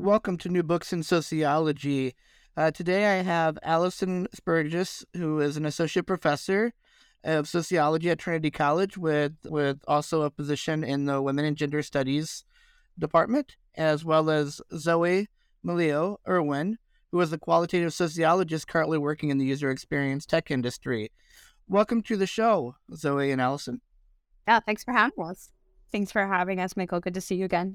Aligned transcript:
Welcome 0.00 0.38
to 0.38 0.48
New 0.48 0.62
Books 0.62 0.92
in 0.92 1.02
Sociology. 1.02 2.14
Uh, 2.56 2.70
today 2.70 3.18
I 3.18 3.22
have 3.24 3.58
Alyson 3.64 4.28
Spurgas, 4.28 5.04
who 5.16 5.40
is 5.40 5.56
an 5.56 5.66
associate 5.66 6.06
professor 6.06 6.72
of 7.24 7.48
sociology 7.48 8.08
at 8.08 8.20
Trinity 8.20 8.52
College, 8.52 8.96
with 8.96 9.32
with 9.46 9.80
also 9.88 10.22
a 10.22 10.30
position 10.30 10.84
in 10.84 11.06
the 11.06 11.20
Women 11.20 11.44
and 11.46 11.56
Gender 11.56 11.82
Studies 11.82 12.44
department, 12.96 13.56
as 13.76 14.04
well 14.04 14.30
as 14.30 14.60
Zoe 14.72 15.26
Meleo 15.66 16.18
Erwin, 16.28 16.78
who 17.10 17.20
is 17.20 17.32
a 17.32 17.38
qualitative 17.38 17.92
sociologist 17.92 18.68
currently 18.68 18.98
working 18.98 19.30
in 19.30 19.38
the 19.38 19.46
user 19.46 19.68
experience 19.68 20.26
tech 20.26 20.48
industry. 20.48 21.10
Welcome 21.66 22.02
to 22.02 22.16
the 22.16 22.28
show, 22.28 22.76
Zoe 22.94 23.32
and 23.32 23.40
Allison. 23.40 23.80
Yeah, 24.46 24.60
thanks 24.60 24.84
for 24.84 24.92
having 24.92 25.24
us. 25.24 25.50
Thanks 25.90 26.12
for 26.12 26.24
having 26.24 26.60
us, 26.60 26.76
Michael. 26.76 27.00
Good 27.00 27.14
to 27.14 27.20
see 27.20 27.34
you 27.34 27.46
again. 27.46 27.74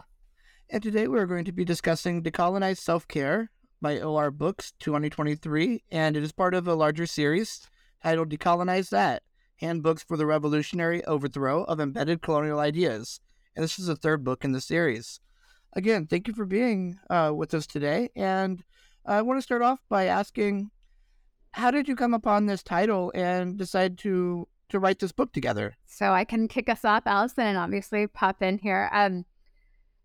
And 0.70 0.82
today 0.82 1.08
we're 1.08 1.26
going 1.26 1.46
to 1.46 1.52
be 1.52 1.66
discussing 1.66 2.24
Decolonize 2.24 2.78
Self 2.78 3.08
Care 3.08 3.52
by 3.82 4.00
OR 4.00 4.32
Books 4.32 4.74
2023, 4.80 5.84
and 5.92 6.18
it 6.18 6.24
is 6.24 6.32
part 6.32 6.54
of 6.54 6.68
a 6.68 6.74
larger 6.74 7.06
series 7.06 7.70
titled 8.02 8.30
Decolonize 8.30 8.90
That 8.90 9.24
Handbooks 9.58 10.04
for 10.04 10.18
the 10.18 10.26
Revolutionary 10.26 11.04
Overthrow 11.06 11.64
of 11.66 11.80
Embedded 11.80 12.22
Colonial 12.22 12.60
Ideas. 12.60 13.20
And 13.56 13.64
this 13.64 13.78
is 13.78 13.86
the 13.86 13.96
third 13.96 14.24
book 14.24 14.44
in 14.44 14.52
the 14.52 14.62
series. 14.62 15.20
Again, 15.74 16.08
thank 16.08 16.28
you 16.28 16.34
for 16.34 16.46
being 16.46 16.98
uh, 17.10 17.34
with 17.36 17.54
us 17.54 17.68
today. 17.68 18.10
And 18.16 18.64
I 19.06 19.22
want 19.22 19.38
to 19.38 19.44
start 19.44 19.62
off 19.62 19.80
by 19.90 20.06
asking 20.06 20.72
how 21.52 21.70
did 21.70 21.88
you 21.88 21.96
come 21.96 22.14
upon 22.14 22.46
this 22.46 22.64
title 22.64 23.12
and 23.14 23.58
decide 23.58 23.98
to 24.00 24.48
to 24.70 24.80
write 24.80 24.98
this 24.98 25.12
book 25.12 25.32
together? 25.34 25.76
So 25.86 26.14
I 26.14 26.26
can 26.26 26.48
kick 26.48 26.68
us 26.68 26.84
off, 26.84 27.04
Alyson, 27.06 27.44
and 27.46 27.58
obviously 27.58 28.08
pop 28.08 28.42
in 28.42 28.58
here. 28.58 28.90
Um, 28.92 29.26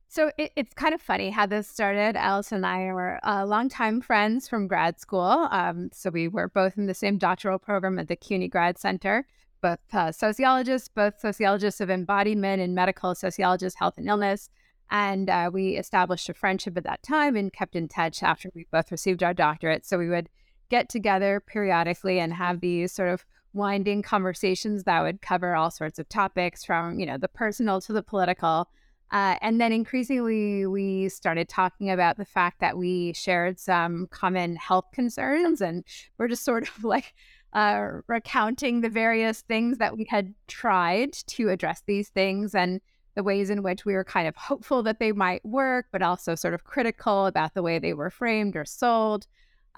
so 0.09 0.31
it, 0.39 0.53
it's 0.57 0.75
kind 0.75 0.95
of 0.95 1.03
funny 1.03 1.31
how 1.31 1.47
this 1.47 1.69
started. 1.69 2.17
Alice 2.17 2.51
and 2.51 2.65
I 2.65 2.93
were 2.93 3.21
uh, 3.25 3.45
longtime 3.45 4.01
friends 4.01 4.49
from 4.49 4.67
grad 4.67 4.99
school. 4.99 5.49
Um, 5.51 5.91
so 5.93 6.11
we 6.11 6.29
were 6.29 6.49
both 6.49 6.79
in 6.79 6.87
the 6.87 6.95
same 6.95 7.19
doctoral 7.19 7.59
program 7.59 7.99
at 7.99 8.09
the 8.09 8.17
CUNY 8.17 8.49
Grad 8.49 8.79
Center, 8.79 9.27
both 9.61 9.79
uh, 9.93 10.11
sociologists, 10.11 10.89
both 10.89 11.21
sociologists 11.21 11.81
of 11.81 11.91
embodiment 11.91 12.63
and 12.63 12.75
medical 12.75 13.15
sociologists, 13.15 13.79
health 13.79 13.99
and 13.99 14.09
illness. 14.09 14.49
And 14.91 15.29
uh, 15.29 15.51
we 15.53 15.77
established 15.77 16.31
a 16.31 16.35
friendship 16.35 16.79
at 16.79 16.85
that 16.85 17.03
time 17.03 17.37
and 17.37 17.53
kept 17.53 17.77
in 17.77 17.89
touch 17.89 18.23
after 18.23 18.51
we 18.55 18.67
both 18.71 18.91
received 18.91 19.23
our 19.23 19.35
doctorate. 19.35 19.85
So 19.85 19.99
we 19.99 20.09
would 20.09 20.31
get 20.71 20.89
together 20.89 21.41
periodically 21.41 22.19
and 22.19 22.33
have 22.33 22.61
these 22.61 22.93
sort 22.93 23.11
of 23.11 23.27
winding 23.53 24.03
conversations 24.03 24.85
that 24.85 25.03
would 25.03 25.21
cover 25.21 25.55
all 25.55 25.71
sorts 25.71 25.99
of 25.99 26.09
topics 26.09 26.65
from, 26.65 26.99
you 26.99 27.07
know, 27.07 27.19
the 27.19 27.29
personal 27.29 27.81
to 27.83 27.93
the 27.93 28.03
political. 28.03 28.69
Uh, 29.11 29.37
and 29.41 29.61
then 29.61 29.73
increasingly, 29.73 30.67
we 30.67 31.09
started 31.09 31.49
talking 31.49 31.91
about 31.91 32.17
the 32.17 32.25
fact 32.25 32.61
that 32.61 32.77
we 32.77 33.13
shared 33.15 33.59
some 33.59 34.07
common 34.11 34.57
health 34.57 34.87
concerns, 34.93 35.61
and 35.61 35.85
we're 36.19 36.29
just 36.29 36.45
sort 36.45 36.69
of 36.69 36.85
like 36.85 37.15
uh, 37.53 38.01
recounting 38.07 38.81
the 38.81 38.91
various 38.91 39.41
things 39.41 39.79
that 39.79 39.97
we 39.97 40.05
had 40.09 40.35
tried 40.47 41.13
to 41.13 41.49
address 41.49 41.83
these 41.87 42.11
things 42.11 42.55
and 42.55 42.81
the 43.15 43.23
ways 43.23 43.51
in 43.51 43.63
which 43.63 43.85
we 43.85 43.95
were 43.95 44.05
kind 44.05 44.29
of 44.29 44.37
hopeful 44.37 44.83
that 44.83 45.01
they 45.01 45.11
might 45.13 45.45
work, 45.45 45.87
but 45.91 46.03
also 46.03 46.35
sort 46.35 46.55
of 46.55 46.65
critical 46.65 47.27
about 47.27 47.55
the 47.55 47.63
way 47.63 47.79
they 47.79 47.95
were 47.95 48.11
framed 48.11 48.55
or 48.55 48.65
sold. 48.65 49.27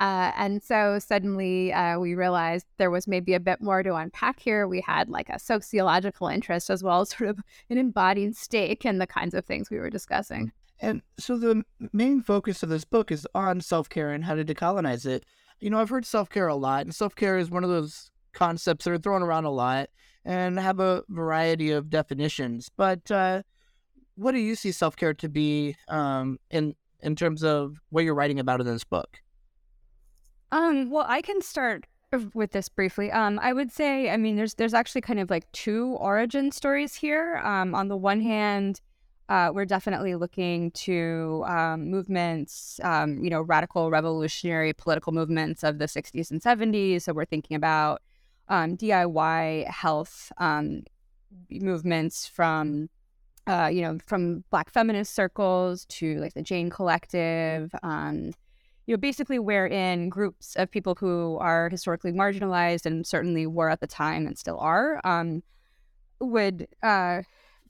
Uh, 0.00 0.32
and 0.34 0.62
so 0.62 0.98
suddenly 0.98 1.74
uh, 1.74 1.98
we 1.98 2.14
realized 2.14 2.66
there 2.78 2.90
was 2.90 3.06
maybe 3.06 3.34
a 3.34 3.40
bit 3.40 3.60
more 3.60 3.82
to 3.82 3.94
unpack 3.94 4.40
here. 4.40 4.66
We 4.66 4.80
had 4.80 5.10
like 5.10 5.28
a 5.28 5.38
sociological 5.38 6.26
interest 6.26 6.70
as 6.70 6.82
well 6.82 7.02
as 7.02 7.10
sort 7.16 7.28
of 7.28 7.38
an 7.68 7.76
embodied 7.76 8.34
stake 8.34 8.86
in 8.86 8.98
the 8.98 9.06
kinds 9.06 9.34
of 9.34 9.44
things 9.44 9.70
we 9.70 9.78
were 9.78 9.90
discussing. 9.90 10.52
And 10.80 11.02
so 11.18 11.36
the 11.36 11.62
main 11.92 12.22
focus 12.22 12.62
of 12.62 12.70
this 12.70 12.84
book 12.84 13.12
is 13.12 13.28
on 13.34 13.60
self 13.60 13.90
care 13.90 14.10
and 14.10 14.24
how 14.24 14.34
to 14.34 14.44
decolonize 14.44 15.04
it. 15.04 15.26
You 15.60 15.68
know, 15.68 15.78
I've 15.78 15.90
heard 15.90 16.06
self 16.06 16.30
care 16.30 16.48
a 16.48 16.54
lot, 16.54 16.86
and 16.86 16.94
self 16.94 17.14
care 17.14 17.36
is 17.36 17.50
one 17.50 17.64
of 17.64 17.68
those 17.70 18.10
concepts 18.32 18.86
that 18.86 18.92
are 18.92 18.98
thrown 18.98 19.22
around 19.22 19.44
a 19.44 19.50
lot 19.50 19.90
and 20.24 20.58
have 20.58 20.80
a 20.80 21.02
variety 21.10 21.70
of 21.70 21.90
definitions. 21.90 22.70
But 22.74 23.10
uh, 23.10 23.42
what 24.14 24.32
do 24.32 24.38
you 24.38 24.54
see 24.54 24.72
self 24.72 24.96
care 24.96 25.12
to 25.12 25.28
be 25.28 25.76
um, 25.88 26.38
in 26.50 26.74
in 27.00 27.14
terms 27.14 27.44
of 27.44 27.76
what 27.90 28.04
you're 28.04 28.14
writing 28.14 28.40
about 28.40 28.60
in 28.60 28.66
this 28.66 28.84
book? 28.84 29.20
Um, 30.52 30.90
well, 30.90 31.06
I 31.08 31.22
can 31.22 31.40
start 31.42 31.86
with 32.34 32.52
this 32.52 32.68
briefly. 32.68 33.10
Um, 33.12 33.38
I 33.40 33.52
would 33.52 33.70
say, 33.70 34.10
I 34.10 34.16
mean, 34.16 34.36
there's 34.36 34.54
there's 34.54 34.74
actually 34.74 35.02
kind 35.02 35.20
of 35.20 35.30
like 35.30 35.50
two 35.52 35.96
origin 36.00 36.50
stories 36.50 36.94
here. 36.94 37.40
Um, 37.44 37.74
on 37.74 37.88
the 37.88 37.96
one 37.96 38.20
hand, 38.20 38.80
uh, 39.28 39.52
we're 39.54 39.64
definitely 39.64 40.16
looking 40.16 40.72
to 40.72 41.44
um, 41.46 41.88
movements, 41.88 42.80
um, 42.82 43.22
you 43.22 43.30
know, 43.30 43.42
radical 43.42 43.88
revolutionary 43.88 44.72
political 44.72 45.12
movements 45.12 45.62
of 45.62 45.78
the 45.78 45.84
60s 45.84 46.32
and 46.32 46.42
70s. 46.42 47.02
So 47.02 47.12
we're 47.12 47.24
thinking 47.26 47.56
about 47.56 48.02
um, 48.48 48.76
DIY 48.76 49.68
health 49.68 50.32
um, 50.38 50.82
movements 51.48 52.26
from, 52.26 52.90
uh, 53.46 53.70
you 53.72 53.82
know, 53.82 53.98
from 54.04 54.42
Black 54.50 54.68
feminist 54.68 55.14
circles 55.14 55.84
to 55.86 56.18
like 56.18 56.34
the 56.34 56.42
Jane 56.42 56.68
Collective. 56.68 57.72
Um, 57.84 58.32
you 58.86 58.94
know, 58.94 58.98
basically 58.98 59.38
wherein 59.38 60.08
groups 60.08 60.56
of 60.56 60.70
people 60.70 60.96
who 60.98 61.36
are 61.40 61.68
historically 61.68 62.12
marginalized 62.12 62.86
and 62.86 63.06
certainly 63.06 63.46
were 63.46 63.70
at 63.70 63.80
the 63.80 63.86
time 63.86 64.26
and 64.26 64.38
still 64.38 64.58
are, 64.58 65.00
um, 65.04 65.42
would 66.20 66.66
uh, 66.82 67.22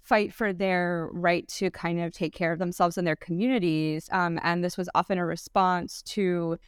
fight 0.02 0.32
for 0.32 0.52
their 0.52 1.08
right 1.12 1.46
to 1.48 1.70
kind 1.70 2.00
of 2.00 2.12
take 2.12 2.34
care 2.34 2.52
of 2.52 2.58
themselves 2.58 2.96
and 2.96 3.06
their 3.06 3.16
communities. 3.16 4.08
Um, 4.12 4.40
and 4.42 4.64
this 4.64 4.76
was 4.76 4.88
often 4.94 5.18
a 5.18 5.26
response 5.26 6.02
to 6.02 6.58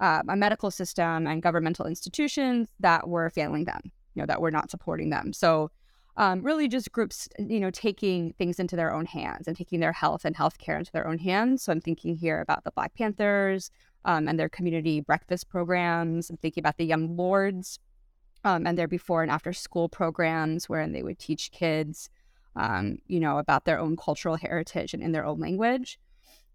uh, 0.00 0.22
a 0.28 0.36
medical 0.36 0.70
system 0.70 1.26
and 1.26 1.42
governmental 1.42 1.86
institutions 1.86 2.68
that 2.80 3.08
were 3.08 3.30
failing 3.30 3.64
them, 3.64 3.80
you 4.14 4.22
know, 4.22 4.26
that 4.26 4.40
were 4.40 4.50
not 4.50 4.70
supporting 4.70 5.10
them. 5.10 5.32
So 5.32 5.70
um, 6.16 6.42
really 6.42 6.68
just 6.68 6.92
groups, 6.92 7.28
you 7.38 7.60
know, 7.60 7.70
taking 7.70 8.34
things 8.34 8.60
into 8.60 8.76
their 8.76 8.92
own 8.92 9.06
hands 9.06 9.48
and 9.48 9.56
taking 9.56 9.80
their 9.80 9.92
health 9.92 10.24
and 10.24 10.36
healthcare 10.36 10.78
into 10.78 10.92
their 10.92 11.06
own 11.08 11.18
hands. 11.18 11.62
So 11.62 11.72
I'm 11.72 11.80
thinking 11.80 12.16
here 12.16 12.40
about 12.40 12.64
the 12.64 12.72
Black 12.72 12.94
Panthers, 12.94 13.70
um, 14.04 14.28
and 14.28 14.38
their 14.38 14.48
community 14.48 15.00
breakfast 15.00 15.48
programs. 15.48 16.30
I'm 16.30 16.36
thinking 16.36 16.62
about 16.62 16.76
the 16.76 16.84
Young 16.84 17.16
Lords 17.16 17.78
um, 18.44 18.66
and 18.66 18.76
their 18.76 18.88
before 18.88 19.22
and 19.22 19.30
after 19.30 19.52
school 19.52 19.88
programs, 19.88 20.68
wherein 20.68 20.92
they 20.92 21.02
would 21.02 21.18
teach 21.18 21.50
kids, 21.52 22.10
um, 22.56 22.98
you 23.06 23.20
know, 23.20 23.38
about 23.38 23.64
their 23.64 23.78
own 23.78 23.96
cultural 23.96 24.36
heritage 24.36 24.94
and 24.94 25.02
in 25.02 25.12
their 25.12 25.24
own 25.24 25.40
language. 25.40 25.98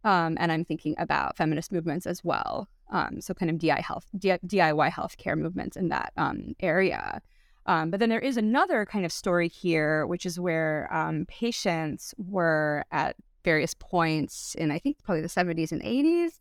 Um, 0.04 0.38
and 0.40 0.52
I'm 0.52 0.64
thinking 0.64 0.96
about 0.98 1.38
feminist 1.38 1.72
movements 1.72 2.06
as 2.06 2.24
well. 2.24 2.68
Um, 2.92 3.20
so 3.20 3.34
kind 3.34 3.50
of 3.50 3.58
DIY 3.58 3.82
health, 3.82 4.08
DIY 4.16 4.92
healthcare 4.92 5.38
movements 5.38 5.76
in 5.76 5.90
that 5.90 6.14
um, 6.16 6.56
area. 6.60 7.22
but 7.66 8.00
then 8.00 8.10
there 8.10 8.20
is 8.20 8.38
another 8.38 8.86
kind 8.86 9.06
of 9.06 9.12
story 9.12 9.50
here, 9.50 10.06
which 10.06 10.26
is 10.26 10.40
where 10.40 10.90
patients 11.28 12.14
were 12.18 12.86
at 12.92 13.16
various 13.44 13.74
points 13.74 14.56
in 14.56 14.72
I 14.72 14.80
think 14.80 14.98
probably 15.04 15.22
the 15.22 15.30
70s 15.30 15.72
and 15.72 15.82
80s 15.82 16.40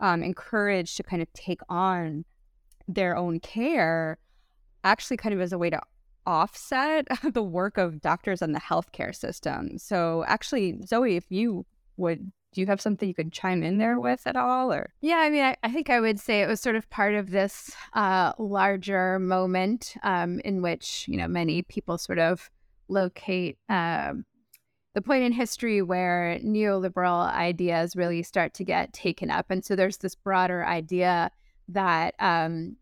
um, 0.00 0.22
encouraged 0.22 0.96
to 0.96 1.02
kind 1.02 1.22
of 1.22 1.32
take 1.32 1.60
on 1.68 2.24
their 2.86 3.16
own 3.16 3.40
care, 3.40 4.18
actually, 4.82 5.16
kind 5.16 5.34
of 5.34 5.40
as 5.40 5.52
a 5.52 5.58
way 5.58 5.70
to 5.70 5.80
offset 6.26 7.06
the 7.32 7.42
work 7.42 7.78
of 7.78 8.00
doctors 8.00 8.42
and 8.42 8.54
the 8.54 8.60
healthcare 8.60 9.14
system. 9.14 9.78
So, 9.78 10.24
actually, 10.26 10.80
Zoe, 10.86 11.16
if 11.16 11.30
you 11.30 11.66
would 11.96 12.32
do 12.54 12.60
you 12.60 12.66
have 12.68 12.80
something 12.80 13.08
you 13.08 13.14
could 13.14 13.32
chime 13.32 13.62
in 13.62 13.78
there 13.78 13.98
with 13.98 14.26
at 14.26 14.36
all 14.36 14.72
or 14.72 14.92
yeah 15.00 15.16
i 15.16 15.28
mean 15.28 15.44
i, 15.44 15.56
I 15.62 15.70
think 15.72 15.90
i 15.90 16.00
would 16.00 16.20
say 16.20 16.40
it 16.40 16.46
was 16.46 16.60
sort 16.60 16.76
of 16.76 16.88
part 16.88 17.14
of 17.14 17.30
this 17.30 17.72
uh, 17.92 18.32
larger 18.38 19.18
moment 19.18 19.96
um, 20.02 20.40
in 20.44 20.62
which 20.62 21.06
you 21.08 21.16
know 21.16 21.28
many 21.28 21.62
people 21.62 21.98
sort 21.98 22.18
of 22.18 22.50
locate 22.88 23.58
um, 23.68 24.24
the 24.94 25.02
point 25.02 25.24
in 25.24 25.32
history 25.32 25.82
where 25.82 26.38
neoliberal 26.42 27.30
ideas 27.32 27.96
really 27.96 28.22
start 28.22 28.54
to 28.54 28.64
get 28.64 28.92
taken 28.92 29.30
up 29.30 29.46
and 29.50 29.64
so 29.64 29.76
there's 29.76 29.98
this 29.98 30.14
broader 30.14 30.64
idea 30.64 31.30
that 31.68 32.14
um, 32.18 32.76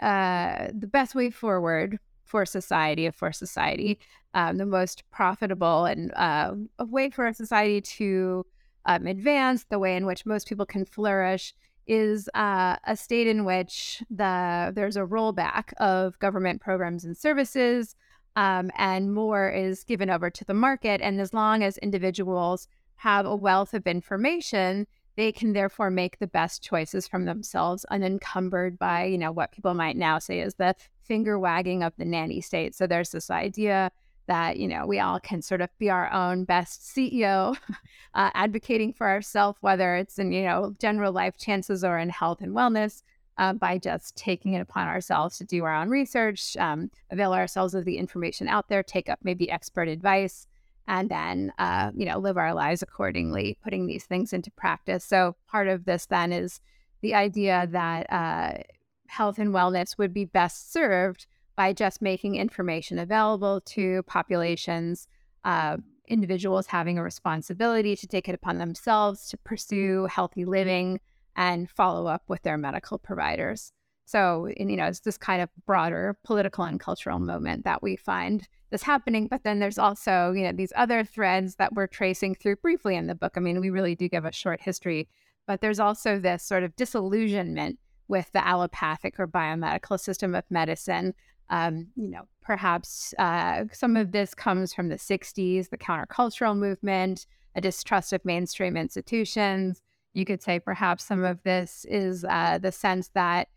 uh, 0.00 0.68
the 0.76 0.86
best 0.86 1.14
way 1.14 1.30
forward 1.30 1.98
for 2.24 2.46
society, 2.46 3.10
for 3.10 3.30
society, 3.30 3.98
um, 4.34 4.56
the 4.56 4.66
most 4.66 5.04
profitable 5.10 5.84
and 5.84 6.12
uh, 6.14 6.52
a 6.78 6.84
way 6.84 7.10
for 7.10 7.26
a 7.26 7.34
society 7.34 7.80
to 7.80 8.46
um, 8.86 9.06
advance, 9.06 9.64
the 9.68 9.78
way 9.78 9.96
in 9.96 10.06
which 10.06 10.24
most 10.24 10.48
people 10.48 10.66
can 10.66 10.84
flourish, 10.84 11.54
is 11.86 12.28
uh, 12.34 12.76
a 12.86 12.96
state 12.96 13.26
in 13.26 13.44
which 13.44 14.02
the 14.08 14.72
there's 14.74 14.96
a 14.96 15.02
rollback 15.02 15.72
of 15.74 16.18
government 16.20 16.60
programs 16.60 17.04
and 17.04 17.16
services, 17.16 17.96
um, 18.36 18.70
and 18.76 19.12
more 19.12 19.50
is 19.50 19.84
given 19.84 20.10
over 20.10 20.30
to 20.30 20.44
the 20.44 20.54
market. 20.54 21.00
And 21.00 21.20
as 21.20 21.34
long 21.34 21.62
as 21.62 21.78
individuals 21.78 22.68
have 22.96 23.26
a 23.26 23.36
wealth 23.36 23.74
of 23.74 23.86
information, 23.86 24.86
they 25.16 25.32
can 25.32 25.52
therefore 25.52 25.90
make 25.90 26.18
the 26.18 26.26
best 26.26 26.62
choices 26.62 27.06
from 27.06 27.24
themselves, 27.24 27.84
unencumbered 27.86 28.78
by 28.78 29.04
you 29.04 29.18
know 29.18 29.32
what 29.32 29.52
people 29.52 29.74
might 29.74 29.96
now 29.96 30.18
say 30.18 30.40
is 30.40 30.54
the 30.54 30.74
finger 31.02 31.38
wagging 31.38 31.82
of 31.82 31.92
the 31.98 32.04
nanny 32.04 32.40
state. 32.40 32.74
So 32.74 32.86
there's 32.86 33.10
this 33.10 33.30
idea 33.30 33.90
that 34.26 34.56
you 34.56 34.68
know 34.68 34.86
we 34.86 35.00
all 35.00 35.20
can 35.20 35.42
sort 35.42 35.60
of 35.60 35.68
be 35.78 35.90
our 35.90 36.10
own 36.12 36.44
best 36.44 36.80
CEO, 36.82 37.56
uh, 38.14 38.30
advocating 38.34 38.92
for 38.92 39.08
ourselves, 39.08 39.58
whether 39.60 39.96
it's 39.96 40.18
in 40.18 40.32
you 40.32 40.44
know 40.44 40.74
general 40.78 41.12
life 41.12 41.36
chances 41.36 41.84
or 41.84 41.98
in 41.98 42.08
health 42.08 42.40
and 42.40 42.54
wellness, 42.54 43.02
uh, 43.38 43.52
by 43.52 43.78
just 43.78 44.16
taking 44.16 44.54
it 44.54 44.60
upon 44.60 44.88
ourselves 44.88 45.38
to 45.38 45.44
do 45.44 45.64
our 45.64 45.74
own 45.74 45.88
research, 45.88 46.56
um, 46.56 46.90
avail 47.10 47.32
ourselves 47.32 47.74
of 47.74 47.84
the 47.84 47.98
information 47.98 48.48
out 48.48 48.68
there, 48.68 48.82
take 48.82 49.08
up 49.08 49.18
maybe 49.22 49.50
expert 49.50 49.88
advice, 49.88 50.46
and 50.88 51.08
then 51.08 51.52
uh, 51.58 51.90
you 51.94 52.04
know 52.06 52.18
live 52.18 52.36
our 52.36 52.54
lives 52.54 52.82
accordingly, 52.82 53.58
putting 53.62 53.86
these 53.86 54.04
things 54.04 54.32
into 54.32 54.50
practice. 54.50 55.04
So 55.04 55.36
part 55.48 55.68
of 55.68 55.84
this 55.84 56.06
then 56.06 56.32
is 56.32 56.60
the 57.00 57.14
idea 57.14 57.66
that 57.70 58.12
uh, 58.12 58.62
health 59.06 59.38
and 59.38 59.54
wellness 59.54 59.98
would 59.98 60.12
be 60.12 60.24
best 60.24 60.72
served 60.72 61.26
by 61.56 61.72
just 61.72 62.00
making 62.00 62.36
information 62.36 62.98
available 62.98 63.60
to 63.60 64.02
populations, 64.04 65.06
uh, 65.44 65.76
individuals 66.08 66.66
having 66.66 66.98
a 66.98 67.02
responsibility 67.02 67.94
to 67.96 68.06
take 68.06 68.28
it 68.28 68.34
upon 68.34 68.58
themselves 68.58 69.28
to 69.28 69.36
pursue 69.38 70.06
healthy 70.06 70.44
living 70.44 71.00
and 71.36 71.70
follow 71.70 72.06
up 72.06 72.22
with 72.28 72.42
their 72.42 72.58
medical 72.58 72.98
providers. 72.98 73.72
So, 74.04 74.48
and, 74.58 74.70
you 74.70 74.76
know, 74.76 74.86
it's 74.86 75.00
this 75.00 75.16
kind 75.16 75.40
of 75.40 75.48
broader 75.66 76.18
political 76.24 76.64
and 76.64 76.78
cultural 76.78 77.18
moment 77.18 77.64
that 77.64 77.82
we 77.82 77.96
find 77.96 78.46
this 78.70 78.82
happening. 78.82 79.28
But 79.28 79.44
then 79.44 79.58
there's 79.58 79.78
also, 79.78 80.32
you 80.32 80.42
know, 80.42 80.52
these 80.52 80.72
other 80.76 81.04
threads 81.04 81.56
that 81.56 81.74
we're 81.74 81.86
tracing 81.86 82.34
through 82.34 82.56
briefly 82.56 82.96
in 82.96 83.06
the 83.06 83.14
book. 83.14 83.32
I 83.36 83.40
mean, 83.40 83.60
we 83.60 83.70
really 83.70 83.94
do 83.94 84.08
give 84.08 84.24
a 84.24 84.32
short 84.32 84.60
history, 84.60 85.08
but 85.46 85.60
there's 85.60 85.80
also 85.80 86.18
this 86.18 86.42
sort 86.42 86.64
of 86.64 86.76
disillusionment 86.76 87.78
with 88.08 88.30
the 88.32 88.46
allopathic 88.46 89.18
or 89.18 89.26
biomedical 89.26 89.98
system 89.98 90.34
of 90.34 90.44
medicine 90.50 91.14
um, 91.52 91.88
you 91.96 92.08
know, 92.08 92.22
perhaps 92.40 93.14
uh, 93.18 93.64
some 93.72 93.96
of 93.96 94.10
this 94.10 94.34
comes 94.34 94.72
from 94.72 94.88
the 94.88 94.96
60s, 94.96 95.68
the 95.68 95.76
countercultural 95.76 96.56
movement, 96.56 97.26
a 97.54 97.60
distrust 97.60 98.14
of 98.14 98.24
mainstream 98.24 98.76
institutions. 98.76 99.82
You 100.14 100.24
could 100.24 100.42
say 100.42 100.58
perhaps 100.58 101.04
some 101.04 101.24
of 101.24 101.42
this 101.42 101.86
is 101.88 102.24
uh, 102.24 102.58
the 102.58 102.72
sense 102.72 103.08
that 103.14 103.48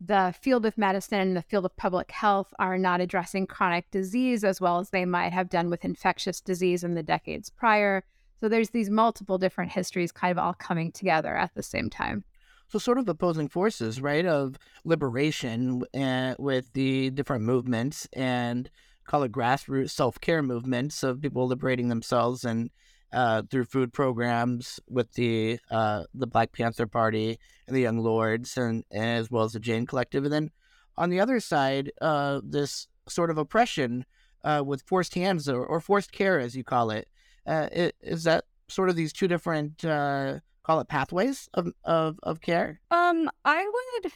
the 0.00 0.34
field 0.40 0.64
of 0.64 0.78
medicine 0.78 1.20
and 1.20 1.36
the 1.36 1.42
field 1.42 1.64
of 1.64 1.76
public 1.76 2.10
health 2.12 2.54
are 2.58 2.78
not 2.78 3.00
addressing 3.00 3.46
chronic 3.46 3.90
disease 3.90 4.44
as 4.44 4.60
well 4.60 4.78
as 4.78 4.90
they 4.90 5.04
might 5.04 5.32
have 5.32 5.48
done 5.48 5.70
with 5.70 5.84
infectious 5.84 6.40
disease 6.40 6.84
in 6.84 6.94
the 6.94 7.02
decades 7.02 7.50
prior. 7.50 8.04
So 8.40 8.48
there's 8.48 8.70
these 8.70 8.90
multiple 8.90 9.38
different 9.38 9.72
histories 9.72 10.12
kind 10.12 10.30
of 10.30 10.38
all 10.38 10.54
coming 10.54 10.92
together 10.92 11.36
at 11.36 11.54
the 11.54 11.62
same 11.62 11.90
time. 11.90 12.24
So, 12.68 12.78
sort 12.78 12.98
of 12.98 13.08
opposing 13.08 13.48
forces, 13.48 14.00
right, 14.00 14.26
of 14.26 14.56
liberation 14.84 15.82
uh, 15.94 16.34
with 16.38 16.70
the 16.74 17.08
different 17.10 17.44
movements 17.44 18.06
and 18.12 18.70
call 19.04 19.22
it 19.22 19.32
grassroots 19.32 19.90
self 19.90 20.20
care 20.20 20.42
movements 20.42 21.02
of 21.02 21.22
people 21.22 21.46
liberating 21.46 21.88
themselves 21.88 22.44
and 22.44 22.70
uh, 23.12 23.42
through 23.50 23.64
food 23.64 23.92
programs 23.92 24.80
with 24.88 25.12
the 25.12 25.58
uh, 25.70 26.04
the 26.14 26.26
Black 26.26 26.52
Panther 26.52 26.86
Party 26.86 27.38
and 27.66 27.76
the 27.76 27.80
Young 27.80 27.98
Lords, 27.98 28.56
and, 28.56 28.84
and 28.90 29.18
as 29.18 29.30
well 29.30 29.44
as 29.44 29.52
the 29.52 29.60
Jane 29.60 29.86
Collective. 29.86 30.24
And 30.24 30.32
then 30.32 30.50
on 30.96 31.10
the 31.10 31.20
other 31.20 31.40
side, 31.40 31.92
uh, 32.00 32.40
this 32.42 32.88
sort 33.08 33.30
of 33.30 33.38
oppression 33.38 34.04
uh, 34.44 34.62
with 34.64 34.82
forced 34.82 35.14
hands 35.14 35.48
or, 35.48 35.64
or, 35.64 35.80
forced 35.80 36.12
care, 36.12 36.38
as 36.38 36.56
you 36.56 36.64
call 36.64 36.90
it. 36.90 37.08
Uh, 37.46 37.68
it. 37.72 37.96
Is 38.02 38.24
that 38.24 38.44
sort 38.68 38.88
of 38.88 38.96
these 38.96 39.12
two 39.12 39.28
different 39.28 39.84
uh, 39.84 40.40
call 40.64 40.80
it 40.80 40.88
pathways 40.88 41.48
of 41.54 41.72
of, 41.84 42.18
of 42.22 42.40
care? 42.40 42.80
Um, 42.90 43.30
I 43.44 43.64
would. 43.64 44.12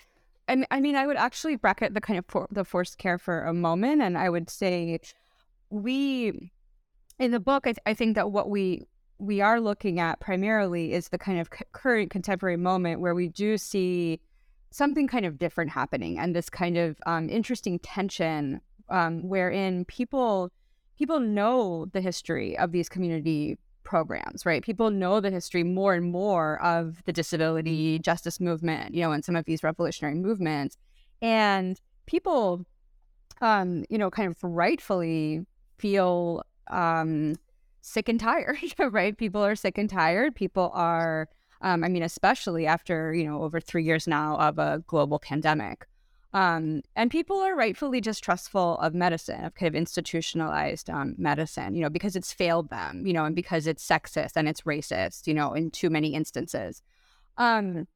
I 0.70 0.80
mean, 0.80 0.96
I 0.96 1.06
would 1.06 1.16
actually 1.16 1.56
bracket 1.56 1.94
the 1.94 2.00
kind 2.00 2.18
of 2.18 2.26
for, 2.28 2.46
the 2.50 2.64
forced 2.64 2.98
care 2.98 3.16
for 3.16 3.44
a 3.44 3.54
moment, 3.54 4.02
and 4.02 4.18
I 4.18 4.28
would 4.28 4.50
say 4.50 5.00
we 5.70 6.50
in 7.18 7.30
the 7.30 7.40
book. 7.40 7.66
I, 7.66 7.72
th- 7.72 7.78
I 7.86 7.94
think 7.94 8.14
that 8.14 8.30
what 8.30 8.50
we 8.50 8.86
we 9.18 9.40
are 9.40 9.60
looking 9.60 10.00
at 10.00 10.18
primarily 10.18 10.92
is 10.92 11.10
the 11.10 11.18
kind 11.18 11.38
of 11.38 11.48
c- 11.56 11.64
current 11.72 12.10
contemporary 12.10 12.56
moment 12.56 13.00
where 13.00 13.14
we 13.14 13.28
do 13.28 13.56
see 13.56 14.20
something 14.70 15.06
kind 15.06 15.24
of 15.24 15.38
different 15.38 15.70
happening, 15.70 16.18
and 16.18 16.34
this 16.34 16.50
kind 16.50 16.76
of 16.76 16.96
um, 17.06 17.28
interesting 17.28 17.78
tension 17.78 18.60
um, 18.88 19.28
wherein 19.28 19.84
people 19.84 20.50
people 20.98 21.20
know 21.20 21.86
the 21.92 22.00
history 22.00 22.56
of 22.58 22.72
these 22.72 22.88
community 22.88 23.58
programs, 23.82 24.46
right? 24.46 24.62
People 24.62 24.90
know 24.90 25.20
the 25.20 25.30
history 25.30 25.64
more 25.64 25.94
and 25.94 26.10
more 26.10 26.62
of 26.62 27.02
the 27.04 27.12
disability 27.12 27.98
justice 27.98 28.40
movement, 28.40 28.94
you 28.94 29.02
know, 29.02 29.12
and 29.12 29.24
some 29.24 29.36
of 29.36 29.44
these 29.44 29.62
revolutionary 29.62 30.14
movements. 30.14 30.76
And 31.20 31.80
people, 32.06 32.64
um, 33.40 33.84
you 33.90 33.98
know, 33.98 34.10
kind 34.10 34.30
of 34.30 34.36
rightfully 34.42 35.44
feel 35.78 36.42
um, 36.72 37.36
sick 37.80 38.08
and 38.08 38.18
tired, 38.18 38.58
right? 38.78 39.16
People 39.16 39.44
are 39.44 39.54
sick 39.54 39.78
and 39.78 39.90
tired. 39.90 40.34
People 40.34 40.70
are, 40.74 41.28
um, 41.60 41.84
I 41.84 41.88
mean, 41.88 42.02
especially 42.02 42.66
after, 42.66 43.14
you 43.14 43.24
know, 43.24 43.42
over 43.42 43.60
three 43.60 43.84
years 43.84 44.06
now 44.06 44.36
of 44.38 44.58
a 44.58 44.82
global 44.86 45.18
pandemic. 45.18 45.86
Um, 46.34 46.80
and 46.96 47.10
people 47.10 47.36
are 47.36 47.54
rightfully 47.54 48.00
distrustful 48.00 48.78
of 48.78 48.94
medicine, 48.94 49.44
of 49.44 49.54
kind 49.54 49.68
of 49.68 49.74
institutionalized 49.74 50.88
um, 50.88 51.14
medicine, 51.18 51.74
you 51.74 51.82
know, 51.82 51.90
because 51.90 52.16
it's 52.16 52.32
failed 52.32 52.70
them, 52.70 53.06
you 53.06 53.12
know, 53.12 53.26
and 53.26 53.36
because 53.36 53.66
it's 53.66 53.86
sexist 53.86 54.32
and 54.36 54.48
it's 54.48 54.62
racist, 54.62 55.26
you 55.26 55.34
know, 55.34 55.52
in 55.52 55.70
too 55.70 55.90
many 55.90 56.14
instances. 56.14 56.82
Um, 57.36 57.86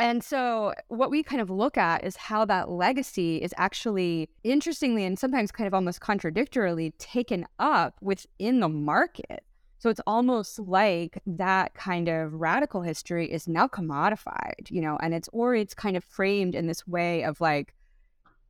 and 0.00 0.24
so, 0.24 0.74
what 0.88 1.10
we 1.10 1.22
kind 1.22 1.42
of 1.42 1.50
look 1.50 1.76
at 1.76 2.04
is 2.04 2.16
how 2.16 2.44
that 2.46 2.70
legacy 2.70 3.36
is 3.36 3.54
actually, 3.56 4.30
interestingly 4.42 5.04
and 5.04 5.18
sometimes 5.18 5.52
kind 5.52 5.66
of 5.66 5.74
almost 5.74 6.00
contradictorily, 6.00 6.92
taken 6.98 7.46
up 7.58 7.96
within 8.00 8.60
the 8.60 8.68
market. 8.68 9.44
So 9.78 9.88
it's 9.88 10.00
almost 10.06 10.58
like 10.58 11.22
that 11.26 11.72
kind 11.74 12.08
of 12.08 12.34
radical 12.34 12.82
history 12.82 13.32
is 13.32 13.48
now 13.48 13.66
commodified, 13.66 14.70
you 14.70 14.82
know, 14.82 14.98
and 15.00 15.14
it's 15.14 15.28
or 15.32 15.54
it's 15.54 15.72
kind 15.72 15.96
of 15.96 16.04
framed 16.04 16.54
in 16.54 16.66
this 16.66 16.86
way 16.86 17.24
of 17.24 17.40
like 17.40 17.74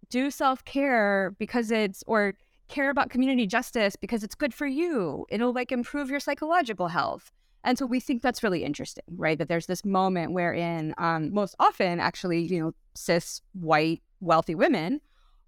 do 0.08 0.30
self-care 0.30 1.36
because 1.38 1.70
it's 1.70 2.02
or 2.08 2.34
care 2.66 2.90
about 2.90 3.10
community 3.10 3.46
justice 3.46 3.94
because 3.94 4.24
it's 4.24 4.34
good 4.34 4.52
for 4.52 4.66
you. 4.66 5.24
It'll 5.28 5.52
like 5.52 5.70
improve 5.70 6.10
your 6.10 6.18
psychological 6.18 6.88
health. 6.88 7.30
And 7.64 7.78
so 7.78 7.84
we 7.84 8.00
think 8.00 8.22
that's 8.22 8.42
really 8.42 8.64
interesting, 8.64 9.04
right? 9.16 9.38
That 9.38 9.48
there's 9.48 9.66
this 9.66 9.84
moment 9.84 10.32
wherein 10.32 10.94
um, 10.98 11.32
most 11.32 11.54
often 11.58 12.00
actually, 12.00 12.40
you 12.42 12.60
know, 12.60 12.72
cis 12.94 13.42
white 13.52 14.02
wealthy 14.20 14.54
women 14.54 15.00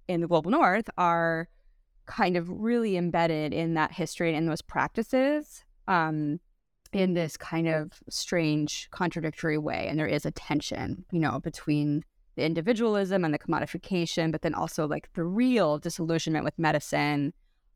in 0.09 0.21
the 0.21 0.29
global 0.29 0.51
north 0.51 0.89
are 0.99 1.49
kind 2.07 2.37
of 2.37 2.49
really 2.51 2.97
embedded 2.97 3.55
in 3.55 3.75
that 3.75 3.93
history 3.93 4.29
and 4.29 4.37
in 4.37 4.47
those 4.47 4.63
practices 4.63 5.65
um, 5.89 6.39
in 6.93 7.15
this 7.15 7.37
kind 7.37 7.69
of 7.69 7.93
strange, 8.11 8.89
contradictory 8.91 9.57
way. 9.57 9.87
And 9.89 9.99
there 9.99 10.07
is 10.07 10.27
a 10.27 10.31
tension, 10.31 11.05
you 11.11 11.21
know, 11.21 11.41
between 11.41 12.05
the 12.37 12.45
individualism 12.45 13.25
and 13.25 13.33
the 13.33 13.39
commodification, 13.39 14.33
but 14.33 14.43
then 14.43 14.55
also 14.55 14.87
like 14.87 15.09
the 15.15 15.25
real 15.25 15.79
disillusionment 15.79 16.45
with 16.45 16.59
medicine 16.59 17.33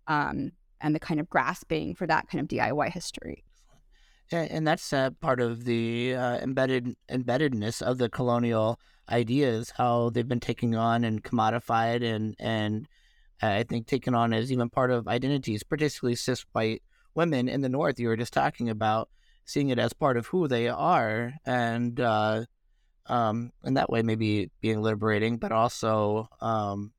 um, 0.07 0.53
and 0.81 0.95
the 0.95 1.01
kind 1.01 1.21
of 1.21 1.31
grasping 1.31 1.95
for 1.95 2.07
that 2.07 2.29
kind 2.29 2.41
of 2.43 2.49
DIY 2.49 2.91
history. 2.91 3.46
And 4.33 4.67
that's 4.67 4.93
uh, 4.93 5.11
part 5.21 5.41
of 5.41 5.65
the 5.65 6.15
uh, 6.15 6.39
embedded 6.39 6.97
embeddedness 7.09 7.81
of 7.81 7.99
the 7.99 8.09
colonial 8.09 8.81
ideas, 9.09 9.73
how 9.77 10.11
they've 10.11 10.27
been 10.27 10.41
taking 10.41 10.75
on 10.75 11.05
and 11.05 11.23
commodified, 11.23 12.03
and 12.03 12.35
and 12.41 12.89
uh, 13.43 13.49
I 13.49 13.63
think 13.63 13.87
taken 13.87 14.15
on 14.15 14.33
as 14.33 14.51
even 14.51 14.69
part 14.69 14.91
of 14.91 15.07
identities, 15.07 15.63
particularly 15.63 16.17
cis 16.17 16.45
white 16.53 16.83
women 17.15 17.49
in 17.49 17.61
the 17.61 17.69
North 17.69 18.01
you 18.01 18.09
were 18.09 18.17
just 18.17 18.33
talking 18.33 18.69
about. 18.69 19.09
seeing 19.47 19.69
it 19.71 19.79
as 19.79 19.93
part 19.93 20.17
of 20.17 20.27
who 20.27 20.49
they 20.49 20.69
are, 20.69 21.33
and 21.47 22.01
uh, 22.01 22.45
um, 23.07 23.53
in 23.65 23.75
that 23.75 23.89
way, 23.89 24.03
maybe 24.03 24.51
being 24.61 24.83
liberating, 24.83 25.39
but 25.39 25.53
also, 25.53 26.29
um, 26.41 26.93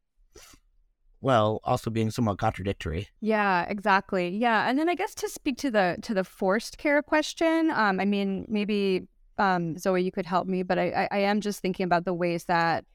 well, 1.22 1.60
also 1.64 1.90
being 1.90 2.12
somewhat 2.12 2.38
contradictory. 2.38 3.08
Yeah, 3.22 3.66
exactly. 3.68 4.30
Yeah, 4.30 4.70
and 4.70 4.78
then 4.78 4.90
I 4.90 4.96
guess 4.96 5.16
to 5.16 5.30
speak 5.30 5.58
to 5.60 5.72
the 5.72 5.98
to 6.04 6.14
the 6.14 6.24
forced 6.24 6.78
care 6.78 7.02
question, 7.02 7.72
um, 7.72 8.00
I 8.00 8.06
mean, 8.06 8.46
maybe 8.48 9.08
um, 9.38 9.78
Zoe, 9.78 10.04
you 10.04 10.12
could 10.12 10.26
help 10.26 10.48
me, 10.48 10.64
but 10.64 10.78
I, 10.78 10.90
I, 10.90 11.08
I 11.12 11.18
am 11.20 11.42
just 11.42 11.60
thinking 11.62 11.84
about 11.84 12.06
the 12.06 12.14
ways 12.14 12.46
that 12.46 12.86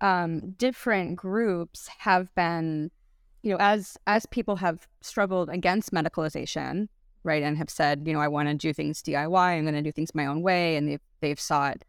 um, 0.00 0.52
different 0.52 1.16
groups 1.16 1.88
have 1.98 2.34
been, 2.34 2.90
you 3.42 3.50
know, 3.50 3.58
as 3.60 3.96
as 4.06 4.26
people 4.26 4.56
have 4.56 4.88
struggled 5.02 5.50
against 5.50 5.92
medicalization, 5.92 6.88
right, 7.24 7.42
and 7.42 7.58
have 7.58 7.70
said, 7.70 8.06
you 8.06 8.12
know, 8.12 8.20
I 8.20 8.28
want 8.28 8.48
to 8.48 8.54
do 8.54 8.72
things 8.72 9.02
DIY, 9.02 9.34
I'm 9.34 9.64
going 9.64 9.74
to 9.74 9.82
do 9.82 9.92
things 9.92 10.14
my 10.14 10.26
own 10.26 10.42
way, 10.42 10.76
and 10.76 10.88
they've 10.88 11.00
they've 11.20 11.40
sought 11.40 11.82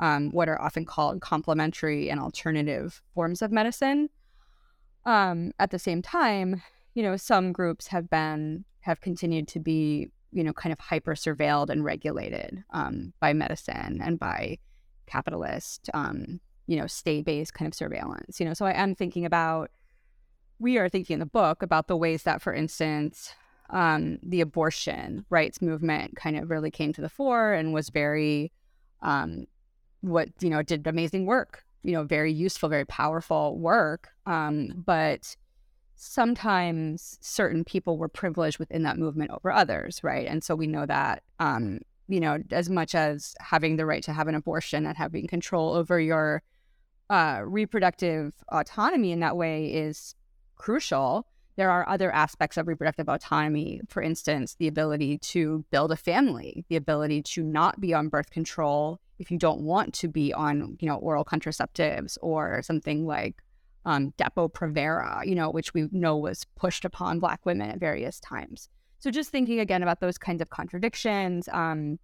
um, 0.00 0.30
what 0.30 0.48
are 0.48 0.60
often 0.60 0.84
called 0.84 1.20
complementary 1.20 2.08
and 2.10 2.20
alternative 2.20 3.02
forms 3.14 3.42
of 3.42 3.52
medicine. 3.52 4.08
Um, 5.08 5.52
at 5.58 5.70
the 5.70 5.78
same 5.78 6.02
time, 6.02 6.62
you 6.92 7.02
know, 7.02 7.16
some 7.16 7.50
groups 7.50 7.86
have 7.86 8.10
been 8.10 8.66
have 8.80 9.00
continued 9.00 9.48
to 9.48 9.58
be, 9.58 10.08
you 10.32 10.44
know, 10.44 10.52
kind 10.52 10.70
of 10.70 10.78
hyper 10.78 11.14
surveilled 11.14 11.70
and 11.70 11.82
regulated 11.82 12.62
um, 12.74 13.14
by 13.18 13.32
medicine 13.32 14.00
and 14.04 14.18
by 14.18 14.58
capitalist, 15.06 15.88
um, 15.94 16.40
you 16.66 16.76
know, 16.76 16.86
state 16.86 17.24
based 17.24 17.54
kind 17.54 17.66
of 17.66 17.74
surveillance. 17.74 18.38
You 18.38 18.44
know, 18.44 18.52
so 18.52 18.66
I 18.66 18.72
am 18.72 18.94
thinking 18.94 19.24
about. 19.24 19.70
We 20.58 20.76
are 20.76 20.90
thinking 20.90 21.14
in 21.14 21.20
the 21.20 21.26
book 21.26 21.62
about 21.62 21.86
the 21.86 21.96
ways 21.96 22.24
that, 22.24 22.42
for 22.42 22.52
instance, 22.52 23.32
um, 23.70 24.18
the 24.22 24.42
abortion 24.42 25.24
rights 25.30 25.62
movement 25.62 26.16
kind 26.16 26.36
of 26.36 26.50
really 26.50 26.70
came 26.70 26.92
to 26.92 27.00
the 27.00 27.08
fore 27.08 27.54
and 27.54 27.72
was 27.72 27.88
very 27.88 28.52
um, 29.00 29.46
what 30.02 30.28
you 30.40 30.50
know 30.50 30.62
did 30.62 30.86
amazing 30.86 31.24
work 31.24 31.64
you 31.88 31.94
know 31.94 32.04
very 32.04 32.30
useful 32.30 32.68
very 32.68 32.84
powerful 32.84 33.58
work 33.58 34.10
um, 34.26 34.68
but 34.84 35.34
sometimes 35.96 37.18
certain 37.22 37.64
people 37.64 37.96
were 37.98 38.08
privileged 38.08 38.58
within 38.58 38.82
that 38.82 38.98
movement 38.98 39.30
over 39.30 39.50
others 39.50 40.04
right? 40.04 40.28
And 40.28 40.44
so 40.44 40.54
we 40.54 40.66
know 40.66 40.84
that 40.84 41.22
um, 41.40 41.80
you 42.06 42.20
know 42.20 42.38
as 42.50 42.68
much 42.68 42.94
as 42.94 43.34
having 43.40 43.76
the 43.76 43.86
right 43.86 44.02
to 44.04 44.12
have 44.12 44.28
an 44.28 44.34
abortion 44.34 44.86
and 44.86 44.96
having 44.96 45.26
control 45.26 45.74
over 45.74 45.98
your 45.98 46.42
uh, 47.08 47.40
reproductive 47.42 48.34
autonomy 48.52 49.10
in 49.12 49.20
that 49.20 49.38
way 49.38 49.72
is 49.72 50.14
crucial. 50.56 51.26
There 51.56 51.70
are 51.70 51.88
other 51.88 52.12
aspects 52.12 52.58
of 52.58 52.68
reproductive 52.68 53.08
autonomy 53.08 53.80
for 53.88 54.02
instance 54.02 54.56
the 54.58 54.68
ability 54.68 55.16
to 55.18 55.64
build 55.70 55.90
a 55.90 55.96
family 55.96 56.66
the 56.68 56.76
ability 56.76 57.22
to 57.22 57.42
not 57.42 57.80
be 57.80 57.94
on 57.94 58.08
birth 58.08 58.30
control 58.30 59.00
if 59.18 59.30
you 59.30 59.38
don't 59.38 59.60
want 59.60 59.94
to 59.94 60.08
be 60.08 60.32
on, 60.32 60.76
you 60.80 60.88
know, 60.88 60.96
oral 60.96 61.24
contraceptives 61.24 62.16
or 62.22 62.62
something 62.62 63.06
like 63.06 63.42
um, 63.84 64.12
Depo-Provera, 64.18 65.26
you 65.26 65.34
know, 65.34 65.50
which 65.50 65.74
we 65.74 65.88
know 65.92 66.16
was 66.16 66.44
pushed 66.56 66.84
upon 66.84 67.18
Black 67.18 67.44
women 67.44 67.70
at 67.70 67.80
various 67.80 68.20
times. 68.20 68.68
So 68.98 69.10
just 69.10 69.30
thinking 69.30 69.60
again 69.60 69.82
about 69.82 70.00
those 70.00 70.18
kinds 70.18 70.42
of 70.42 70.50
contradictions 70.50 71.48
um, 71.52 71.98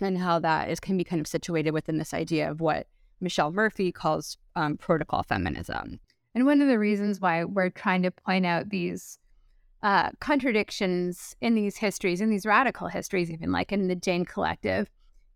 and 0.00 0.18
how 0.18 0.38
that 0.40 0.70
is 0.70 0.80
can 0.80 0.96
be 0.96 1.04
kind 1.04 1.20
of 1.20 1.26
situated 1.26 1.72
within 1.72 1.98
this 1.98 2.14
idea 2.14 2.50
of 2.50 2.60
what 2.60 2.86
Michelle 3.20 3.52
Murphy 3.52 3.92
calls 3.92 4.36
um, 4.56 4.76
protocol 4.76 5.22
feminism. 5.22 6.00
And 6.34 6.46
one 6.46 6.60
of 6.60 6.68
the 6.68 6.78
reasons 6.78 7.20
why 7.20 7.44
we're 7.44 7.70
trying 7.70 8.02
to 8.02 8.10
point 8.10 8.44
out 8.44 8.70
these 8.70 9.18
uh, 9.82 10.10
contradictions 10.20 11.36
in 11.40 11.54
these 11.54 11.76
histories, 11.76 12.20
in 12.20 12.30
these 12.30 12.46
radical 12.46 12.88
histories, 12.88 13.30
even 13.30 13.52
like 13.52 13.72
in 13.72 13.88
the 13.88 13.94
Jane 13.94 14.24
Collective, 14.24 14.88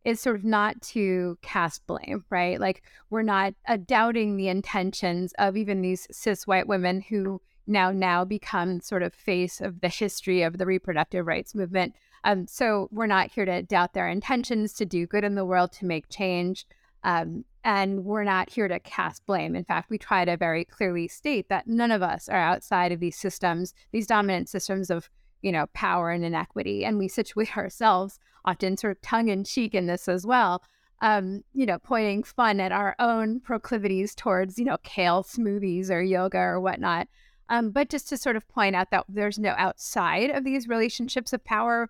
is 0.09 0.21
sort 0.21 0.37
of 0.37 0.45
not 0.45 0.81
to 0.81 1.37
cast 1.43 1.87
blame, 1.87 2.25
right? 2.31 2.59
Like 2.59 2.83
we're 3.11 3.23
not 3.23 3.55
uh, 3.67 3.77
doubting 3.77 4.37
the 4.37 4.49
intentions 4.49 5.35
of 5.39 5.57
even 5.57 5.83
these 5.83 6.07
cis 6.11 6.47
white 6.47 6.67
women 6.67 7.03
who 7.03 7.43
now 7.67 7.93
now 7.93 8.25
become 8.25 8.81
sort 8.81 9.03
of 9.03 9.13
face 9.13 9.61
of 9.61 9.83
the 9.83 9.89
history 9.89 10.43
of 10.43 10.57
the 10.57 10.65
reproductive 10.65 11.27
rights 11.27 11.55
movement. 11.55 11.95
Um, 12.25 12.47
so 12.47 12.89
we're 12.91 13.07
not 13.07 13.31
here 13.31 13.45
to 13.45 13.63
doubt 13.63 13.93
their 13.93 14.09
intentions 14.09 14.73
to 14.75 14.87
do 14.87 15.07
good 15.07 15.25
in 15.25 15.35
the 15.35 15.45
world, 15.45 15.73
to 15.73 15.85
make 15.85 16.09
change. 16.09 16.67
Um, 17.05 17.45
and 17.63 18.05
we're 18.07 18.25
not 18.25 18.49
here 18.49 18.67
to 18.67 18.81
cast 18.81 19.27
blame. 19.27 19.55
In 19.55 19.65
fact, 19.65 19.91
we 19.91 19.99
try 19.99 20.25
to 20.25 20.39
very 20.39 20.65
clearly 20.65 21.07
state 21.07 21.51
that 21.51 21.67
none 21.67 21.91
of 21.91 22.03
us 22.03 22.31
are 22.31 22.41
outside 22.41 22.93
of 22.93 23.01
these 23.01 23.17
systems, 23.17 23.75
these 23.93 24.07
dominant 24.07 24.49
systems 24.49 24.89
of 24.89 25.11
you 25.43 25.53
know, 25.53 25.67
power 25.73 26.11
and 26.11 26.25
inequity. 26.25 26.85
And 26.85 26.99
we 26.99 27.09
situate 27.09 27.57
ourselves 27.57 28.19
often 28.49 28.77
sort 28.77 28.97
of 28.97 29.03
tongue 29.03 29.29
in 29.29 29.45
cheek 29.45 29.75
in 29.75 29.87
this 29.87 30.09
as 30.09 30.27
well. 30.27 30.63
Um, 31.01 31.45
you 31.53 31.65
know, 31.67 31.79
pointing 31.79 32.25
fun 32.25 32.59
at 32.59 32.73
our 32.73 32.97
own 32.99 33.41
proclivities 33.41 34.15
towards, 34.15 34.59
you 34.59 34.65
know, 34.65 34.79
kale 34.83 35.23
smoothies 35.23 35.91
or 35.91 36.03
yoga 36.03 36.39
or 36.39 36.61
whatnot. 36.61 37.07
Um, 37.51 37.71
but 37.71 37.89
just 37.89 38.09
to 38.09 38.17
sort 38.17 38.37
of 38.37 38.49
point 38.49 38.75
out 38.75 38.91
that 38.91 39.05
there's 39.09 39.39
no 39.39 39.55
outside 39.57 40.31
of 40.31 40.45
these 40.45 40.69
relationships 40.69 41.33
of 41.33 41.45
power. 41.45 41.89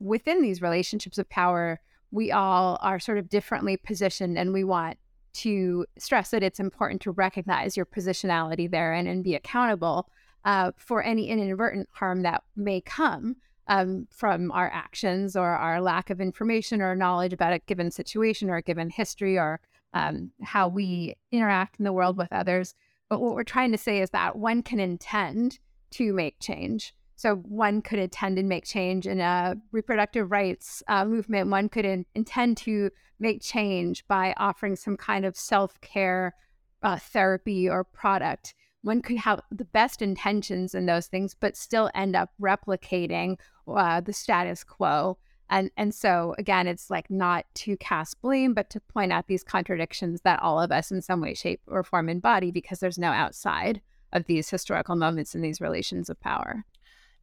Within 0.00 0.42
these 0.42 0.62
relationships 0.62 1.18
of 1.18 1.28
power, 1.28 1.80
we 2.10 2.32
all 2.32 2.78
are 2.82 2.98
sort 2.98 3.18
of 3.18 3.28
differently 3.28 3.76
positioned, 3.76 4.36
and 4.36 4.52
we 4.52 4.64
want 4.64 4.98
to 5.32 5.86
stress 5.96 6.30
that 6.30 6.42
it's 6.42 6.58
important 6.58 7.00
to 7.02 7.12
recognize 7.12 7.76
your 7.76 7.86
positionality 7.86 8.68
there 8.68 8.92
and, 8.92 9.06
and 9.06 9.22
be 9.22 9.34
accountable 9.34 10.08
uh, 10.44 10.72
for 10.76 11.02
any 11.02 11.28
inadvertent 11.28 11.88
harm 11.92 12.22
that 12.22 12.42
may 12.56 12.80
come 12.80 13.36
um, 13.66 14.06
from 14.10 14.50
our 14.52 14.70
actions 14.72 15.36
or 15.36 15.48
our 15.48 15.80
lack 15.80 16.10
of 16.10 16.20
information 16.20 16.82
or 16.82 16.94
knowledge 16.94 17.32
about 17.32 17.52
a 17.52 17.60
given 17.60 17.90
situation 17.90 18.50
or 18.50 18.56
a 18.56 18.62
given 18.62 18.90
history 18.90 19.38
or 19.38 19.60
um, 19.94 20.30
how 20.42 20.68
we 20.68 21.14
interact 21.32 21.78
in 21.78 21.84
the 21.84 21.92
world 21.92 22.16
with 22.16 22.32
others. 22.32 22.74
But 23.08 23.20
what 23.20 23.34
we're 23.34 23.44
trying 23.44 23.72
to 23.72 23.78
say 23.78 24.00
is 24.00 24.10
that 24.10 24.36
one 24.36 24.62
can 24.62 24.80
intend 24.80 25.58
to 25.92 26.12
make 26.12 26.38
change. 26.40 26.94
So 27.16 27.36
one 27.36 27.82
could 27.82 27.98
intend 27.98 28.38
and 28.38 28.48
make 28.48 28.64
change 28.64 29.06
in 29.06 29.20
a 29.20 29.56
reproductive 29.72 30.30
rights 30.30 30.82
uh, 30.88 31.04
movement. 31.04 31.50
One 31.50 31.68
could 31.68 31.84
in- 31.84 32.06
intend 32.14 32.56
to 32.58 32.90
make 33.18 33.42
change 33.42 34.06
by 34.08 34.32
offering 34.38 34.76
some 34.76 34.96
kind 34.96 35.24
of 35.24 35.36
self 35.36 35.80
care 35.80 36.34
uh, 36.82 36.98
therapy 36.98 37.68
or 37.68 37.84
product 37.84 38.54
one 38.82 39.02
could 39.02 39.18
have 39.18 39.40
the 39.50 39.64
best 39.64 40.02
intentions 40.02 40.74
in 40.74 40.86
those 40.86 41.06
things, 41.06 41.34
but 41.38 41.56
still 41.56 41.90
end 41.94 42.16
up 42.16 42.30
replicating 42.40 43.38
uh, 43.68 44.00
the 44.00 44.12
status 44.12 44.64
quo. 44.64 45.18
And 45.50 45.70
and 45.76 45.94
so 45.94 46.34
again, 46.38 46.68
it's 46.68 46.90
like 46.90 47.10
not 47.10 47.44
to 47.56 47.76
cast 47.78 48.20
blame, 48.22 48.54
but 48.54 48.70
to 48.70 48.80
point 48.80 49.12
out 49.12 49.26
these 49.26 49.42
contradictions 49.42 50.20
that 50.22 50.40
all 50.42 50.60
of 50.60 50.70
us, 50.70 50.90
in 50.90 51.02
some 51.02 51.20
way, 51.20 51.34
shape, 51.34 51.60
or 51.66 51.82
form, 51.82 52.08
embody, 52.08 52.50
because 52.50 52.78
there's 52.78 52.98
no 52.98 53.10
outside 53.10 53.80
of 54.12 54.26
these 54.26 54.48
historical 54.48 54.96
moments 54.96 55.34
and 55.34 55.44
these 55.44 55.60
relations 55.60 56.08
of 56.08 56.20
power. 56.20 56.64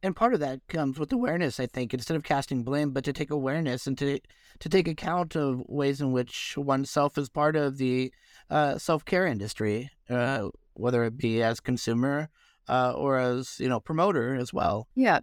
And 0.02 0.14
part 0.14 0.32
of 0.32 0.40
that 0.40 0.60
comes 0.68 0.98
with 0.98 1.12
awareness, 1.12 1.58
I 1.58 1.66
think, 1.66 1.92
instead 1.92 2.16
of 2.16 2.22
casting 2.22 2.62
blame, 2.62 2.92
but 2.92 3.04
to 3.04 3.12
take 3.12 3.30
awareness 3.30 3.86
and 3.86 3.98
to 3.98 4.20
to 4.60 4.68
take 4.68 4.86
account 4.86 5.34
of 5.34 5.62
ways 5.66 6.00
in 6.00 6.12
which 6.12 6.56
oneself 6.56 7.18
is 7.18 7.28
part 7.28 7.56
of 7.56 7.78
the 7.78 8.12
uh, 8.50 8.78
self 8.78 9.04
care 9.04 9.26
industry. 9.26 9.90
Uh, 10.08 10.50
whether 10.78 11.04
it 11.04 11.16
be 11.16 11.42
as 11.42 11.60
consumer 11.60 12.28
uh, 12.68 12.92
or 12.92 13.18
as 13.18 13.58
you 13.58 13.68
know 13.68 13.80
promoter 13.80 14.34
as 14.34 14.52
well. 14.52 14.88
Yeah. 14.94 15.20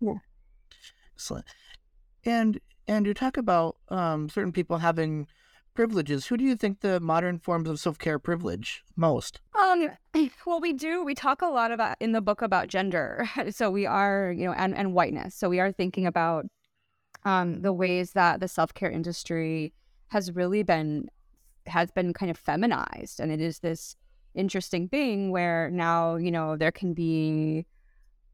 Yeah. 0.00 0.14
Excellent. 1.14 1.46
And 2.24 2.60
and 2.86 3.06
you 3.06 3.14
talk 3.14 3.36
about 3.36 3.76
um, 3.88 4.28
certain 4.28 4.52
people 4.52 4.78
having 4.78 5.26
privileges. 5.74 6.26
Who 6.26 6.36
do 6.36 6.44
you 6.44 6.56
think 6.56 6.80
the 6.80 7.00
modern 7.00 7.38
forms 7.38 7.68
of 7.68 7.78
self 7.78 7.98
care 7.98 8.18
privilege 8.18 8.84
most? 8.96 9.40
Um. 9.58 9.90
Well, 10.46 10.60
we 10.60 10.72
do. 10.72 11.04
We 11.04 11.14
talk 11.14 11.42
a 11.42 11.46
lot 11.46 11.70
about 11.70 11.96
in 12.00 12.12
the 12.12 12.20
book 12.20 12.42
about 12.42 12.68
gender. 12.68 13.28
So 13.50 13.70
we 13.70 13.86
are, 13.86 14.32
you 14.36 14.46
know, 14.46 14.52
and 14.52 14.74
and 14.74 14.92
whiteness. 14.92 15.34
So 15.34 15.48
we 15.48 15.60
are 15.60 15.72
thinking 15.72 16.06
about 16.06 16.46
um 17.24 17.62
the 17.62 17.72
ways 17.72 18.12
that 18.12 18.40
the 18.40 18.48
self 18.48 18.74
care 18.74 18.90
industry 18.90 19.72
has 20.08 20.32
really 20.32 20.62
been 20.62 21.08
has 21.66 21.90
been 21.90 22.12
kind 22.12 22.30
of 22.30 22.36
feminized, 22.38 23.20
and 23.20 23.30
it 23.30 23.40
is 23.40 23.60
this 23.60 23.96
interesting 24.34 24.88
thing 24.88 25.30
where 25.30 25.70
now, 25.70 26.16
you 26.16 26.30
know, 26.30 26.56
there 26.56 26.72
can 26.72 26.94
be 26.94 27.66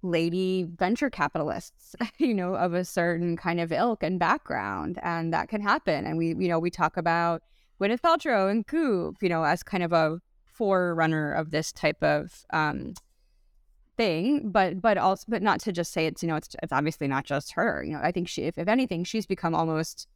lady 0.02 0.64
venture 0.76 1.10
capitalists, 1.10 1.94
you 2.18 2.34
know, 2.34 2.54
of 2.54 2.74
a 2.74 2.84
certain 2.84 3.36
kind 3.36 3.60
of 3.60 3.72
ilk 3.72 4.02
and 4.02 4.18
background. 4.18 4.98
And 5.02 5.32
that 5.32 5.48
can 5.48 5.60
happen. 5.60 6.04
And 6.04 6.18
we, 6.18 6.28
you 6.28 6.48
know, 6.48 6.58
we 6.58 6.70
talk 6.70 6.96
about 6.96 7.42
Gwyneth 7.80 8.00
Paltrow 8.00 8.50
and 8.50 8.66
Goop, 8.66 9.16
you 9.20 9.28
know, 9.28 9.44
as 9.44 9.62
kind 9.62 9.82
of 9.82 9.92
a 9.92 10.20
forerunner 10.44 11.32
of 11.32 11.50
this 11.50 11.72
type 11.72 12.02
of 12.02 12.44
um, 12.52 12.94
thing, 13.96 14.50
but 14.50 14.80
but 14.80 14.98
also 14.98 15.24
but 15.28 15.42
not 15.42 15.60
to 15.60 15.72
just 15.72 15.92
say 15.92 16.06
it's 16.06 16.22
you 16.22 16.28
know 16.28 16.36
it's 16.36 16.48
it's 16.62 16.72
obviously 16.72 17.08
not 17.08 17.24
just 17.24 17.52
her. 17.52 17.82
You 17.84 17.92
know, 17.92 18.00
I 18.02 18.12
think 18.12 18.28
she 18.28 18.42
if, 18.42 18.58
if 18.58 18.68
anything 18.68 19.04
she's 19.04 19.26
become 19.26 19.54
almost 19.54 20.08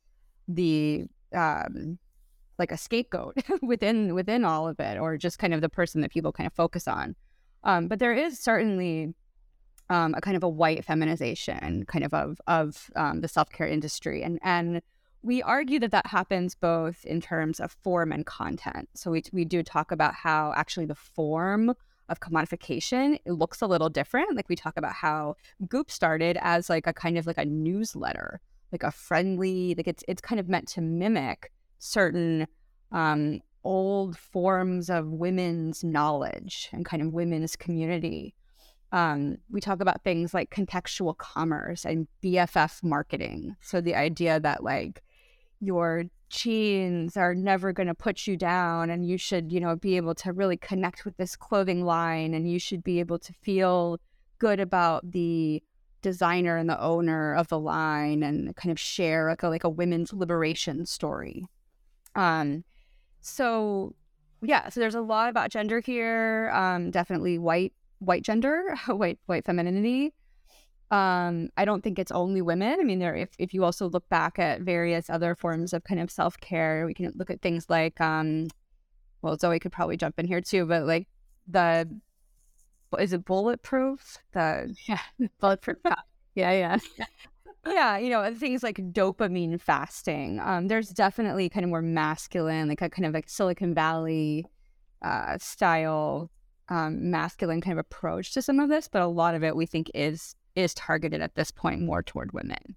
the 0.49 1.05
um, 1.35 1.99
like 2.61 2.71
a 2.71 2.77
scapegoat 2.77 3.37
within 3.63 4.15
within 4.15 4.45
all 4.45 4.69
of 4.69 4.79
it 4.79 4.99
or 4.99 5.17
just 5.17 5.41
kind 5.41 5.53
of 5.53 5.61
the 5.61 5.69
person 5.69 6.01
that 6.03 6.13
people 6.13 6.31
kind 6.31 6.47
of 6.47 6.53
focus 6.53 6.87
on 6.87 7.17
um, 7.65 7.89
but 7.89 7.99
there 7.99 8.15
is 8.15 8.39
certainly 8.39 9.15
um, 9.91 10.15
a 10.17 10.21
kind 10.21 10.37
of 10.37 10.43
a 10.43 10.49
white 10.49 10.85
feminization, 10.85 11.85
kind 11.87 12.05
of 12.05 12.15
of 12.15 12.41
of 12.47 12.91
um, 12.97 13.21
the 13.21 13.29
self 13.29 13.51
care 13.51 13.67
industry, 13.67 14.23
and 14.23 14.39
and 14.43 14.81
we 15.23 15.43
argue 15.43 15.79
that 15.81 15.91
that 15.91 16.07
happens 16.07 16.55
both 16.55 17.05
in 17.05 17.21
terms 17.21 17.61
of 17.61 17.73
form 17.83 18.13
and 18.13 18.25
content. 18.25 18.89
So 18.95 19.11
we 19.11 19.25
we 19.33 19.45
do 19.45 19.63
talk 19.63 19.91
about 19.91 20.15
how 20.15 20.55
actually 20.57 20.87
the 20.87 20.95
form 20.95 21.75
of 22.09 22.21
commodification 22.21 23.19
it 23.25 23.33
looks 23.33 23.61
a 23.61 23.67
little 23.67 23.89
different. 23.89 24.37
Like 24.37 24.49
we 24.49 24.57
talk 24.57 24.77
about 24.77 24.95
how 24.95 25.35
Goop 25.69 25.91
started 25.91 26.39
as 26.41 26.71
like 26.71 26.87
a 26.87 26.93
kind 26.93 27.19
of 27.19 27.27
like 27.27 27.39
a 27.39 27.45
newsletter, 27.45 28.41
like 28.73 28.85
a 28.85 28.93
friendly, 28.93 29.75
like 29.77 29.89
it's 29.89 30.05
it's 30.09 30.23
kind 30.23 30.39
of 30.41 30.49
meant 30.49 30.69
to 30.69 30.81
mimic 30.81 31.51
certain 31.81 32.47
um, 32.93 33.41
old 33.65 34.17
forms 34.17 34.89
of 34.89 35.07
women's 35.09 35.83
knowledge 35.83 36.69
and 36.73 36.85
kind 36.85 37.03
of 37.03 37.13
women's 37.13 37.57
community. 37.57 38.35
Um, 38.93 39.39
we 39.51 39.61
talk 39.61 39.81
about 39.81 40.03
things 40.03 40.35
like 40.35 40.51
contextual 40.51 41.17
commerce 41.17 41.85
and 41.85 42.09
BFF 42.23 42.83
marketing. 42.83 43.57
So 43.61 43.81
the 43.81 43.95
idea 43.95 44.41
that 44.41 44.65
like 44.65 45.03
your 45.61 46.05
jeans 46.29 47.17
are 47.17 47.35
never 47.35 47.73
going 47.73 47.87
to 47.87 47.95
put 47.95 48.27
you 48.27 48.37
down 48.37 48.91
and 48.91 49.07
you 49.07 49.19
should, 49.19 49.53
you 49.53 49.61
know, 49.61 49.77
be 49.77 49.97
able 49.97 50.15
to 50.15 50.33
really 50.33 50.57
connect 50.57 51.05
with 51.05 51.17
this 51.17 51.37
clothing 51.37 51.85
line 51.85 52.35
and 52.35 52.51
you 52.51 52.59
should 52.59 52.83
be 52.83 53.01
able 53.01 53.19
to 53.19 53.33
feel 53.33 53.99
good 54.39 54.59
about 54.59 55.09
the 55.11 55.63
designer 56.03 56.57
and 56.57 56.69
the 56.69 56.81
owner 56.81 57.35
of 57.35 57.49
the 57.49 57.59
line 57.59 58.23
and 58.23 58.57
kind 58.57 58.73
of 58.73 58.81
share 58.81 59.29
like 59.29 59.43
a, 59.43 59.49
like 59.49 59.65
a 59.65 59.69
women's 59.69 60.13
liberation 60.13 60.87
story. 60.87 61.47
Um, 62.15 62.65
so 63.21 63.95
yeah, 64.43 64.69
so 64.69 64.81
there's 64.81 64.95
a 64.95 65.01
lot 65.01 65.29
about 65.29 65.51
gender 65.51 65.81
here. 65.81 66.51
Um, 66.55 66.91
definitely 66.91 67.39
white 67.39 67.73
white 67.99 68.23
gender, 68.23 68.75
white 68.87 69.19
white 69.27 69.45
femininity. 69.45 70.13
Um, 70.91 71.51
I 71.57 71.65
don't 71.65 71.85
think 71.85 71.99
it's 72.01 72.11
only 72.11 72.43
women. 72.43 72.79
I 72.81 72.85
mean, 72.85 72.99
there 72.99 73.15
if 73.15 73.31
if 73.39 73.55
you 73.55 73.65
also 73.65 73.89
look 73.89 74.09
back 74.09 74.39
at 74.39 74.63
various 74.63 75.09
other 75.09 75.35
forms 75.35 75.73
of 75.73 75.85
kind 75.85 76.01
of 76.01 76.11
self 76.11 76.39
care, 76.41 76.85
we 76.87 76.95
can 76.95 77.13
look 77.15 77.31
at 77.31 77.43
things 77.43 77.67
like 77.69 78.01
um, 78.01 78.49
well, 79.23 79.37
Zoe 79.39 79.59
could 79.61 79.73
probably 79.73 79.97
jump 79.97 80.19
in 80.19 80.27
here 80.27 80.41
too, 80.41 80.67
but 80.67 80.87
like 80.87 81.09
the 81.47 81.89
is 82.99 83.13
it 83.13 83.25
bulletproof? 83.25 84.19
The 84.33 84.75
yeah, 84.89 84.99
bulletproof. 85.41 85.79
yeah, 86.35 86.53
yeah 86.53 86.79
yeah, 87.67 87.99
you 87.99 88.11
know, 88.11 88.35
things 88.35 88.63
like 88.63 88.77
dopamine 88.93 89.61
fasting. 89.61 90.41
Um, 90.41 90.69
there's 90.69 90.89
definitely 90.89 91.49
kind 91.49 91.65
of 91.65 91.71
more 91.71 91.83
masculine, 91.83 92.69
like 92.69 92.83
a 92.83 92.89
kind 92.89 93.07
of 93.07 93.13
like 93.13 93.29
Silicon 93.29 93.75
Valley 93.75 94.47
uh, 95.03 95.37
style, 95.39 96.31
um, 96.69 97.11
masculine 97.11 97.61
kind 97.61 97.73
of 97.73 97.79
approach 97.79 98.33
to 98.33 98.43
some 98.43 98.61
of 98.61 98.69
this, 98.69 98.89
but 98.89 99.03
a 99.03 99.07
lot 99.07 99.35
of 99.35 99.45
it 99.45 99.57
we 99.57 99.67
think 99.67 99.91
is 99.95 100.35
is 100.57 100.75
targeted 100.75 101.21
at 101.21 101.35
this 101.37 101.51
point 101.51 101.81
more 101.81 102.03
toward 102.03 102.33
women. 102.33 102.77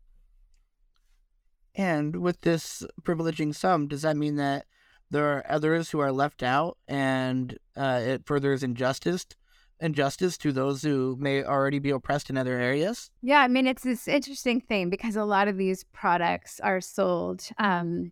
And 1.76 2.18
with 2.18 2.42
this 2.42 2.84
privileging 3.02 3.56
some, 3.56 3.88
does 3.88 4.04
that 4.04 4.16
mean 4.16 4.36
that 4.36 4.66
there 5.10 5.26
are 5.26 5.46
others 5.50 5.90
who 5.90 6.00
are 6.00 6.12
left 6.12 6.44
out 6.44 6.78
and 6.88 7.58
uh, 7.76 8.02
it 8.04 8.26
furthers 8.26 8.64
injustice 8.64 9.26
injustice 9.84 10.38
to 10.40 10.52
those 10.52 10.82
who 10.82 11.16
may 11.20 11.44
already 11.44 11.78
be 11.78 11.92
oppressed 11.92 12.30
in 12.30 12.38
other 12.38 12.58
areas? 12.58 13.12
Yeah, 13.22 13.40
I 13.40 13.48
mean, 13.48 13.68
it's 13.68 13.84
this 13.84 14.08
interesting 14.08 14.62
thing 14.62 14.90
because 14.90 15.16
a 15.16 15.26
lot 15.26 15.48
of 15.48 15.58
these 15.58 15.84
products 15.94 16.60
are 16.62 16.82
sold 16.82 17.48
um, 17.58 18.12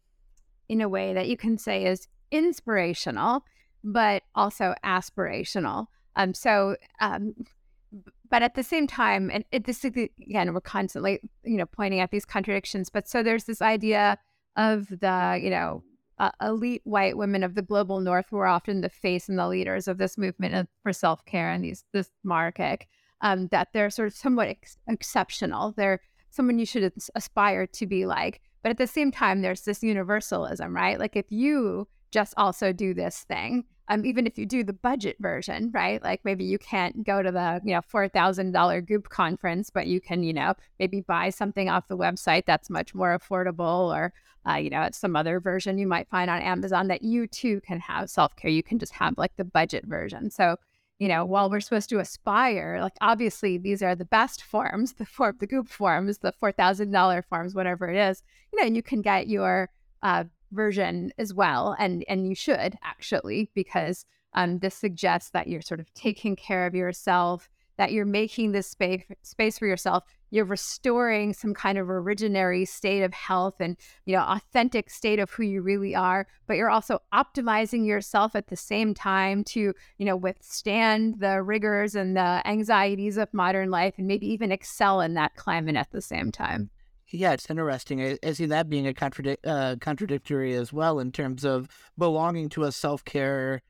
in 0.70 0.82
a 0.82 0.90
way 0.90 1.13
that 1.13 1.28
you 1.28 1.38
can 1.38 1.58
say 1.58 1.86
is 1.86 2.08
inspirational, 2.30 3.44
but 3.84 4.24
also 4.36 4.75
aspirational. 4.84 5.88
Um, 6.16 6.34
so, 6.34 6.75
um, 7.00 7.34
but 8.30 8.44
at 8.44 8.56
the 8.56 8.63
same 8.63 8.88
time, 8.88 9.32
and 9.32 9.44
it, 9.51 9.66
this 9.66 9.84
again, 9.84 10.54
we're 10.54 10.62
constantly, 10.62 11.20
you 11.44 11.58
know, 11.58 11.66
pointing 11.66 12.00
at 12.00 12.12
these 12.12 12.25
contradictions. 12.25 12.90
But 12.90 13.08
so 13.08 13.24
there's 13.24 13.46
this 13.46 13.62
idea 13.62 14.18
of 14.56 14.88
the, 14.88 15.40
you 15.42 15.50
know, 15.50 15.84
uh, 16.22 16.30
elite 16.40 16.84
white 16.84 17.18
women 17.18 17.44
of 17.44 17.56
the 17.56 17.63
global 17.63 18.00
north 18.00 18.27
who 18.29 18.38
are 18.38 18.46
often 18.46 18.81
the 18.81 18.90
face 18.90 19.27
and 19.27 19.40
the 19.40 19.48
leaders 19.48 19.88
of 19.88 19.98
this 19.98 20.20
movement 20.20 20.70
for 20.84 20.94
self-care 20.94 21.50
and 21.50 21.64
these 21.64 21.84
this 21.94 22.12
market 22.24 22.86
um, 23.22 23.48
that 23.48 23.70
they're 23.74 23.90
sort 23.90 24.07
of 24.07 24.14
somewhat 24.14 24.48
ex- 24.48 24.77
exceptional. 24.88 25.74
They're 25.75 26.00
someone 26.29 26.60
you 26.60 26.66
should 26.66 26.94
aspire 27.16 27.66
to 27.66 27.86
be 27.88 28.05
like. 28.05 28.40
But 28.62 28.70
at 28.70 28.77
the 28.77 28.86
same 28.86 29.12
time 29.12 29.42
there's 29.42 29.64
this 29.64 29.81
universalism 29.81 30.75
right? 30.75 31.00
Like 31.00 31.16
if 31.16 31.25
you 31.31 31.88
just 32.11 32.33
also 32.37 32.71
do 32.74 32.93
this 32.93 33.24
thing 33.24 33.65
um, 33.91 34.05
even 34.05 34.25
if 34.25 34.37
you 34.37 34.45
do 34.45 34.63
the 34.63 34.71
budget 34.71 35.17
version, 35.19 35.69
right? 35.74 36.01
Like 36.01 36.21
maybe 36.24 36.45
you 36.45 36.57
can't 36.57 37.03
go 37.05 37.21
to 37.21 37.29
the 37.29 37.59
you 37.65 37.74
know 37.74 37.81
four 37.85 38.07
thousand 38.07 38.53
dollar 38.53 38.79
Goop 38.79 39.09
conference, 39.09 39.69
but 39.69 39.85
you 39.85 40.00
can 40.00 40.24
you 40.24 40.31
know 40.31 40.53
maybe 40.79 41.01
buy 41.01 41.29
something 41.29 41.67
off 41.67 41.89
the 41.89 41.97
website 41.97 42.45
that's 42.45 42.69
much 42.69 42.95
more 42.95 43.19
affordable, 43.19 43.93
or 43.93 44.13
uh, 44.50 44.55
you 44.55 44.69
know, 44.69 44.81
it's 44.83 44.97
some 44.97 45.15
other 45.15 45.39
version 45.39 45.77
you 45.77 45.87
might 45.87 46.09
find 46.09 46.29
on 46.29 46.41
Amazon 46.41 46.87
that 46.87 47.03
you 47.03 47.27
too 47.27 47.59
can 47.61 47.79
have 47.81 48.09
self 48.09 48.35
care. 48.37 48.50
You 48.50 48.63
can 48.63 48.79
just 48.79 48.93
have 48.93 49.17
like 49.17 49.35
the 49.35 49.43
budget 49.43 49.85
version. 49.85 50.31
So, 50.31 50.55
you 50.97 51.09
know, 51.09 51.25
while 51.25 51.50
we're 51.50 51.59
supposed 51.59 51.89
to 51.89 52.00
aspire, 52.00 52.79
like 52.81 52.93
obviously 53.01 53.57
these 53.57 53.83
are 53.83 53.95
the 53.95 54.05
best 54.05 54.43
forms, 54.51 54.93
the 54.93 55.05
form, 55.05 55.35
the 55.39 55.47
Goop 55.47 55.67
forms, 55.67 56.19
the 56.19 56.31
four 56.31 56.53
thousand 56.53 56.91
dollar 56.91 57.21
forms, 57.24 57.53
whatever 57.53 57.89
it 57.89 57.97
is. 57.97 58.24
You 58.53 58.59
know, 58.61 58.74
you 58.74 58.81
can 58.81 59.01
get 59.01 59.27
your 59.27 59.69
uh, 60.01 60.24
version 60.51 61.11
as 61.18 61.33
well, 61.33 61.75
and 61.79 62.03
and 62.07 62.27
you 62.27 62.35
should 62.35 62.77
actually 62.83 63.50
because 63.53 64.05
um, 64.33 64.59
this 64.59 64.75
suggests 64.75 65.31
that 65.31 65.48
you're 65.48 65.61
sort 65.61 65.79
of 65.79 65.94
taking 65.94 66.35
care 66.35 66.66
of 66.66 66.75
yourself, 66.75 67.50
that 67.77 67.92
you're 67.92 68.05
making 68.05 68.51
this 68.51 68.68
space 68.68 69.03
space 69.24 69.59
for 69.59 69.68
yourself. 69.68 70.03
You're 70.33 70.46
restoring 70.46 71.33
some 71.33 71.53
kind 71.53 71.77
of 71.77 71.87
originary 71.87 72.66
state 72.66 73.03
of 73.03 73.14
health 73.14 73.55
and 73.59 73.75
you 74.05 74.16
know 74.16 74.24
authentic 74.24 74.90
state 74.90 75.20
of 75.20 75.29
who 75.31 75.44
you 75.44 75.61
really 75.61 75.94
are 75.94 76.25
but 76.48 76.55
you're 76.55 76.70
also 76.70 77.00
optimizing 77.14 77.85
yourself 77.85 78.33
at 78.33 78.48
the 78.48 78.55
same 78.55 78.94
time 78.94 79.44
to 79.44 79.74
you 79.98 80.05
know 80.05 80.16
withstand 80.16 81.20
the 81.20 81.44
rigors 81.44 81.96
and 81.96 82.16
the 82.16 82.42
anxieties 82.46 83.18
of 83.18 83.33
modern 83.33 83.70
life 83.70 83.96
and 83.98 84.07
maybe 84.07 84.25
even 84.25 84.53
excel 84.53 85.01
in 85.01 85.16
that 85.16 85.35
climate 85.35 85.75
at 85.75 85.92
the 85.92 86.01
same 86.01 86.31
time 86.31 86.70
yeah, 87.11 87.33
it's 87.33 87.50
interesting. 87.50 88.01
I, 88.01 88.17
I 88.24 88.33
see 88.33 88.45
that 88.47 88.69
being 88.69 88.87
a 88.87 88.93
contradic- 88.93 89.37
uh, 89.45 89.75
contradictory 89.79 90.53
as 90.55 90.74
well 90.74 91.00
in 91.00 91.11
terms 91.11 91.43
of 91.43 91.67
belonging 91.97 92.50
to 92.50 92.63
a 92.63 92.71
self 92.71 93.03
care 93.05 93.61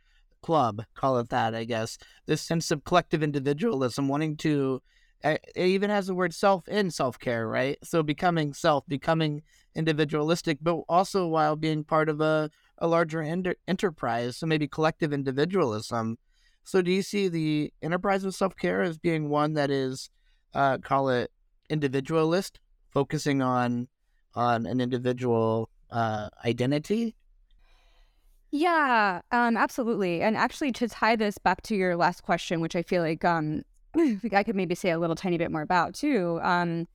club, 0.41 0.83
call 0.95 1.19
it 1.19 1.29
that, 1.29 1.53
I 1.53 1.65
guess. 1.65 1.97
This 2.25 2.41
sense 2.41 2.71
of 2.71 2.83
collective 2.83 3.23
individualism, 3.23 4.07
wanting 4.07 4.37
to 4.37 4.81
it 5.23 5.41
even 5.55 5.89
has 5.89 6.07
the 6.07 6.15
word 6.15 6.33
self 6.33 6.67
in 6.67 6.91
self 6.91 7.19
care, 7.19 7.47
right? 7.47 7.77
So 7.83 8.03
becoming 8.03 8.53
self, 8.53 8.85
becoming 8.87 9.43
individualistic, 9.75 10.57
but 10.61 10.81
also 10.89 11.27
while 11.27 11.55
being 11.55 11.83
part 11.83 12.09
of 12.09 12.21
a, 12.21 12.49
a 12.77 12.87
larger 12.87 13.21
enter- 13.21 13.55
enterprise. 13.67 14.37
So 14.37 14.47
maybe 14.47 14.67
collective 14.67 15.13
individualism. 15.13 16.17
So 16.63 16.81
do 16.81 16.91
you 16.91 17.01
see 17.01 17.27
the 17.27 17.73
enterprise 17.81 18.23
of 18.23 18.35
self 18.35 18.55
care 18.55 18.81
as 18.81 18.97
being 18.97 19.29
one 19.29 19.53
that 19.53 19.69
is, 19.69 20.09
uh, 20.53 20.79
call 20.79 21.09
it 21.09 21.31
individualist, 21.69 22.59
focusing 22.91 23.41
on 23.41 23.87
on 24.33 24.65
an 24.65 24.79
individual 24.79 25.69
uh, 25.89 26.29
identity? 26.45 27.15
Yeah, 28.51 29.21
um, 29.31 29.55
absolutely. 29.55 30.21
And 30.21 30.35
actually, 30.35 30.71
to 30.73 30.87
tie 30.87 31.15
this 31.15 31.37
back 31.37 31.61
to 31.63 31.75
your 31.75 31.95
last 31.95 32.23
question, 32.23 32.59
which 32.59 32.75
I 32.75 32.81
feel 32.81 33.01
like 33.01 33.23
um, 33.23 33.63
I 34.33 34.43
could 34.43 34.55
maybe 34.55 34.75
say 34.75 34.91
a 34.91 34.99
little 34.99 35.15
tiny 35.15 35.37
bit 35.37 35.51
more 35.51 35.61
about 35.61 35.93
too. 35.93 36.39
Um, 36.43 36.87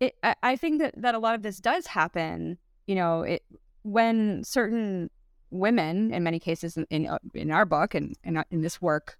it, 0.00 0.14
I, 0.22 0.34
I 0.42 0.56
think 0.56 0.80
that, 0.80 0.94
that 0.96 1.14
a 1.14 1.18
lot 1.18 1.34
of 1.34 1.42
this 1.42 1.58
does 1.58 1.86
happen, 1.86 2.58
you 2.86 2.94
know, 2.94 3.22
it, 3.22 3.42
when 3.82 4.42
certain 4.44 5.10
women, 5.50 6.12
in 6.12 6.22
many 6.22 6.38
cases 6.38 6.76
in, 6.76 6.86
in, 6.90 7.06
uh, 7.06 7.18
in 7.34 7.50
our 7.50 7.64
book 7.66 7.94
and 7.94 8.16
in, 8.24 8.42
in 8.50 8.62
this 8.62 8.80
work, 8.80 9.18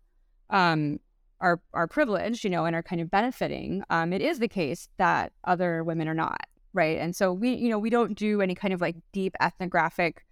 um, 0.51 0.99
are, 1.41 1.61
are 1.73 1.87
privileged, 1.87 2.45
you 2.45 2.51
know, 2.51 2.65
and 2.65 2.75
are 2.75 2.83
kind 2.83 3.01
of 3.01 3.11
benefiting, 3.11 3.83
um, 3.91 4.13
it 4.13 4.23
is 4.23 4.39
the 4.39 4.49
case 4.49 4.89
that 4.99 5.33
other 5.45 5.85
women 5.85 6.09
are 6.09 6.15
not, 6.15 6.47
right? 6.73 6.99
And 6.99 7.15
so 7.15 7.33
we, 7.33 7.55
you 7.55 7.69
know, 7.69 7.79
we 7.79 7.91
don't 7.91 8.15
do 8.15 8.41
any 8.41 8.55
kind 8.55 8.73
of 8.73 8.81
like 8.81 8.97
deep 9.13 9.35
ethnographic 9.41 10.25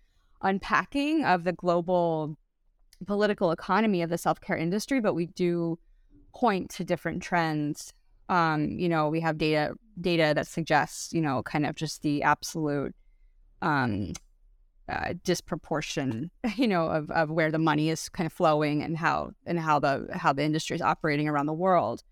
unpacking 0.42 1.24
of 1.24 1.44
the 1.44 1.52
global 1.52 2.36
political 3.06 3.50
economy 3.50 4.02
of 4.02 4.10
the 4.10 4.18
self-care 4.18 4.56
industry, 4.56 5.00
but 5.00 5.14
we 5.14 5.26
do 5.26 5.78
point 6.34 6.70
to 6.70 6.84
different 6.84 7.22
trends. 7.22 7.92
Um, 8.28 8.70
you 8.70 8.88
know, 8.88 9.08
we 9.08 9.20
have 9.20 9.38
data 9.38 9.74
data 10.00 10.32
that 10.34 10.46
suggests, 10.46 11.12
you 11.12 11.20
know, 11.20 11.42
kind 11.42 11.66
of 11.66 11.74
just 11.74 12.02
the 12.02 12.22
absolute 12.22 12.94
um, 13.60 14.12
uh, 14.92 15.14
disproportion, 15.24 16.30
you 16.56 16.68
know, 16.68 16.86
of, 16.86 17.10
of 17.10 17.30
where 17.30 17.50
the 17.50 17.58
money 17.58 17.88
is 17.88 18.08
kind 18.08 18.26
of 18.26 18.32
flowing 18.32 18.82
and 18.82 18.96
how 18.96 19.32
and 19.46 19.58
how 19.58 19.78
the 19.78 20.06
how 20.12 20.32
the 20.32 20.42
industry 20.42 20.76
is 20.76 20.82
operating 20.82 21.28
around 21.28 21.46
the 21.46 21.52
world. 21.52 22.02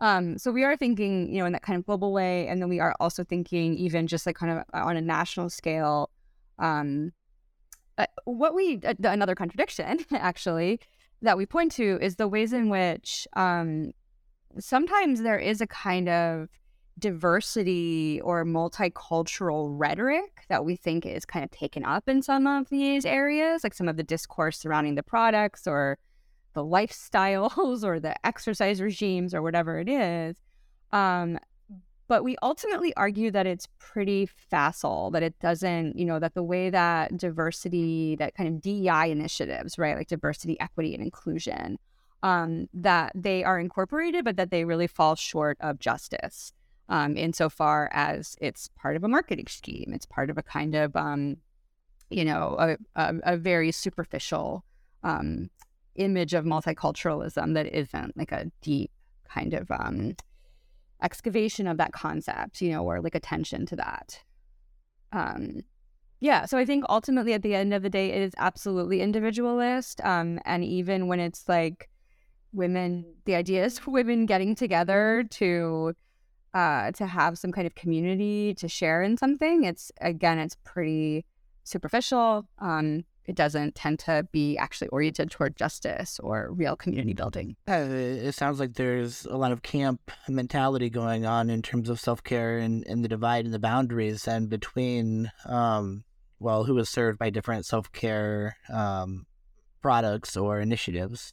Um, 0.00 0.36
so 0.38 0.50
we 0.50 0.64
are 0.64 0.76
thinking, 0.76 1.32
you 1.32 1.38
know, 1.38 1.46
in 1.46 1.52
that 1.52 1.62
kind 1.62 1.78
of 1.78 1.86
global 1.86 2.12
way, 2.12 2.48
and 2.48 2.60
then 2.60 2.68
we 2.68 2.80
are 2.80 2.94
also 3.00 3.24
thinking 3.24 3.74
even 3.76 4.06
just 4.06 4.26
like 4.26 4.36
kind 4.36 4.52
of 4.52 4.64
on 4.74 4.96
a 4.96 5.00
national 5.00 5.48
scale. 5.48 6.10
Um, 6.58 7.12
uh, 7.96 8.06
what 8.24 8.54
we 8.54 8.80
uh, 8.84 8.94
another 9.04 9.34
contradiction 9.36 10.04
actually 10.12 10.80
that 11.22 11.38
we 11.38 11.46
point 11.46 11.72
to 11.72 11.98
is 12.02 12.16
the 12.16 12.26
ways 12.26 12.52
in 12.52 12.68
which 12.68 13.26
um, 13.34 13.92
sometimes 14.58 15.22
there 15.22 15.38
is 15.38 15.60
a 15.60 15.66
kind 15.66 16.08
of 16.08 16.48
diversity 16.98 18.20
or 18.22 18.44
multicultural 18.44 19.68
rhetoric 19.70 20.44
that 20.48 20.64
we 20.64 20.76
think 20.76 21.04
is 21.04 21.24
kind 21.24 21.44
of 21.44 21.50
taken 21.50 21.84
up 21.84 22.08
in 22.08 22.22
some 22.22 22.46
of 22.46 22.68
these 22.68 23.04
areas, 23.04 23.64
like 23.64 23.74
some 23.74 23.88
of 23.88 23.96
the 23.96 24.02
discourse 24.02 24.58
surrounding 24.58 24.94
the 24.94 25.02
products 25.02 25.66
or 25.66 25.98
the 26.54 26.64
lifestyles 26.64 27.82
or 27.84 27.98
the 27.98 28.14
exercise 28.26 28.80
regimes 28.80 29.34
or 29.34 29.42
whatever 29.42 29.78
it 29.78 29.88
is. 29.88 30.36
Um, 30.92 31.38
but 32.06 32.22
we 32.22 32.36
ultimately 32.42 32.94
argue 32.96 33.30
that 33.30 33.46
it's 33.46 33.66
pretty 33.78 34.26
facile, 34.26 35.10
that 35.12 35.22
it 35.22 35.38
doesn't, 35.40 35.98
you 35.98 36.04
know, 36.04 36.18
that 36.18 36.34
the 36.34 36.42
way 36.42 36.68
that 36.68 37.16
diversity, 37.16 38.14
that 38.16 38.34
kind 38.34 38.48
of 38.48 38.60
DEI 38.60 39.10
initiatives, 39.10 39.78
right, 39.78 39.96
like 39.96 40.08
diversity, 40.08 40.60
equity, 40.60 40.94
and 40.94 41.02
inclusion, 41.02 41.78
um, 42.22 42.68
that 42.74 43.10
they 43.14 43.42
are 43.42 43.58
incorporated, 43.58 44.24
but 44.24 44.36
that 44.36 44.50
they 44.50 44.64
really 44.64 44.86
fall 44.86 45.14
short 45.14 45.56
of 45.60 45.78
justice 45.78 46.52
um, 46.88 47.16
insofar 47.16 47.90
as 47.92 48.36
it's 48.40 48.68
part 48.76 48.96
of 48.96 49.04
a 49.04 49.08
marketing 49.08 49.46
scheme. 49.48 49.92
It's 49.94 50.06
part 50.06 50.30
of 50.30 50.38
a 50.38 50.42
kind 50.42 50.74
of, 50.74 50.94
um, 50.96 51.36
you 52.10 52.24
know, 52.24 52.56
a, 52.58 52.76
a, 52.96 53.14
a 53.24 53.36
very 53.36 53.72
superficial 53.72 54.64
um, 55.02 55.50
image 55.96 56.34
of 56.34 56.44
multiculturalism 56.44 57.54
that 57.54 57.66
isn't 57.66 58.16
like 58.16 58.32
a 58.32 58.50
deep 58.60 58.90
kind 59.28 59.54
of 59.54 59.70
um, 59.70 60.14
excavation 61.02 61.66
of 61.66 61.76
that 61.78 61.92
concept, 61.92 62.60
you 62.60 62.70
know, 62.70 62.84
or 62.84 63.00
like 63.00 63.14
attention 63.14 63.66
to 63.66 63.76
that. 63.76 64.20
Um, 65.12 65.62
yeah, 66.20 66.46
so 66.46 66.56
I 66.56 66.64
think 66.64 66.84
ultimately 66.88 67.34
at 67.34 67.42
the 67.42 67.54
end 67.54 67.74
of 67.74 67.82
the 67.82 67.90
day, 67.90 68.10
it 68.10 68.22
is 68.22 68.32
absolutely 68.38 69.00
individualist. 69.00 70.00
Um, 70.02 70.40
and 70.44 70.64
even 70.64 71.06
when 71.06 71.20
it's 71.20 71.48
like 71.48 71.90
women, 72.52 73.04
the 73.24 73.34
idea 73.34 73.64
is 73.64 73.86
women 73.86 74.26
getting 74.26 74.54
together 74.54 75.24
to 75.32 75.94
uh, 76.54 76.92
to 76.92 77.06
have 77.06 77.36
some 77.36 77.52
kind 77.52 77.66
of 77.66 77.74
community 77.74 78.54
to 78.54 78.68
share 78.68 79.02
in 79.02 79.16
something. 79.16 79.64
It's 79.64 79.90
again, 80.00 80.38
it's 80.38 80.56
pretty 80.64 81.24
superficial. 81.64 82.46
Um, 82.58 83.04
it 83.26 83.34
doesn't 83.34 83.74
tend 83.74 83.98
to 84.00 84.28
be 84.32 84.56
actually 84.58 84.88
oriented 84.88 85.30
toward 85.30 85.56
justice 85.56 86.20
or 86.20 86.52
real 86.52 86.76
community 86.76 87.14
building. 87.14 87.56
It 87.66 88.34
sounds 88.34 88.60
like 88.60 88.74
there's 88.74 89.24
a 89.24 89.36
lot 89.36 89.50
of 89.50 89.62
camp 89.62 90.10
mentality 90.28 90.90
going 90.90 91.24
on 91.24 91.48
in 91.48 91.62
terms 91.62 91.88
of 91.88 91.98
self 91.98 92.22
care 92.22 92.58
and, 92.58 92.86
and 92.86 93.02
the 93.02 93.08
divide 93.08 93.46
and 93.46 93.54
the 93.54 93.58
boundaries 93.58 94.28
and 94.28 94.48
between, 94.48 95.32
um, 95.46 96.04
well, 96.38 96.64
who 96.64 96.76
is 96.78 96.88
served 96.88 97.18
by 97.18 97.30
different 97.30 97.64
self 97.64 97.90
care 97.92 98.56
um, 98.72 99.26
products 99.80 100.36
or 100.36 100.60
initiatives. 100.60 101.32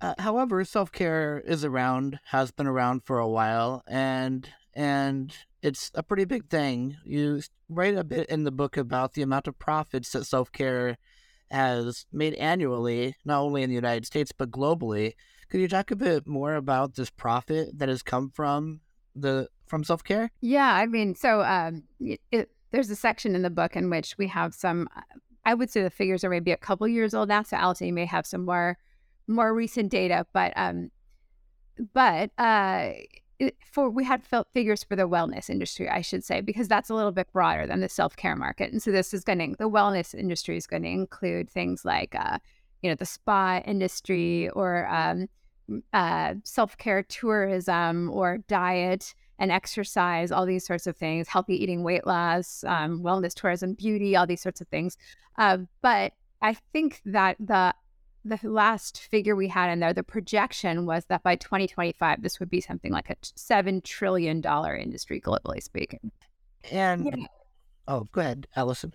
Uh, 0.00 0.14
however, 0.18 0.64
self 0.64 0.90
care 0.92 1.42
is 1.44 1.64
around, 1.64 2.18
has 2.26 2.50
been 2.50 2.66
around 2.66 3.04
for 3.04 3.18
a 3.18 3.28
while, 3.28 3.82
and 3.86 4.48
and 4.74 5.34
it's 5.62 5.90
a 5.94 6.02
pretty 6.02 6.24
big 6.24 6.48
thing. 6.48 6.96
You 7.04 7.42
write 7.68 7.96
a 7.96 8.04
bit 8.04 8.28
in 8.28 8.44
the 8.44 8.50
book 8.50 8.76
about 8.76 9.12
the 9.12 9.22
amount 9.22 9.46
of 9.46 9.58
profits 9.58 10.12
that 10.12 10.24
self 10.24 10.50
care 10.52 10.96
has 11.50 12.06
made 12.12 12.34
annually, 12.34 13.16
not 13.24 13.40
only 13.40 13.62
in 13.62 13.68
the 13.68 13.74
United 13.74 14.06
States 14.06 14.32
but 14.32 14.50
globally. 14.50 15.14
Could 15.48 15.60
you 15.60 15.68
talk 15.68 15.90
a 15.90 15.96
bit 15.96 16.26
more 16.26 16.54
about 16.54 16.94
this 16.94 17.10
profit 17.10 17.76
that 17.78 17.88
has 17.88 18.02
come 18.02 18.30
from 18.30 18.80
the 19.14 19.48
from 19.66 19.84
self 19.84 20.02
care? 20.02 20.30
Yeah, 20.40 20.72
I 20.72 20.86
mean, 20.86 21.14
so 21.14 21.42
um, 21.42 21.82
it, 22.00 22.50
there's 22.70 22.88
a 22.88 22.96
section 22.96 23.34
in 23.34 23.42
the 23.42 23.50
book 23.50 23.76
in 23.76 23.90
which 23.90 24.16
we 24.16 24.28
have 24.28 24.54
some. 24.54 24.88
I 25.44 25.54
would 25.54 25.70
say 25.70 25.82
the 25.82 25.90
figures 25.90 26.22
are 26.22 26.30
maybe 26.30 26.52
a 26.52 26.56
couple 26.56 26.86
years 26.86 27.14
old 27.14 27.28
now, 27.28 27.42
so 27.42 27.56
Alyson 27.56 27.92
may 27.92 28.06
have 28.06 28.26
some 28.26 28.44
more 28.44 28.78
more 29.30 29.54
recent 29.54 29.90
data, 29.90 30.26
but 30.32 30.52
um, 30.56 30.90
but 31.94 32.30
uh, 32.38 32.90
for 33.72 33.88
we 33.88 34.04
had 34.04 34.22
figures 34.52 34.84
for 34.84 34.96
the 34.96 35.08
wellness 35.08 35.48
industry, 35.48 35.88
I 35.88 36.02
should 36.02 36.24
say, 36.24 36.40
because 36.40 36.68
that's 36.68 36.90
a 36.90 36.94
little 36.94 37.12
bit 37.12 37.32
broader 37.32 37.66
than 37.66 37.80
the 37.80 37.88
self 37.88 38.16
care 38.16 38.36
market, 38.36 38.72
and 38.72 38.82
so 38.82 38.90
this 38.90 39.14
is 39.14 39.24
going 39.24 39.38
to 39.38 39.56
the 39.58 39.70
wellness 39.70 40.14
industry 40.14 40.56
is 40.56 40.66
going 40.66 40.82
to 40.82 40.88
include 40.88 41.48
things 41.48 41.84
like 41.84 42.14
uh, 42.14 42.38
you 42.82 42.90
know 42.90 42.96
the 42.96 43.06
spa 43.06 43.62
industry 43.64 44.48
or 44.50 44.86
um, 44.88 45.28
uh, 45.92 46.34
self 46.44 46.76
care 46.76 47.02
tourism 47.02 48.10
or 48.10 48.38
diet 48.48 49.14
and 49.38 49.50
exercise, 49.50 50.30
all 50.30 50.44
these 50.44 50.66
sorts 50.66 50.86
of 50.86 50.96
things, 50.96 51.26
healthy 51.26 51.54
eating, 51.62 51.82
weight 51.82 52.06
loss, 52.06 52.62
um, 52.64 53.02
wellness 53.02 53.32
tourism, 53.32 53.72
beauty, 53.72 54.14
all 54.14 54.26
these 54.26 54.42
sorts 54.42 54.60
of 54.60 54.68
things. 54.68 54.98
Uh, 55.38 55.58
but 55.80 56.12
I 56.42 56.56
think 56.72 57.00
that 57.06 57.36
the 57.40 57.74
the 58.24 58.38
last 58.42 58.98
figure 58.98 59.34
we 59.34 59.48
had 59.48 59.70
in 59.70 59.80
there, 59.80 59.92
the 59.92 60.02
projection 60.02 60.86
was 60.86 61.06
that 61.06 61.22
by 61.22 61.36
2025, 61.36 62.22
this 62.22 62.40
would 62.40 62.50
be 62.50 62.60
something 62.60 62.92
like 62.92 63.10
a 63.10 63.16
$7 63.16 63.82
trillion 63.82 64.44
industry, 64.44 65.20
globally 65.20 65.62
speaking. 65.62 66.10
And, 66.70 67.06
yeah. 67.06 67.26
oh, 67.88 68.08
go 68.12 68.20
ahead, 68.20 68.46
Alyson. 68.56 68.92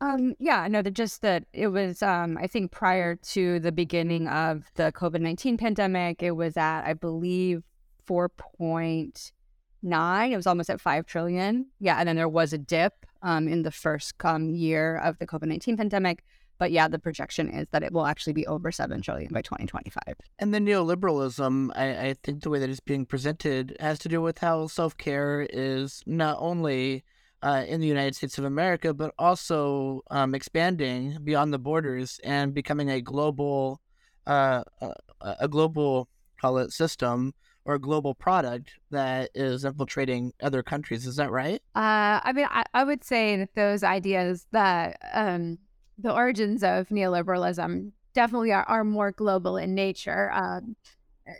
Um, 0.00 0.34
yeah, 0.38 0.66
no, 0.68 0.82
just 0.82 1.22
that 1.22 1.44
it 1.52 1.68
was, 1.68 2.02
um, 2.02 2.38
I 2.38 2.46
think 2.46 2.70
prior 2.70 3.16
to 3.16 3.60
the 3.60 3.72
beginning 3.72 4.28
of 4.28 4.64
the 4.74 4.92
COVID 4.92 5.20
19 5.20 5.56
pandemic, 5.56 6.22
it 6.22 6.32
was 6.32 6.56
at, 6.56 6.84
I 6.84 6.92
believe, 6.92 7.62
4.9. 8.06 10.32
It 10.32 10.36
was 10.36 10.46
almost 10.46 10.70
at 10.70 10.80
5 10.80 11.06
trillion. 11.06 11.66
Yeah. 11.80 11.96
And 11.98 12.08
then 12.08 12.16
there 12.16 12.28
was 12.28 12.52
a 12.52 12.58
dip 12.58 13.06
um, 13.22 13.48
in 13.48 13.62
the 13.62 13.70
first 13.70 14.14
um, 14.24 14.50
year 14.50 14.98
of 14.98 15.18
the 15.18 15.26
COVID 15.26 15.48
19 15.48 15.76
pandemic. 15.76 16.24
But 16.58 16.72
yeah, 16.72 16.88
the 16.88 16.98
projection 16.98 17.48
is 17.48 17.66
that 17.72 17.82
it 17.82 17.92
will 17.92 18.06
actually 18.06 18.32
be 18.32 18.46
over 18.46 18.72
7 18.72 19.02
trillion 19.02 19.32
by 19.32 19.42
2025. 19.42 20.14
And 20.38 20.54
the 20.54 20.58
neoliberalism, 20.58 21.70
I, 21.74 22.08
I 22.08 22.14
think 22.22 22.42
the 22.42 22.50
way 22.50 22.58
that 22.58 22.70
it's 22.70 22.80
being 22.80 23.06
presented 23.06 23.76
has 23.80 23.98
to 24.00 24.08
do 24.08 24.20
with 24.22 24.38
how 24.38 24.66
self 24.66 24.96
care 24.96 25.46
is 25.50 26.02
not 26.06 26.36
only 26.40 27.04
uh, 27.42 27.64
in 27.68 27.80
the 27.80 27.86
United 27.86 28.16
States 28.16 28.38
of 28.38 28.44
America, 28.44 28.94
but 28.94 29.12
also 29.18 30.02
um, 30.10 30.34
expanding 30.34 31.18
beyond 31.22 31.52
the 31.52 31.58
borders 31.58 32.18
and 32.24 32.54
becoming 32.54 32.90
a 32.90 33.00
global, 33.00 33.80
uh, 34.26 34.62
a, 34.80 34.92
a 35.40 35.48
global, 35.48 36.08
call 36.40 36.58
it 36.58 36.72
system 36.72 37.34
or 37.66 37.74
a 37.74 37.80
global 37.80 38.14
product 38.14 38.70
that 38.90 39.28
is 39.34 39.64
infiltrating 39.64 40.32
other 40.40 40.62
countries. 40.62 41.06
Is 41.06 41.16
that 41.16 41.30
right? 41.30 41.60
Uh, 41.74 42.20
I 42.22 42.32
mean, 42.32 42.46
I, 42.48 42.64
I 42.72 42.84
would 42.84 43.02
say 43.02 43.36
that 43.36 43.54
those 43.54 43.82
ideas 43.82 44.46
that 44.52 44.98
um, 45.12 45.58
the 45.98 46.12
origins 46.12 46.62
of 46.62 46.88
neoliberalism 46.88 47.92
definitely 48.14 48.52
are, 48.52 48.64
are 48.64 48.84
more 48.84 49.12
global 49.12 49.56
in 49.56 49.74
nature. 49.74 50.30
Um, 50.32 50.76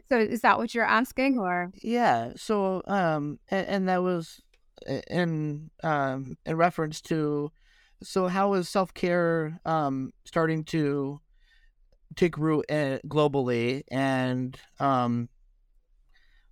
so 0.08 0.18
is 0.18 0.40
that 0.40 0.58
what 0.58 0.74
you're 0.74 0.84
asking 0.84 1.38
or? 1.38 1.70
Yeah. 1.82 2.32
So, 2.36 2.82
um, 2.86 3.38
and, 3.48 3.66
and 3.66 3.88
that 3.88 4.02
was 4.02 4.40
in, 5.08 5.70
um, 5.82 6.36
in 6.44 6.56
reference 6.56 7.00
to, 7.02 7.50
so 8.02 8.26
how 8.26 8.54
is 8.54 8.68
self-care, 8.68 9.60
um, 9.64 10.12
starting 10.24 10.64
to 10.64 11.20
take 12.14 12.36
root 12.36 12.64
uh, 12.70 12.98
globally 13.06 13.82
and, 13.90 14.58
um, 14.80 15.28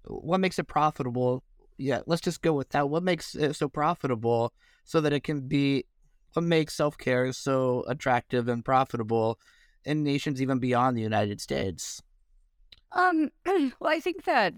what 0.06 0.40
makes 0.40 0.58
it 0.58 0.64
profitable? 0.64 1.42
Yeah, 1.78 2.00
let's 2.06 2.22
just 2.22 2.42
go 2.42 2.52
with 2.52 2.68
that. 2.70 2.88
What 2.88 3.02
makes 3.02 3.34
it 3.34 3.56
so 3.56 3.68
profitable 3.68 4.52
so 4.84 5.00
that 5.00 5.12
it 5.12 5.24
can 5.24 5.48
be 5.48 5.86
what 6.34 6.44
makes 6.44 6.74
self 6.74 6.98
care 6.98 7.32
so 7.32 7.84
attractive 7.88 8.48
and 8.48 8.64
profitable 8.64 9.38
in 9.84 10.02
nations 10.02 10.40
even 10.42 10.58
beyond 10.58 10.96
the 10.96 11.02
United 11.02 11.40
States? 11.40 12.02
Um, 12.92 13.30
well, 13.46 13.72
I 13.90 14.00
think 14.00 14.24
that, 14.24 14.54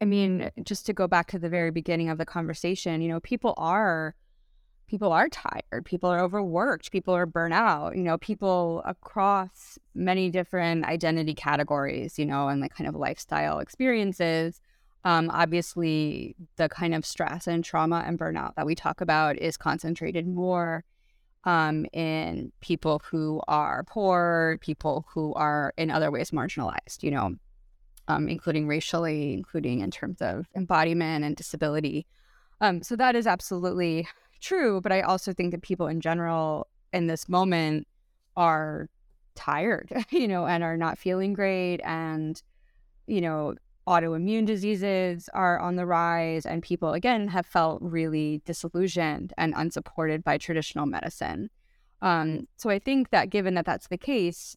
I 0.00 0.04
mean, 0.04 0.50
just 0.62 0.86
to 0.86 0.92
go 0.92 1.06
back 1.06 1.28
to 1.28 1.38
the 1.38 1.48
very 1.48 1.70
beginning 1.70 2.10
of 2.10 2.18
the 2.18 2.26
conversation, 2.26 3.00
you 3.00 3.08
know, 3.08 3.20
people 3.20 3.54
are 3.56 4.14
people 4.86 5.12
are 5.12 5.28
tired 5.28 5.84
people 5.84 6.08
are 6.08 6.20
overworked 6.20 6.92
people 6.92 7.12
are 7.12 7.26
burnt 7.26 7.52
out 7.52 7.96
you 7.96 8.02
know 8.02 8.16
people 8.18 8.82
across 8.84 9.78
many 9.94 10.30
different 10.30 10.84
identity 10.84 11.34
categories 11.34 12.18
you 12.18 12.24
know 12.24 12.48
and 12.48 12.60
like 12.60 12.74
kind 12.74 12.88
of 12.88 12.94
lifestyle 12.94 13.58
experiences 13.58 14.60
um, 15.06 15.30
obviously, 15.32 16.34
the 16.56 16.68
kind 16.68 16.92
of 16.92 17.06
stress 17.06 17.46
and 17.46 17.64
trauma 17.64 18.02
and 18.04 18.18
burnout 18.18 18.56
that 18.56 18.66
we 18.66 18.74
talk 18.74 19.00
about 19.00 19.38
is 19.38 19.56
concentrated 19.56 20.26
more 20.26 20.82
um, 21.44 21.86
in 21.92 22.50
people 22.60 23.00
who 23.08 23.40
are 23.46 23.84
poor, 23.84 24.58
people 24.60 25.06
who 25.08 25.32
are 25.34 25.72
in 25.76 25.92
other 25.92 26.10
ways 26.10 26.32
marginalized, 26.32 27.04
you 27.04 27.12
know, 27.12 27.36
um, 28.08 28.28
including 28.28 28.66
racially, 28.66 29.32
including 29.32 29.78
in 29.78 29.92
terms 29.92 30.20
of 30.20 30.48
embodiment 30.56 31.24
and 31.24 31.36
disability. 31.36 32.04
Um, 32.60 32.82
so 32.82 32.96
that 32.96 33.14
is 33.14 33.28
absolutely 33.28 34.08
true. 34.40 34.80
But 34.80 34.90
I 34.90 35.02
also 35.02 35.32
think 35.32 35.52
that 35.52 35.62
people 35.62 35.86
in 35.86 36.00
general 36.00 36.66
in 36.92 37.06
this 37.06 37.28
moment 37.28 37.86
are 38.36 38.88
tired, 39.36 39.92
you 40.10 40.26
know, 40.26 40.48
and 40.48 40.64
are 40.64 40.76
not 40.76 40.98
feeling 40.98 41.32
great 41.32 41.80
and, 41.84 42.42
you 43.06 43.20
know, 43.20 43.54
autoimmune 43.86 44.46
diseases 44.46 45.28
are 45.32 45.58
on 45.58 45.76
the 45.76 45.86
rise, 45.86 46.44
and 46.44 46.62
people, 46.62 46.92
again, 46.92 47.28
have 47.28 47.46
felt 47.46 47.80
really 47.82 48.42
disillusioned 48.44 49.32
and 49.38 49.54
unsupported 49.56 50.24
by 50.24 50.38
traditional 50.38 50.86
medicine. 50.86 51.50
Um, 52.02 52.46
so 52.56 52.68
I 52.70 52.78
think 52.78 53.10
that 53.10 53.30
given 53.30 53.54
that 53.54 53.64
that's 53.64 53.88
the 53.88 53.98
case, 53.98 54.56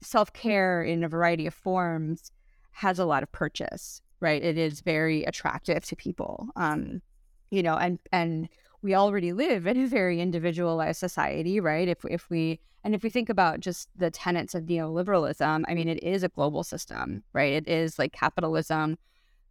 self 0.00 0.32
care 0.32 0.82
in 0.82 1.04
a 1.04 1.08
variety 1.08 1.46
of 1.46 1.54
forms 1.54 2.30
has 2.72 2.98
a 2.98 3.04
lot 3.04 3.22
of 3.22 3.32
purchase, 3.32 4.02
right? 4.20 4.42
It 4.42 4.56
is 4.58 4.80
very 4.80 5.24
attractive 5.24 5.84
to 5.86 5.96
people. 5.96 6.48
Um, 6.56 7.02
you 7.50 7.62
know, 7.62 7.76
and 7.76 7.98
and 8.12 8.48
we 8.82 8.94
already 8.94 9.32
live 9.32 9.66
in 9.66 9.76
a 9.76 9.86
very 9.86 10.20
individualized 10.20 11.00
society, 11.00 11.60
right? 11.60 11.88
If 11.88 12.04
if 12.04 12.30
we 12.30 12.60
and 12.84 12.94
if 12.94 13.02
we 13.02 13.10
think 13.10 13.28
about 13.28 13.60
just 13.60 13.88
the 13.96 14.10
tenets 14.10 14.54
of 14.54 14.64
neoliberalism, 14.64 15.64
I 15.66 15.74
mean, 15.74 15.88
it 15.88 16.02
is 16.02 16.22
a 16.22 16.28
global 16.28 16.62
system, 16.62 17.24
right? 17.32 17.52
It 17.52 17.68
is 17.68 17.98
like 17.98 18.12
capitalism, 18.12 18.96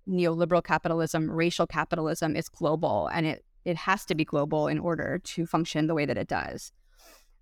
neoliberal 0.07 0.63
capitalism, 0.63 1.29
racial 1.29 1.67
capitalism 1.67 2.35
is 2.35 2.49
global, 2.49 3.07
and 3.07 3.25
it 3.25 3.43
it 3.65 3.75
has 3.75 4.05
to 4.05 4.15
be 4.15 4.23
global 4.23 4.67
in 4.67 4.79
order 4.79 5.19
to 5.21 5.45
function 5.45 5.87
the 5.87 5.93
way 5.93 6.05
that 6.05 6.17
it 6.17 6.29
does, 6.29 6.71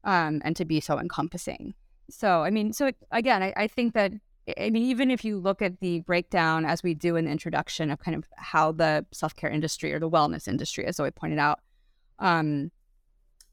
um, 0.04 0.42
and 0.44 0.56
to 0.56 0.66
be 0.66 0.80
so 0.80 1.00
encompassing. 1.00 1.76
So, 2.10 2.44
I 2.44 2.50
mean, 2.50 2.74
so 2.74 2.92
again, 3.12 3.44
I, 3.44 3.54
I 3.56 3.68
think 3.68 3.94
that 3.94 4.14
I 4.60 4.70
mean, 4.70 4.84
even 4.84 5.10
if 5.10 5.26
you 5.26 5.40
look 5.40 5.62
at 5.62 5.80
the 5.80 6.02
breakdown 6.02 6.66
as 6.66 6.84
we 6.84 6.94
do 6.94 7.16
in 7.16 7.26
the 7.26 7.32
introduction 7.32 7.90
of 7.90 8.00
kind 8.00 8.16
of 8.16 8.26
how 8.38 8.72
the 8.72 9.06
self 9.12 9.36
care 9.36 9.50
industry 9.50 9.94
or 9.94 10.00
the 10.00 10.10
wellness 10.10 10.48
industry, 10.48 10.86
as 10.86 10.98
Zoe 10.98 11.12
pointed 11.12 11.40
out, 11.40 11.60
um, 12.20 12.72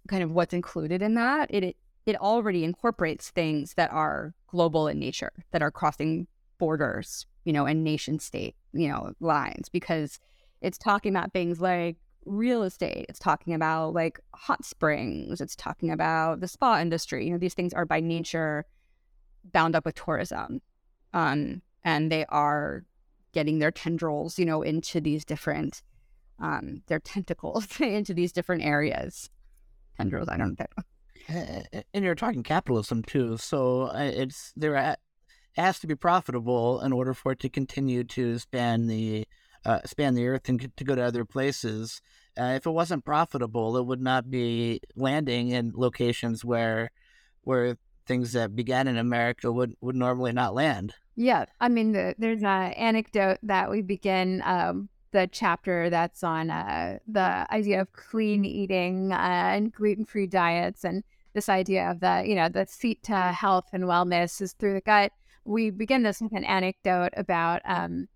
kind 0.08 0.22
of 0.22 0.32
what's 0.32 0.54
included 0.54 1.02
in 1.02 1.14
that, 1.14 1.52
it 1.52 1.76
it 2.04 2.16
already 2.16 2.64
incorporates 2.64 3.30
things 3.30 3.74
that 3.74 3.92
are 3.92 4.34
global 4.48 4.88
in 4.88 4.98
nature, 4.98 5.32
that 5.52 5.62
are 5.62 5.70
crossing 5.70 6.26
borders, 6.58 7.26
you 7.44 7.52
know, 7.52 7.64
and 7.64 7.84
nation 7.84 8.18
state, 8.18 8.56
you 8.72 8.88
know, 8.88 9.12
lines, 9.20 9.68
because 9.68 10.18
it's 10.60 10.78
talking 10.78 11.14
about 11.14 11.32
things 11.32 11.60
like 11.60 11.96
real 12.24 12.62
estate, 12.62 13.06
it's 13.08 13.18
talking 13.18 13.54
about 13.54 13.94
like 13.94 14.20
hot 14.34 14.64
springs, 14.64 15.40
it's 15.40 15.56
talking 15.56 15.90
about 15.90 16.40
the 16.40 16.48
spa 16.48 16.80
industry. 16.80 17.24
You 17.26 17.32
know, 17.32 17.38
these 17.38 17.54
things 17.54 17.72
are 17.72 17.84
by 17.84 18.00
nature 18.00 18.64
bound 19.52 19.74
up 19.74 19.84
with 19.84 19.96
tourism 19.96 20.60
um, 21.12 21.62
and 21.84 22.10
they 22.10 22.24
are 22.26 22.84
getting 23.32 23.58
their 23.58 23.70
tendrils, 23.70 24.38
you 24.38 24.44
know, 24.44 24.62
into 24.62 25.00
these 25.00 25.24
different, 25.24 25.82
um, 26.38 26.82
their 26.86 27.00
tentacles 27.04 27.80
into 27.80 28.14
these 28.14 28.32
different 28.32 28.62
areas. 28.62 29.30
Tendrils, 29.96 30.28
I 30.28 30.36
don't 30.36 30.58
know. 30.58 30.66
And 31.94 32.04
you're 32.04 32.14
talking 32.14 32.42
capitalism 32.42 33.02
too, 33.02 33.36
so 33.36 33.82
uh, 33.82 34.10
it's 34.12 34.52
there 34.56 34.74
it 34.74 34.98
has 35.56 35.78
to 35.80 35.86
be 35.86 35.94
profitable 35.94 36.80
in 36.80 36.92
order 36.92 37.14
for 37.14 37.32
it 37.32 37.38
to 37.40 37.48
continue 37.48 38.02
to 38.04 38.38
span 38.38 38.86
the 38.88 39.26
uh, 39.64 39.80
span 39.84 40.14
the 40.14 40.26
earth 40.26 40.48
and 40.48 40.76
to 40.76 40.84
go 40.84 40.94
to 40.94 41.02
other 41.02 41.24
places. 41.24 42.00
Uh, 42.38 42.54
if 42.56 42.66
it 42.66 42.70
wasn't 42.70 43.04
profitable, 43.04 43.76
it 43.76 43.86
would 43.86 44.00
not 44.00 44.30
be 44.30 44.80
landing 44.96 45.50
in 45.50 45.72
locations 45.74 46.44
where 46.44 46.90
where 47.42 47.76
things 48.06 48.32
that 48.32 48.56
began 48.56 48.88
in 48.88 48.96
America 48.96 49.52
would 49.52 49.74
would 49.80 49.96
normally 49.96 50.32
not 50.32 50.54
land. 50.54 50.94
Yeah, 51.14 51.44
I 51.60 51.68
mean, 51.68 51.92
the, 51.92 52.14
there's 52.18 52.42
an 52.42 52.72
anecdote 52.72 53.38
that 53.42 53.70
we 53.70 53.82
begin 53.82 54.42
um, 54.44 54.88
the 55.12 55.28
chapter 55.30 55.88
that's 55.90 56.22
on 56.24 56.50
uh, 56.50 56.98
the 57.06 57.46
idea 57.52 57.80
of 57.80 57.92
clean 57.92 58.44
eating 58.44 59.12
uh, 59.12 59.16
and 59.16 59.72
gluten 59.72 60.04
free 60.04 60.26
diets, 60.26 60.84
and 60.84 61.04
this 61.34 61.48
idea 61.48 61.90
of 61.90 62.00
the 62.00 62.24
you 62.26 62.34
know 62.34 62.48
the 62.48 62.66
seat 62.66 63.02
to 63.04 63.14
health 63.14 63.68
and 63.72 63.84
wellness 63.84 64.40
is 64.40 64.52
through 64.54 64.74
the 64.74 64.80
gut. 64.80 65.12
We 65.44 65.70
begin 65.70 66.02
this 66.02 66.20
with 66.20 66.32
an 66.32 66.44
anecdote 66.44 67.10
about 67.16 67.62
um, 67.64 68.08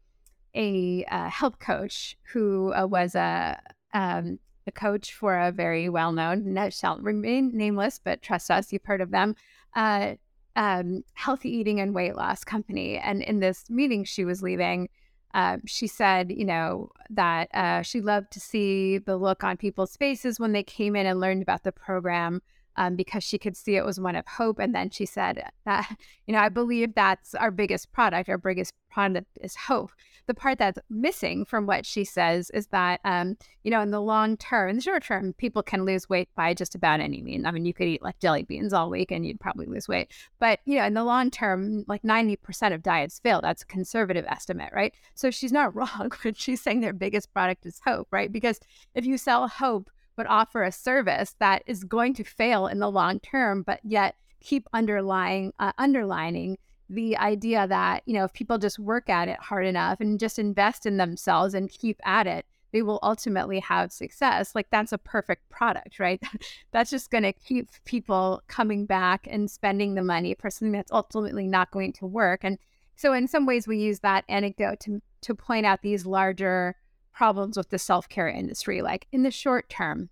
a, 0.55 1.05
uh, 1.11 1.29
health 1.29 1.59
coach 1.59 2.17
who 2.33 2.73
uh, 2.73 2.87
was 2.87 3.15
a 3.15 3.61
um, 3.95 4.39
a 4.67 4.73
coach 4.73 5.15
for 5.15 5.39
a 5.39 5.53
very 5.53 5.89
well 5.89 6.13
known, 6.13 6.71
shall 6.71 6.99
remain 6.99 7.57
nameless, 7.57 8.01
but 8.03 8.23
trust 8.23 8.51
us, 8.51 8.73
you've 8.73 8.85
heard 8.85 9.01
of 9.01 9.11
them. 9.11 9.37
Uh, 9.75 10.15
um, 10.57 11.05
healthy 11.13 11.51
eating 11.51 11.81
and 11.81 11.95
weight 11.95 12.17
loss 12.17 12.43
company. 12.43 12.99
And 12.99 13.23
in 13.23 13.41
this 13.41 13.69
meeting 13.69 14.05
she 14.05 14.25
was 14.25 14.43
leaving, 14.43 14.89
uh, 15.37 15.59
she 15.67 15.87
said, 15.87 16.33
you 16.33 16.47
know, 16.47 16.89
that 17.11 17.55
uh, 17.55 17.83
she 17.83 18.01
loved 18.01 18.31
to 18.33 18.41
see 18.41 18.97
the 18.97 19.19
look 19.19 19.45
on 19.45 19.59
people's 19.59 19.95
faces 19.95 20.41
when 20.41 20.53
they 20.53 20.63
came 20.63 20.97
in 20.97 21.05
and 21.05 21.21
learned 21.21 21.43
about 21.43 21.63
the 21.63 21.71
program 21.71 22.41
um, 22.77 22.97
because 22.97 23.23
she 23.23 23.37
could 23.37 23.55
see 23.55 23.77
it 23.77 23.85
was 23.85 24.01
one 24.01 24.17
of 24.17 24.27
hope. 24.27 24.59
And 24.59 24.75
then 24.75 24.89
she 24.89 25.05
said 25.05 25.45
that, 25.67 25.95
you 26.27 26.33
know, 26.33 26.41
I 26.41 26.49
believe 26.49 26.95
that's 26.95 27.35
our 27.35 27.51
biggest 27.51 27.93
product. 27.93 28.31
Our 28.31 28.39
biggest 28.39 28.73
product 28.91 29.39
is 29.43 29.55
hope 29.55 29.91
the 30.27 30.35
part 30.35 30.59
that's 30.59 30.79
missing 30.91 31.45
from 31.45 31.67
what 31.67 31.87
she 31.87 32.05
says 32.05 32.51
is 32.51 32.67
that, 32.69 33.01
um, 33.05 33.37
you 33.63 33.71
know, 33.71 33.81
in 33.81 33.91
the 33.91 34.01
long 34.01 34.37
term, 34.37 34.71
in 34.71 34.77
the 34.77 34.83
short 34.83 35.05
term, 35.05 35.33
people 35.35 35.63
can 35.63 35.85
lose 35.85 36.09
weight 36.09 36.29
by 36.35 36.55
just 36.55 36.75
about 36.75 37.01
any 37.01 37.23
means. 37.23 37.45
I 37.47 37.51
mean, 37.51 37.65
you 37.65 37.73
could 37.73 37.87
eat 37.87 38.03
like 38.03 38.19
jelly 38.19 38.43
beans 38.43 38.73
all 38.73 38.91
week 38.91 39.11
and 39.11 39.27
you'd 39.27 39.41
probably 39.41 39.67
lose 39.67 39.89
weight. 39.89 40.11
But, 40.39 40.61
you 40.65 40.79
know, 40.79 40.85
in 40.85 40.95
the 40.95 41.05
long 41.05 41.31
term, 41.31 41.85
like 41.87 42.03
90% 42.03 42.75
of 42.75 42.83
diets 42.83 43.21
fail. 43.21 43.41
That's 43.41 43.63
a 43.63 43.67
conservative 43.67 44.25
estimate, 44.29 44.73
right? 44.73 44.95
So 45.15 45.31
she's 45.31 45.53
not 45.53 45.75
wrong 45.75 46.11
when 46.23 46.35
she's 46.35 46.61
saying 46.61 46.81
their 46.81 46.93
biggest 46.93 47.33
product 47.33 47.67
is 47.67 47.81
hope, 47.85 48.09
right? 48.11 48.31
Because 48.31 48.61
if 48.95 49.07
you 49.07 49.19
sell 49.19 49.47
hope, 49.49 49.91
but 50.17 50.27
offer 50.27 50.63
a 50.63 50.73
service 50.73 51.37
that 51.41 51.63
is 51.67 51.85
going 51.85 52.15
to 52.15 52.25
fail 52.25 52.67
in 52.67 52.79
the 52.79 52.91
long 52.91 53.21
term, 53.21 53.63
but 53.63 53.81
yet 53.85 54.17
keep 54.41 54.69
underlying 54.73 55.53
uh, 55.59 55.73
underlining 55.79 56.57
the 56.89 57.17
idea 57.17 57.67
that, 57.67 58.03
you 58.07 58.15
know, 58.15 58.25
if 58.25 58.33
people 58.33 58.59
just 58.59 58.79
work 58.79 59.09
at 59.09 59.29
it 59.29 59.39
hard 59.41 59.67
enough 59.67 60.01
and 60.01 60.21
just 60.21 60.39
invest 60.39 60.87
in 60.87 60.97
themselves 60.97 61.55
and 61.55 61.71
keep 61.71 62.01
at 62.05 62.27
it, 62.27 62.47
they 62.73 62.83
will 62.83 62.99
ultimately 63.03 63.61
have 63.61 63.93
success. 63.93 64.55
Like 64.55 64.69
that's 64.71 64.93
a 64.93 64.99
perfect 64.99 65.49
product, 65.49 65.99
right? 65.99 66.23
that's 66.73 66.91
just 66.91 67.11
going 67.11 67.25
to 67.25 67.33
keep 67.33 67.69
people 67.85 68.43
coming 68.49 68.87
back 68.87 69.27
and 69.31 69.51
spending 69.51 69.95
the 69.95 70.03
money 70.03 70.37
for 70.39 70.51
something 70.51 70.73
that's 70.73 70.93
ultimately 70.93 71.47
not 71.47 71.71
going 71.71 71.93
to 71.95 72.07
work. 72.07 72.41
And 72.43 72.59
so, 72.97 73.13
in 73.13 73.29
some 73.29 73.47
ways, 73.47 73.69
we 73.69 73.79
use 73.79 74.01
that 74.01 74.25
anecdote 74.29 74.81
to, 74.81 75.03
to 75.23 75.35
point 75.35 75.67
out 75.67 75.83
these 75.83 76.07
larger 76.07 76.77
problems 77.13 77.57
with 77.57 77.71
the 77.71 77.79
self 77.79 78.09
care 78.09 78.29
industry. 78.29 78.83
Like 78.83 79.07
in 79.13 79.23
the 79.23 79.31
short 79.31 79.69
term, 79.69 80.11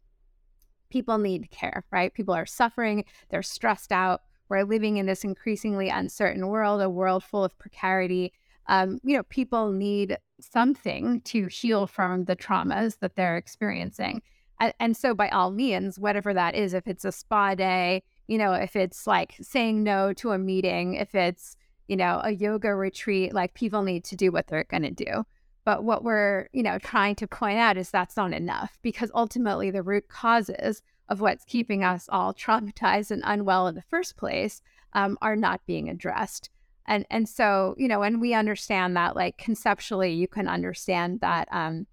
people 0.90 1.18
need 1.18 1.50
care, 1.50 1.84
right? 1.90 2.12
People 2.12 2.34
are 2.34 2.46
suffering, 2.46 3.04
they're 3.28 3.42
stressed 3.42 3.92
out 3.92 4.22
we're 4.48 4.64
living 4.64 4.96
in 4.96 5.06
this 5.06 5.24
increasingly 5.24 5.88
uncertain 5.88 6.48
world, 6.48 6.80
a 6.80 6.90
world 6.90 7.24
full 7.24 7.44
of 7.44 7.56
precarity. 7.58 8.32
Um, 8.66 8.98
you 9.02 9.16
know, 9.16 9.22
people 9.24 9.70
need 9.72 10.18
something 10.40 11.20
to 11.22 11.46
heal 11.46 11.86
from 11.86 12.24
the 12.24 12.36
traumas 12.36 12.98
that 13.00 13.16
they're 13.16 13.36
experiencing. 13.36 14.22
And, 14.60 14.72
and 14.78 14.96
so, 14.96 15.14
by 15.14 15.28
all 15.28 15.50
means, 15.50 15.98
whatever 15.98 16.32
that 16.34 16.54
is, 16.54 16.74
if 16.74 16.86
it's 16.86 17.04
a 17.04 17.12
spa 17.12 17.54
day, 17.54 18.02
you 18.28 18.38
know, 18.38 18.52
if 18.52 18.76
it's 18.76 19.06
like 19.06 19.36
saying 19.40 19.82
no 19.82 20.12
to 20.14 20.32
a 20.32 20.38
meeting, 20.38 20.94
if 20.94 21.14
it's, 21.14 21.56
you 21.88 21.96
know, 21.96 22.20
a 22.22 22.30
yoga 22.30 22.74
retreat, 22.74 23.34
like 23.34 23.54
people 23.54 23.82
need 23.82 24.04
to 24.04 24.16
do 24.16 24.30
what 24.30 24.46
they're 24.46 24.64
going 24.64 24.82
to 24.82 24.90
do. 24.90 25.24
But 25.64 25.84
what 25.84 26.04
we're, 26.04 26.48
you 26.52 26.62
know, 26.62 26.78
trying 26.78 27.16
to 27.16 27.26
point 27.26 27.58
out 27.58 27.76
is 27.76 27.90
that's 27.90 28.16
not 28.16 28.32
enough 28.32 28.78
because 28.82 29.10
ultimately 29.14 29.70
the 29.70 29.82
root 29.82 30.08
causes 30.08 30.82
of 31.08 31.20
what's 31.20 31.44
keeping 31.44 31.84
us 31.84 32.08
all 32.10 32.32
traumatized 32.34 33.10
and 33.10 33.22
unwell 33.24 33.66
in 33.66 33.74
the 33.74 33.82
first 33.82 34.16
place 34.16 34.62
um, 34.92 35.18
are 35.20 35.36
not 35.36 35.60
being 35.66 35.88
addressed. 35.88 36.50
And 36.86 37.06
and 37.10 37.28
so 37.28 37.74
you 37.78 37.88
know, 37.88 38.02
and 38.02 38.20
we 38.20 38.34
understand 38.34 38.96
that 38.96 39.16
like 39.16 39.38
conceptually, 39.38 40.12
you 40.12 40.28
can 40.28 40.48
understand 40.48 41.20
that 41.20 41.48
um, 41.50 41.86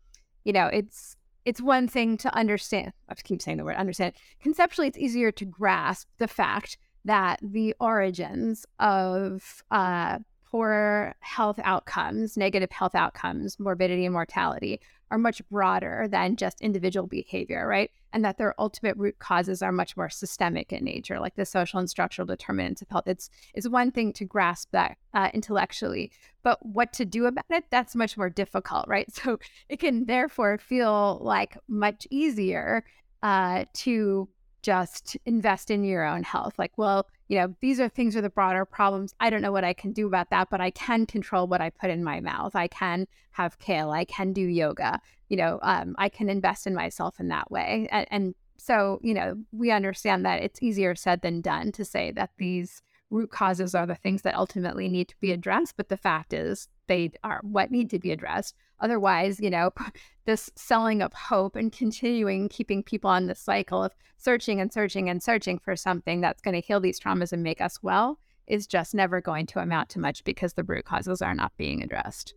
you 0.43 0.53
know 0.53 0.67
it's 0.67 1.15
it's 1.45 1.61
one 1.61 1.87
thing 1.87 2.17
to 2.17 2.35
understand. 2.35 2.91
I 3.09 3.15
keep 3.15 3.41
saying 3.41 3.57
the 3.57 3.63
word 3.63 3.77
understand. 3.77 4.13
Conceptually, 4.41 4.87
it's 4.87 4.97
easier 4.97 5.31
to 5.31 5.45
grasp 5.45 6.07
the 6.17 6.27
fact 6.27 6.77
that 7.05 7.39
the 7.41 7.73
origins 7.79 8.65
of 8.79 9.63
uh, 9.71 10.19
poor 10.45 11.15
health 11.21 11.59
outcomes, 11.63 12.37
negative 12.37 12.71
health 12.71 12.93
outcomes, 12.93 13.59
morbidity 13.59 14.05
and 14.05 14.13
mortality 14.13 14.81
are 15.11 15.17
much 15.17 15.47
broader 15.49 16.07
than 16.09 16.37
just 16.37 16.61
individual 16.61 17.05
behavior, 17.05 17.67
right? 17.67 17.91
And 18.13 18.23
that 18.25 18.37
their 18.37 18.55
ultimate 18.59 18.97
root 18.97 19.19
causes 19.19 19.61
are 19.61 19.71
much 19.71 19.95
more 19.95 20.09
systemic 20.09 20.71
in 20.71 20.83
nature, 20.83 21.19
like 21.19 21.35
the 21.35 21.45
social 21.45 21.79
and 21.79 21.89
structural 21.89 22.25
determinants 22.25 22.81
of 22.81 22.89
health. 22.89 23.07
It's 23.07 23.29
it's 23.53 23.69
one 23.69 23.91
thing 23.91 24.13
to 24.13 24.25
grasp 24.25 24.71
that 24.71 24.97
uh, 25.13 25.29
intellectually, 25.33 26.11
but 26.43 26.65
what 26.65 26.93
to 26.93 27.05
do 27.05 27.25
about 27.25 27.45
it, 27.49 27.65
that's 27.69 27.95
much 27.95 28.17
more 28.17 28.29
difficult, 28.29 28.87
right? 28.87 29.07
So 29.21 29.37
it 29.69 29.79
can 29.79 30.05
therefore 30.05 30.57
feel 30.57 31.19
like 31.21 31.55
much 31.67 32.07
easier 32.09 32.83
uh, 33.21 33.65
to 33.73 34.29
just 34.63 35.17
invest 35.25 35.69
in 35.69 35.83
your 35.83 36.03
own 36.05 36.23
health. 36.23 36.53
Like, 36.57 36.71
well, 36.77 37.07
you 37.31 37.37
know, 37.37 37.55
these 37.61 37.79
are 37.79 37.87
things 37.87 38.17
are 38.17 38.21
the 38.21 38.29
broader 38.29 38.65
problems. 38.65 39.15
I 39.21 39.29
don't 39.29 39.41
know 39.41 39.53
what 39.53 39.63
I 39.63 39.71
can 39.71 39.93
do 39.93 40.05
about 40.05 40.31
that, 40.31 40.49
but 40.49 40.59
I 40.59 40.69
can 40.69 41.05
control 41.05 41.47
what 41.47 41.61
I 41.61 41.69
put 41.69 41.89
in 41.89 42.03
my 42.03 42.19
mouth. 42.19 42.57
I 42.57 42.67
can 42.67 43.07
have 43.31 43.57
kale. 43.57 43.91
I 43.91 44.03
can 44.03 44.33
do 44.33 44.41
yoga. 44.41 44.99
You 45.29 45.37
know, 45.37 45.59
um, 45.61 45.95
I 45.97 46.09
can 46.09 46.29
invest 46.29 46.67
in 46.67 46.75
myself 46.75 47.21
in 47.21 47.29
that 47.29 47.49
way. 47.49 47.87
And, 47.89 48.05
and 48.11 48.35
so, 48.57 48.99
you 49.01 49.13
know, 49.13 49.37
we 49.53 49.71
understand 49.71 50.25
that 50.25 50.43
it's 50.43 50.61
easier 50.61 50.93
said 50.93 51.21
than 51.21 51.39
done 51.39 51.71
to 51.71 51.85
say 51.85 52.11
that 52.11 52.31
these 52.37 52.81
root 53.11 53.29
causes 53.29 53.75
are 53.75 53.85
the 53.85 53.95
things 53.95 54.23
that 54.23 54.35
ultimately 54.35 54.87
need 54.87 55.09
to 55.09 55.15
be 55.19 55.31
addressed. 55.31 55.77
But 55.77 55.89
the 55.89 55.97
fact 55.97 56.33
is, 56.33 56.67
they 56.87 57.11
are 57.23 57.41
what 57.43 57.69
need 57.69 57.89
to 57.91 57.99
be 57.99 58.11
addressed. 58.11 58.55
Otherwise, 58.79 59.39
you 59.39 59.49
know, 59.49 59.71
this 60.25 60.49
selling 60.55 61.01
of 61.01 61.13
hope 61.13 61.55
and 61.55 61.71
continuing 61.71 62.49
keeping 62.49 62.81
people 62.81 63.09
on 63.09 63.27
the 63.27 63.35
cycle 63.35 63.83
of 63.83 63.93
searching 64.17 64.59
and 64.59 64.73
searching 64.73 65.09
and 65.09 65.21
searching 65.21 65.59
for 65.59 65.75
something 65.75 66.21
that's 66.21 66.41
going 66.41 66.59
to 66.59 66.65
heal 66.65 66.79
these 66.79 66.99
traumas 66.99 67.31
and 67.31 67.43
make 67.43 67.61
us 67.61 67.83
well 67.83 68.17
is 68.47 68.67
just 68.67 68.95
never 68.95 69.21
going 69.21 69.45
to 69.45 69.59
amount 69.59 69.89
to 69.89 69.99
much 69.99 70.23
because 70.23 70.53
the 70.53 70.63
root 70.63 70.85
causes 70.85 71.21
are 71.21 71.35
not 71.35 71.55
being 71.57 71.83
addressed. 71.83 72.33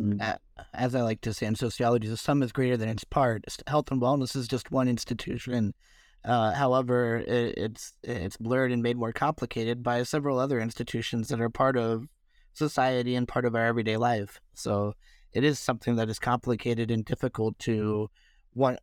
Mm. 0.00 0.38
As 0.74 0.94
I 0.94 1.02
like 1.02 1.20
to 1.22 1.34
say 1.34 1.46
in 1.46 1.56
sociology, 1.56 2.08
the 2.08 2.16
sum 2.16 2.42
is 2.42 2.52
greater 2.52 2.76
than 2.76 2.88
its 2.88 3.04
part. 3.04 3.44
Health 3.66 3.90
and 3.90 4.00
wellness 4.00 4.36
is 4.36 4.46
just 4.46 4.70
one 4.70 4.88
institution. 4.88 5.74
Uh, 6.24 6.52
however, 6.52 7.18
it, 7.18 7.54
it's 7.56 7.92
it's 8.02 8.36
blurred 8.36 8.72
and 8.72 8.82
made 8.82 8.96
more 8.96 9.12
complicated 9.12 9.82
by 9.82 10.02
several 10.02 10.38
other 10.38 10.60
institutions 10.60 11.28
that 11.28 11.40
are 11.40 11.50
part 11.50 11.76
of 11.76 12.08
society 12.52 13.14
and 13.14 13.28
part 13.28 13.44
of 13.44 13.54
our 13.54 13.64
everyday 13.64 13.96
life. 13.96 14.40
So 14.54 14.94
it 15.32 15.44
is 15.44 15.58
something 15.58 15.96
that 15.96 16.08
is 16.08 16.18
complicated 16.18 16.90
and 16.90 17.04
difficult 17.04 17.58
to 17.60 18.10
one 18.52 18.78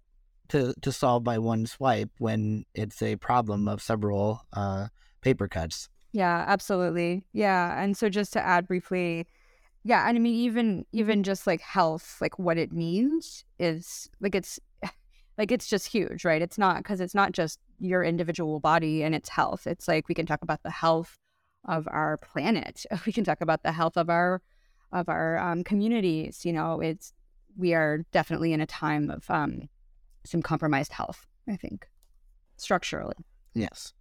to 0.49 0.73
to 0.81 0.91
solve 0.91 1.23
by 1.23 1.37
one 1.37 1.65
swipe 1.65 2.11
when 2.19 2.65
it's 2.73 3.01
a 3.01 3.15
problem 3.17 3.67
of 3.67 3.81
several 3.81 4.41
uh, 4.53 4.87
paper 5.21 5.47
cuts. 5.47 5.89
Yeah, 6.13 6.45
absolutely. 6.47 7.25
Yeah, 7.33 7.81
and 7.81 7.97
so 7.97 8.07
just 8.07 8.31
to 8.33 8.45
add 8.45 8.67
briefly, 8.67 9.27
yeah, 9.83 10.07
and 10.07 10.17
I 10.17 10.19
mean 10.19 10.35
even 10.35 10.85
even 10.93 11.23
just 11.23 11.45
like 11.45 11.61
health, 11.61 12.17
like 12.21 12.39
what 12.39 12.57
it 12.57 12.71
means 12.71 13.43
is 13.59 14.09
like 14.21 14.35
it's 14.35 14.59
like 15.37 15.51
it's 15.51 15.67
just 15.67 15.87
huge, 15.87 16.25
right? 16.25 16.41
It's 16.41 16.57
not 16.57 16.77
because 16.77 17.01
it's 17.01 17.15
not 17.15 17.31
just 17.31 17.59
your 17.79 18.03
individual 18.03 18.59
body 18.59 19.03
and 19.03 19.13
its 19.13 19.29
health. 19.29 19.67
It's 19.67 19.87
like 19.87 20.07
we 20.07 20.15
can 20.15 20.25
talk 20.25 20.41
about 20.41 20.63
the 20.63 20.71
health 20.71 21.17
of 21.65 21.87
our 21.91 22.17
planet. 22.17 22.85
We 23.05 23.11
can 23.11 23.23
talk 23.23 23.41
about 23.41 23.63
the 23.63 23.71
health 23.71 23.97
of 23.97 24.09
our 24.09 24.41
of 24.91 25.09
our 25.09 25.37
um, 25.37 25.63
communities. 25.63 26.45
You 26.45 26.53
know, 26.53 26.79
it's 26.79 27.13
we 27.57 27.73
are 27.73 28.05
definitely 28.11 28.53
in 28.53 28.61
a 28.61 28.65
time 28.65 29.09
of 29.09 29.29
um, 29.29 29.69
some 30.25 30.41
compromised 30.41 30.93
health. 30.93 31.27
I 31.49 31.57
think 31.57 31.87
structurally. 32.57 33.15
Yes. 33.53 33.93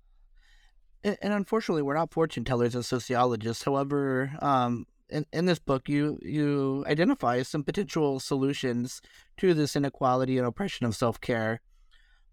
And, 1.02 1.34
unfortunately, 1.34 1.82
we're 1.82 1.96
not 1.96 2.14
fortune 2.14 2.44
tellers 2.44 2.74
as 2.74 2.86
sociologists. 2.86 3.62
However, 3.62 4.32
um, 4.40 4.86
in, 5.08 5.26
in 5.32 5.46
this 5.46 5.58
book, 5.58 5.88
you 5.88 6.18
you 6.22 6.84
identify 6.86 7.42
some 7.42 7.62
potential 7.62 8.20
solutions 8.20 9.00
to 9.36 9.54
this 9.54 9.76
inequality 9.76 10.38
and 10.38 10.46
oppression 10.46 10.86
of 10.86 10.96
self 10.96 11.20
care. 11.20 11.60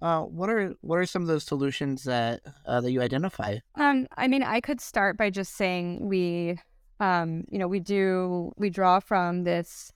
Uh, 0.02 0.22
what 0.22 0.50
are 0.50 0.74
what 0.82 0.98
are 0.98 1.06
some 1.06 1.22
of 1.22 1.28
those 1.28 1.44
solutions 1.44 2.04
that 2.06 2.42
uh, 2.66 2.82
that 2.82 2.92
you 2.92 3.02
identify? 3.02 3.58
Um, 3.76 4.08
I 4.18 4.28
mean, 4.28 4.44
I 4.44 4.60
could 4.62 4.82
start 4.82 5.18
by 5.18 5.30
just 5.30 5.56
saying 5.56 6.08
we, 6.08 6.58
um, 7.00 7.44
you 7.50 7.60
know, 7.60 7.68
we 7.68 7.80
do 7.80 8.52
we 8.58 8.70
draw 8.70 9.00
from 9.00 9.44
this 9.44 9.92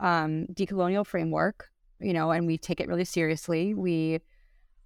um, 0.00 0.46
decolonial 0.52 1.06
framework, 1.06 1.70
you 2.00 2.12
know, 2.12 2.30
and 2.30 2.46
we 2.46 2.58
take 2.58 2.80
it 2.80 2.88
really 2.88 3.04
seriously. 3.04 3.72
We, 3.72 4.20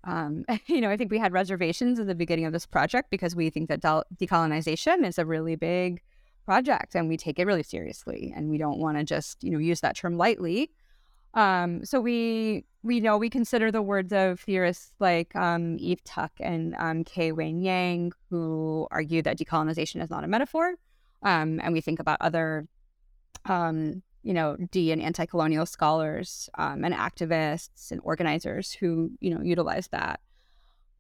um, 0.05 0.44
you 0.66 0.81
know, 0.81 0.90
I 0.90 0.96
think 0.96 1.11
we 1.11 1.18
had 1.18 1.33
reservations 1.33 1.98
at 1.98 2.07
the 2.07 2.14
beginning 2.14 2.44
of 2.44 2.53
this 2.53 2.66
project 2.66 3.11
because 3.11 3.35
we 3.35 3.50
think 3.50 3.68
that 3.70 3.81
de- 3.81 4.05
decolonization 4.16 5.05
is 5.05 5.18
a 5.18 5.26
really 5.26 5.57
big 5.57 6.00
project 6.50 6.96
and 6.96 7.08
we 7.08 7.16
take 7.16 7.38
it 7.38 7.46
really 7.46 7.62
seriously 7.62 8.32
and 8.34 8.50
we 8.50 8.58
don't 8.58 8.78
want 8.78 8.98
to 8.98 9.04
just 9.04 9.42
you 9.44 9.50
know 9.52 9.58
use 9.58 9.80
that 9.80 9.94
term 9.96 10.16
lightly 10.16 10.70
um, 11.34 11.84
so 11.84 12.00
we 12.00 12.64
we 12.82 12.98
know 12.98 13.16
we 13.18 13.30
consider 13.30 13.70
the 13.70 13.82
words 13.82 14.12
of 14.12 14.40
theorists 14.40 14.92
like 14.98 15.34
um, 15.36 15.76
Eve 15.78 16.02
Tuck 16.02 16.32
and 16.40 16.74
um, 16.78 17.04
K. 17.04 17.30
Wayne 17.30 17.60
Yang, 17.60 18.12
who 18.30 18.88
argue 18.90 19.22
that 19.22 19.38
decolonization 19.38 20.02
is 20.02 20.10
not 20.10 20.24
a 20.24 20.26
metaphor, 20.26 20.74
um, 21.22 21.60
and 21.62 21.72
we 21.72 21.80
think 21.80 22.00
about 22.00 22.18
other, 22.20 22.66
um, 23.44 24.02
you 24.22 24.32
know, 24.32 24.56
de 24.72 24.90
and 24.90 25.00
anti-colonial 25.02 25.66
scholars 25.66 26.48
um, 26.58 26.84
and 26.84 26.94
activists 26.94 27.92
and 27.92 28.00
organizers 28.02 28.72
who 28.72 29.10
you 29.20 29.32
know 29.32 29.42
utilize 29.42 29.88
that. 29.88 30.20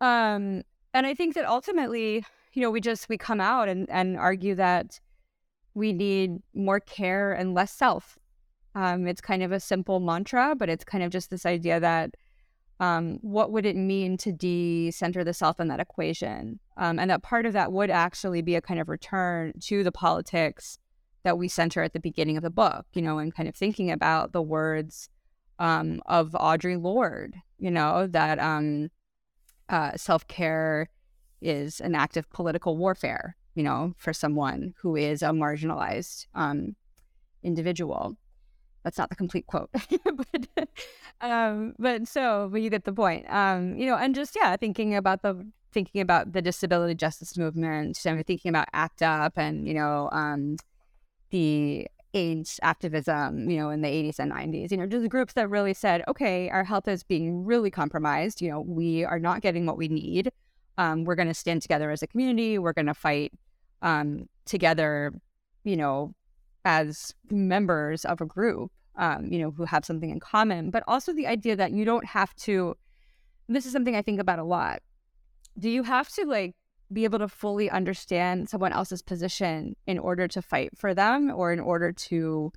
Um, 0.00 0.62
and 0.94 1.06
I 1.06 1.14
think 1.14 1.34
that 1.34 1.44
ultimately, 1.44 2.24
you 2.52 2.62
know, 2.62 2.70
we 2.70 2.80
just 2.80 3.08
we 3.08 3.18
come 3.18 3.40
out 3.40 3.68
and 3.68 3.88
and 3.90 4.16
argue 4.16 4.54
that 4.54 5.00
we 5.74 5.92
need 5.92 6.38
more 6.54 6.80
care 6.80 7.32
and 7.32 7.54
less 7.54 7.72
self. 7.72 8.18
Um, 8.74 9.06
it's 9.06 9.20
kind 9.20 9.42
of 9.42 9.52
a 9.52 9.60
simple 9.60 10.00
mantra, 10.00 10.54
but 10.56 10.68
it's 10.68 10.84
kind 10.84 11.02
of 11.02 11.10
just 11.10 11.30
this 11.30 11.46
idea 11.46 11.80
that 11.80 12.14
um, 12.78 13.18
what 13.20 13.52
would 13.52 13.66
it 13.66 13.76
mean 13.76 14.16
to 14.18 14.32
de-center 14.32 15.22
the 15.22 15.34
self 15.34 15.60
in 15.60 15.68
that 15.68 15.80
equation? 15.80 16.58
Um, 16.76 16.98
and 16.98 17.10
that 17.10 17.22
part 17.22 17.46
of 17.46 17.52
that 17.52 17.72
would 17.72 17.90
actually 17.90 18.42
be 18.42 18.54
a 18.54 18.62
kind 18.62 18.80
of 18.80 18.88
return 18.88 19.52
to 19.64 19.84
the 19.84 19.92
politics 19.92 20.78
that 21.22 21.36
we 21.36 21.48
center 21.48 21.82
at 21.82 21.92
the 21.92 22.00
beginning 22.00 22.36
of 22.38 22.42
the 22.42 22.50
book, 22.50 22.86
you 22.94 23.02
know, 23.02 23.18
and 23.18 23.34
kind 23.34 23.48
of 23.48 23.54
thinking 23.54 23.90
about 23.90 24.32
the 24.32 24.40
words 24.40 25.10
um, 25.58 26.00
of 26.06 26.30
Audre 26.30 26.82
Lorde, 26.82 27.36
you 27.58 27.70
know, 27.70 28.06
that 28.06 28.38
um, 28.38 28.88
uh, 29.68 29.92
self 29.96 30.26
care 30.26 30.88
is 31.42 31.80
an 31.80 31.94
act 31.94 32.16
of 32.16 32.30
political 32.30 32.76
warfare 32.78 33.36
you 33.54 33.62
know, 33.62 33.94
for 33.96 34.12
someone 34.12 34.74
who 34.78 34.96
is 34.96 35.22
a 35.22 35.26
marginalized 35.26 36.26
um, 36.34 36.76
individual. 37.42 38.16
That's 38.82 38.96
not 38.96 39.10
the 39.10 39.16
complete 39.16 39.46
quote, 39.46 39.70
but 40.52 40.68
um, 41.20 41.74
but 41.78 42.08
so 42.08 42.48
but 42.50 42.62
you 42.62 42.70
get 42.70 42.84
the 42.84 42.92
point. 42.92 43.26
Um, 43.28 43.76
you 43.76 43.86
know, 43.86 43.96
and 43.96 44.14
just 44.14 44.34
yeah, 44.34 44.56
thinking 44.56 44.96
about 44.96 45.20
the 45.22 45.46
thinking 45.72 46.00
about 46.00 46.32
the 46.32 46.40
disability 46.40 46.94
justice 46.94 47.36
movement, 47.36 47.98
and 48.06 48.26
thinking 48.26 48.48
about 48.48 48.68
ACT 48.72 49.02
UP 49.02 49.36
and 49.36 49.68
you 49.68 49.74
know 49.74 50.08
um, 50.12 50.56
the 51.28 51.88
AIDS 52.14 52.58
activism, 52.62 53.48
you 53.48 53.58
know, 53.58 53.70
in 53.70 53.82
the 53.82 53.88
80s 53.88 54.18
and 54.18 54.32
90s, 54.32 54.70
you 54.70 54.76
know, 54.76 54.86
just 54.86 55.08
groups 55.08 55.34
that 55.34 55.48
really 55.48 55.74
said, 55.74 56.02
okay, 56.08 56.50
our 56.50 56.64
health 56.64 56.88
is 56.88 57.02
being 57.02 57.44
really 57.44 57.70
compromised. 57.70 58.40
You 58.40 58.50
know, 58.50 58.60
we 58.60 59.04
are 59.04 59.18
not 59.18 59.42
getting 59.42 59.66
what 59.66 59.78
we 59.78 59.88
need. 59.88 60.32
Um, 60.78 61.04
we're 61.04 61.14
going 61.14 61.28
to 61.28 61.34
stand 61.34 61.62
together 61.62 61.90
as 61.90 62.02
a 62.02 62.06
community. 62.06 62.58
We're 62.58 62.72
going 62.72 62.86
to 62.86 62.94
fight 62.94 63.32
um, 63.82 64.28
together, 64.44 65.12
you 65.64 65.76
know, 65.76 66.14
as 66.64 67.14
members 67.30 68.04
of 68.04 68.20
a 68.20 68.26
group, 68.26 68.70
um, 68.96 69.26
you 69.32 69.38
know, 69.38 69.50
who 69.50 69.64
have 69.64 69.84
something 69.84 70.10
in 70.10 70.20
common, 70.20 70.70
but 70.70 70.82
also 70.86 71.12
the 71.12 71.26
idea 71.26 71.56
that 71.56 71.72
you 71.72 71.84
don't 71.84 72.04
have 72.04 72.34
to. 72.36 72.76
This 73.48 73.66
is 73.66 73.72
something 73.72 73.96
I 73.96 74.02
think 74.02 74.20
about 74.20 74.38
a 74.38 74.44
lot. 74.44 74.80
Do 75.58 75.68
you 75.68 75.82
have 75.82 76.08
to 76.10 76.24
like 76.24 76.54
be 76.92 77.04
able 77.04 77.18
to 77.18 77.28
fully 77.28 77.70
understand 77.70 78.48
someone 78.48 78.72
else's 78.72 79.02
position 79.02 79.76
in 79.86 79.98
order 79.98 80.28
to 80.28 80.42
fight 80.42 80.70
for 80.76 80.94
them 80.94 81.32
or 81.34 81.52
in 81.52 81.60
order 81.60 81.92
to 81.92 82.52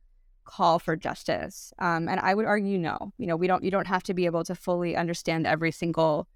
call 0.46 0.80
for 0.80 0.96
justice? 0.96 1.74
Um, 1.80 2.08
and 2.08 2.20
I 2.20 2.34
would 2.34 2.46
argue 2.46 2.78
no. 2.78 3.14
You 3.18 3.28
know, 3.28 3.36
we 3.36 3.48
don't. 3.48 3.64
You 3.64 3.72
don't 3.72 3.88
have 3.88 4.04
to 4.04 4.14
be 4.14 4.26
able 4.26 4.44
to 4.44 4.56
fully 4.56 4.96
understand 4.96 5.48
every 5.48 5.72
single 5.72 6.28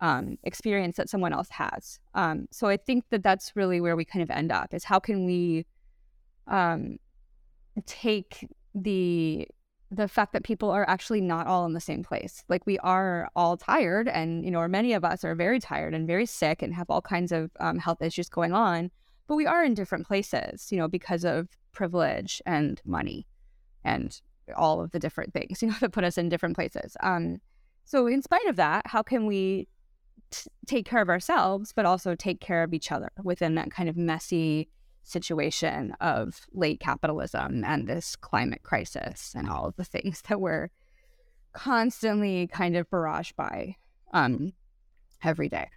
um, 0.00 0.38
experience 0.44 0.96
that 0.96 1.08
someone 1.08 1.32
else 1.32 1.48
has. 1.50 1.98
Um, 2.14 2.46
so 2.50 2.68
I 2.68 2.76
think 2.76 3.04
that 3.10 3.22
that's 3.22 3.56
really 3.56 3.80
where 3.80 3.96
we 3.96 4.04
kind 4.04 4.22
of 4.22 4.30
end 4.30 4.52
up 4.52 4.72
is 4.72 4.84
how 4.84 4.98
can 4.98 5.26
we 5.26 5.66
um, 6.46 6.98
take 7.86 8.46
the 8.74 9.46
the 9.90 10.06
fact 10.06 10.34
that 10.34 10.44
people 10.44 10.70
are 10.70 10.86
actually 10.86 11.20
not 11.20 11.46
all 11.46 11.64
in 11.64 11.72
the 11.72 11.80
same 11.80 12.02
place. 12.02 12.44
Like 12.48 12.66
we 12.66 12.78
are 12.80 13.30
all 13.34 13.56
tired, 13.56 14.06
and 14.06 14.44
you 14.44 14.50
know, 14.50 14.58
or 14.58 14.68
many 14.68 14.92
of 14.92 15.04
us 15.04 15.24
are 15.24 15.34
very 15.34 15.58
tired 15.58 15.94
and 15.94 16.06
very 16.06 16.26
sick 16.26 16.62
and 16.62 16.74
have 16.74 16.90
all 16.90 17.00
kinds 17.00 17.32
of 17.32 17.50
um, 17.58 17.78
health 17.78 18.02
issues 18.02 18.28
going 18.28 18.52
on. 18.52 18.90
But 19.26 19.36
we 19.36 19.46
are 19.46 19.64
in 19.64 19.74
different 19.74 20.06
places, 20.06 20.70
you 20.70 20.78
know, 20.78 20.88
because 20.88 21.24
of 21.24 21.48
privilege 21.72 22.42
and 22.44 22.80
money, 22.84 23.26
and 23.84 24.20
all 24.56 24.80
of 24.80 24.90
the 24.90 24.98
different 24.98 25.32
things, 25.32 25.62
you 25.62 25.68
know, 25.68 25.76
that 25.80 25.92
put 25.92 26.04
us 26.04 26.18
in 26.18 26.28
different 26.28 26.54
places. 26.54 26.96
Um, 27.02 27.38
so, 27.84 28.06
in 28.06 28.20
spite 28.20 28.46
of 28.46 28.56
that, 28.56 28.86
how 28.86 29.02
can 29.02 29.26
we 29.26 29.68
take 30.66 30.86
care 30.86 31.02
of 31.02 31.08
ourselves, 31.08 31.72
but 31.74 31.86
also 31.86 32.14
take 32.14 32.40
care 32.40 32.62
of 32.62 32.74
each 32.74 32.92
other 32.92 33.10
within 33.22 33.54
that 33.54 33.70
kind 33.70 33.88
of 33.88 33.96
messy 33.96 34.68
situation 35.02 35.94
of 36.00 36.46
late 36.52 36.80
capitalism 36.80 37.64
and 37.64 37.88
this 37.88 38.14
climate 38.14 38.62
crisis 38.62 39.32
and 39.36 39.48
all 39.48 39.66
of 39.66 39.76
the 39.76 39.84
things 39.84 40.22
that 40.28 40.40
we're 40.40 40.68
constantly 41.52 42.46
kind 42.46 42.76
of 42.76 42.88
barraged 42.90 43.34
by 43.34 43.74
um, 44.12 44.52
every 45.22 45.48
day. 45.48 45.68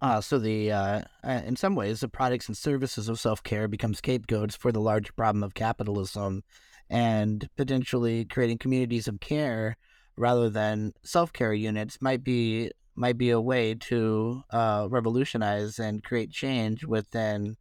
Uh, 0.00 0.20
so 0.20 0.38
the 0.38 0.70
uh, 0.70 1.02
uh, 1.24 1.40
in 1.44 1.56
some 1.56 1.74
ways 1.74 2.00
the 2.00 2.08
products 2.08 2.46
and 2.46 2.56
services 2.56 3.08
of 3.08 3.18
self-care 3.18 3.66
become 3.66 3.94
scapegoats 3.94 4.54
for 4.54 4.70
the 4.70 4.80
larger 4.80 5.12
problem 5.12 5.42
of 5.42 5.54
capitalism 5.54 6.42
and 6.88 7.48
potentially 7.56 8.24
creating 8.24 8.58
communities 8.58 9.08
of 9.08 9.20
care 9.20 9.76
rather 10.16 10.48
than 10.48 10.92
self-care 11.02 11.52
units 11.52 11.98
might 12.00 12.22
be 12.22 12.70
might 12.98 13.16
be 13.16 13.30
a 13.30 13.40
way 13.40 13.74
to 13.74 14.42
uh, 14.50 14.88
revolutionize 14.90 15.78
and 15.78 16.02
create 16.02 16.30
change 16.30 16.84
within 16.84 17.56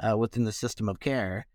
uh, 0.00 0.16
within 0.16 0.44
the 0.44 0.52
system 0.52 0.88
of 0.88 1.00
care. 1.00 1.46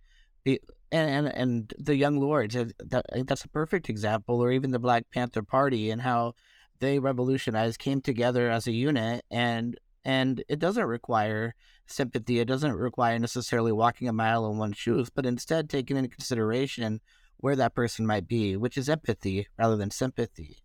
and, 0.45 0.59
and 0.91 1.27
and 1.27 1.73
the 1.77 1.95
Young 1.95 2.19
Lords, 2.19 2.55
that, 2.55 3.05
that's 3.25 3.45
a 3.45 3.49
perfect 3.49 3.89
example, 3.89 4.41
or 4.41 4.51
even 4.51 4.71
the 4.71 4.79
Black 4.79 5.05
Panther 5.11 5.43
Party 5.43 5.89
and 5.89 6.01
how 6.01 6.33
they 6.79 6.99
revolutionized, 6.99 7.79
came 7.79 8.01
together 8.01 8.49
as 8.51 8.67
a 8.67 8.71
unit, 8.71 9.25
and 9.31 9.77
and 10.05 10.43
it 10.47 10.59
doesn't 10.59 10.85
require 10.85 11.55
sympathy. 11.87 12.39
It 12.39 12.47
doesn't 12.47 12.73
require 12.73 13.17
necessarily 13.19 13.71
walking 13.71 14.07
a 14.07 14.13
mile 14.13 14.49
in 14.49 14.57
one's 14.57 14.77
shoes, 14.77 15.09
but 15.09 15.25
instead 15.25 15.69
taking 15.69 15.97
into 15.97 16.09
consideration 16.09 17.01
where 17.37 17.55
that 17.55 17.73
person 17.73 18.05
might 18.05 18.27
be, 18.27 18.55
which 18.55 18.77
is 18.77 18.89
empathy 18.89 19.47
rather 19.57 19.75
than 19.75 19.91
sympathy. 19.91 20.57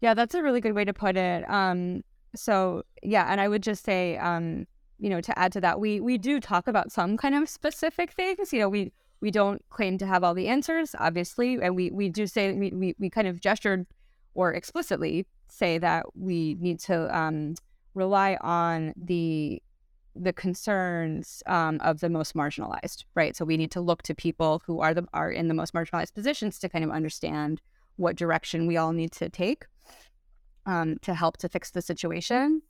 Yeah, 0.00 0.14
that's 0.14 0.34
a 0.34 0.42
really 0.42 0.60
good 0.60 0.74
way 0.74 0.84
to 0.84 0.92
put 0.92 1.16
it. 1.16 1.48
Um, 1.50 2.02
so 2.34 2.82
yeah, 3.02 3.26
and 3.30 3.40
I 3.40 3.48
would 3.48 3.62
just 3.62 3.84
say, 3.84 4.16
um, 4.18 4.66
you 4.98 5.10
know, 5.10 5.20
to 5.20 5.38
add 5.38 5.52
to 5.52 5.60
that, 5.60 5.80
we 5.80 6.00
we 6.00 6.18
do 6.18 6.40
talk 6.40 6.66
about 6.68 6.92
some 6.92 7.16
kind 7.16 7.34
of 7.34 7.48
specific 7.48 8.12
things. 8.12 8.52
You 8.52 8.60
know, 8.60 8.68
we 8.68 8.92
we 9.20 9.30
don't 9.30 9.62
claim 9.70 9.98
to 9.98 10.06
have 10.06 10.22
all 10.22 10.34
the 10.34 10.48
answers, 10.48 10.94
obviously, 10.98 11.58
and 11.62 11.74
we 11.74 11.90
we 11.90 12.08
do 12.08 12.26
say 12.26 12.52
we 12.52 12.70
we, 12.70 12.94
we 12.98 13.10
kind 13.10 13.26
of 13.26 13.40
gestured 13.40 13.86
or 14.34 14.52
explicitly 14.52 15.26
say 15.48 15.78
that 15.78 16.04
we 16.14 16.56
need 16.60 16.78
to 16.80 17.16
um, 17.16 17.54
rely 17.94 18.36
on 18.40 18.92
the 18.96 19.62
the 20.14 20.32
concerns 20.32 21.42
um, 21.46 21.78
of 21.82 22.00
the 22.00 22.08
most 22.08 22.34
marginalized, 22.34 23.04
right? 23.14 23.36
So 23.36 23.44
we 23.44 23.58
need 23.58 23.70
to 23.72 23.82
look 23.82 24.02
to 24.04 24.14
people 24.14 24.62
who 24.66 24.80
are 24.80 24.94
the 24.94 25.06
are 25.12 25.30
in 25.30 25.48
the 25.48 25.54
most 25.54 25.74
marginalized 25.74 26.14
positions 26.14 26.58
to 26.60 26.68
kind 26.68 26.84
of 26.84 26.90
understand 26.90 27.60
what 27.96 28.16
direction 28.16 28.66
we 28.66 28.76
all 28.76 28.92
need 28.92 29.12
to 29.12 29.28
take 29.28 29.64
um, 30.66 30.98
to 31.02 31.14
help 31.14 31.36
to 31.38 31.48
fix 31.48 31.70
the 31.70 31.80
situation. 31.80 32.60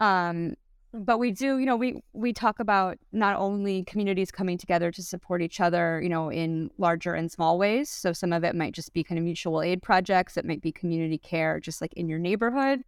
Um, 0.00 0.54
but 0.92 1.18
we 1.18 1.30
do, 1.30 1.58
you 1.58 1.66
know, 1.66 1.76
we 1.76 2.02
we 2.12 2.32
talk 2.32 2.58
about 2.58 2.98
not 3.12 3.36
only 3.36 3.84
communities 3.84 4.32
coming 4.32 4.58
together 4.58 4.90
to 4.90 5.02
support 5.02 5.40
each 5.40 5.60
other, 5.60 6.00
you 6.02 6.08
know, 6.08 6.30
in 6.32 6.70
larger 6.78 7.14
and 7.14 7.30
small 7.30 7.58
ways. 7.58 7.88
So 7.88 8.12
some 8.12 8.32
of 8.32 8.42
it 8.42 8.56
might 8.56 8.74
just 8.74 8.92
be 8.92 9.04
kind 9.04 9.18
of 9.18 9.24
mutual 9.24 9.62
aid 9.62 9.82
projects. 9.82 10.36
It 10.36 10.44
might 10.44 10.60
be 10.60 10.72
community 10.72 11.18
care, 11.18 11.60
just 11.60 11.80
like 11.80 11.92
in 11.92 12.08
your 12.08 12.18
neighborhood, 12.18 12.82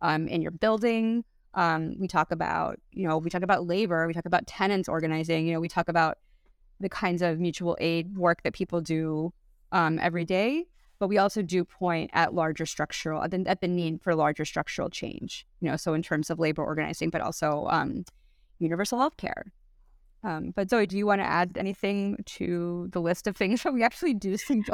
um, 0.00 0.28
in 0.28 0.40
your 0.40 0.50
building. 0.50 1.24
Um, 1.54 1.96
we 1.98 2.08
talk 2.08 2.32
about, 2.32 2.80
you 2.90 3.06
know, 3.06 3.18
we 3.18 3.28
talk 3.28 3.42
about 3.42 3.66
labor. 3.66 4.06
We 4.06 4.14
talk 4.14 4.24
about 4.24 4.46
tenants 4.46 4.88
organizing. 4.88 5.46
You 5.46 5.52
know, 5.52 5.60
we 5.60 5.68
talk 5.68 5.90
about 5.90 6.16
the 6.80 6.88
kinds 6.88 7.20
of 7.20 7.38
mutual 7.38 7.76
aid 7.80 8.16
work 8.16 8.42
that 8.44 8.54
people 8.54 8.80
do 8.80 9.34
um, 9.72 9.98
every 9.98 10.24
day 10.24 10.64
but 11.02 11.08
we 11.08 11.18
also 11.18 11.42
do 11.42 11.64
point 11.64 12.08
at 12.12 12.32
larger 12.32 12.64
structural 12.64 13.24
at 13.24 13.32
the, 13.32 13.42
at 13.48 13.60
the 13.60 13.66
need 13.66 14.00
for 14.00 14.14
larger 14.14 14.44
structural 14.44 14.88
change 14.88 15.44
you 15.58 15.68
know 15.68 15.76
so 15.76 15.94
in 15.94 16.00
terms 16.00 16.30
of 16.30 16.38
labor 16.38 16.64
organizing 16.64 17.10
but 17.10 17.20
also 17.20 17.66
um, 17.70 18.04
universal 18.60 19.00
health 19.00 19.16
care 19.16 19.46
um, 20.22 20.52
but 20.54 20.70
zoe 20.70 20.86
do 20.86 20.96
you 20.96 21.04
want 21.04 21.20
to 21.20 21.26
add 21.26 21.58
anything 21.58 22.16
to 22.24 22.88
the 22.92 23.00
list 23.00 23.26
of 23.26 23.36
things 23.36 23.60
that 23.64 23.74
we 23.74 23.82
actually 23.82 24.14
do 24.14 24.36
think 24.36 24.68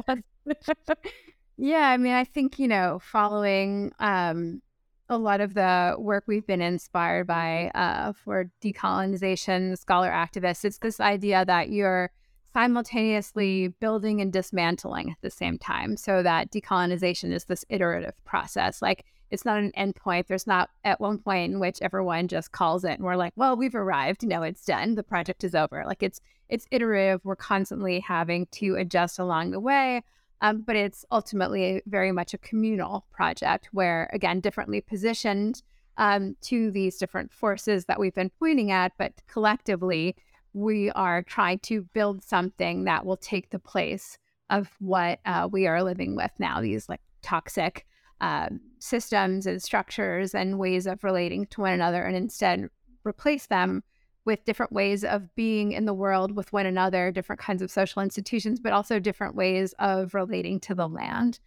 yeah 1.56 1.88
i 1.88 1.96
mean 1.96 2.12
i 2.12 2.24
think 2.24 2.58
you 2.58 2.68
know 2.68 2.98
following 3.02 3.90
um, 3.98 4.60
a 5.08 5.16
lot 5.16 5.40
of 5.40 5.54
the 5.54 5.96
work 5.98 6.24
we've 6.26 6.46
been 6.46 6.60
inspired 6.60 7.26
by 7.26 7.70
uh, 7.74 8.12
for 8.12 8.50
decolonization 8.60 9.78
scholar 9.78 10.10
activists 10.10 10.62
it's 10.62 10.76
this 10.80 11.00
idea 11.00 11.46
that 11.46 11.70
you're 11.70 12.10
simultaneously 12.52 13.68
building 13.80 14.20
and 14.20 14.32
dismantling 14.32 15.10
at 15.10 15.16
the 15.22 15.30
same 15.30 15.58
time 15.58 15.96
so 15.96 16.22
that 16.22 16.50
decolonization 16.50 17.32
is 17.32 17.44
this 17.44 17.64
iterative 17.68 18.14
process. 18.24 18.80
Like 18.82 19.04
it's 19.30 19.44
not 19.44 19.58
an 19.58 19.72
endpoint. 19.76 20.26
There's 20.26 20.46
not 20.46 20.70
at 20.84 21.00
one 21.00 21.18
point 21.18 21.52
in 21.52 21.60
which 21.60 21.78
everyone 21.82 22.28
just 22.28 22.52
calls 22.52 22.84
it 22.84 22.92
and 22.92 23.04
we're 23.04 23.16
like 23.16 23.32
well 23.36 23.56
we've 23.56 23.74
arrived. 23.74 24.22
You 24.22 24.28
know 24.28 24.42
it's 24.42 24.64
done. 24.64 24.94
The 24.94 25.02
project 25.02 25.44
is 25.44 25.54
over. 25.54 25.84
Like 25.86 26.02
it's 26.02 26.20
it's 26.48 26.66
iterative. 26.70 27.20
We're 27.24 27.36
constantly 27.36 28.00
having 28.00 28.46
to 28.52 28.76
adjust 28.76 29.18
along 29.18 29.50
the 29.50 29.60
way 29.60 30.02
um, 30.40 30.62
but 30.62 30.76
it's 30.76 31.04
ultimately 31.10 31.82
very 31.86 32.12
much 32.12 32.34
a 32.34 32.38
communal 32.38 33.04
project 33.10 33.68
where 33.72 34.08
again 34.12 34.40
differently 34.40 34.80
positioned 34.80 35.62
um, 35.96 36.36
to 36.42 36.70
these 36.70 36.96
different 36.96 37.32
forces 37.32 37.86
that 37.86 37.98
we've 37.98 38.14
been 38.14 38.30
pointing 38.38 38.70
at 38.70 38.92
but 38.98 39.12
collectively 39.26 40.16
we 40.52 40.90
are 40.90 41.22
trying 41.22 41.58
to 41.60 41.82
build 41.92 42.22
something 42.24 42.84
that 42.84 43.04
will 43.04 43.16
take 43.16 43.50
the 43.50 43.58
place 43.58 44.18
of 44.50 44.70
what 44.78 45.20
uh, 45.26 45.48
we 45.50 45.66
are 45.66 45.82
living 45.82 46.16
with 46.16 46.30
now 46.38 46.60
these 46.60 46.88
like 46.88 47.00
toxic 47.22 47.86
uh, 48.20 48.48
systems 48.78 49.46
and 49.46 49.62
structures 49.62 50.34
and 50.34 50.58
ways 50.58 50.86
of 50.86 51.04
relating 51.04 51.46
to 51.46 51.60
one 51.60 51.72
another 51.72 52.02
and 52.02 52.16
instead 52.16 52.68
replace 53.04 53.46
them 53.46 53.82
with 54.24 54.44
different 54.44 54.72
ways 54.72 55.04
of 55.04 55.34
being 55.36 55.72
in 55.72 55.84
the 55.84 55.94
world 55.94 56.34
with 56.36 56.52
one 56.52 56.66
another 56.66 57.10
different 57.10 57.40
kinds 57.40 57.62
of 57.62 57.70
social 57.70 58.02
institutions 58.02 58.60
but 58.60 58.72
also 58.72 58.98
different 58.98 59.34
ways 59.34 59.74
of 59.78 60.14
relating 60.14 60.58
to 60.60 60.74
the 60.74 60.88
land. 60.88 61.38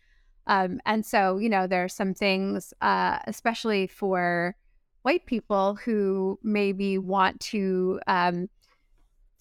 Um, 0.47 0.79
and 0.85 1.05
so 1.05 1.37
you 1.37 1.49
know 1.49 1.67
there 1.67 1.83
are 1.83 1.89
some 1.89 2.13
things 2.13 2.73
uh, 2.81 3.19
especially 3.27 3.87
for 3.87 4.55
white 5.03 5.25
people 5.25 5.75
who 5.83 6.39
maybe 6.43 6.97
want 6.97 7.39
to 7.39 7.99
um, 8.07 8.49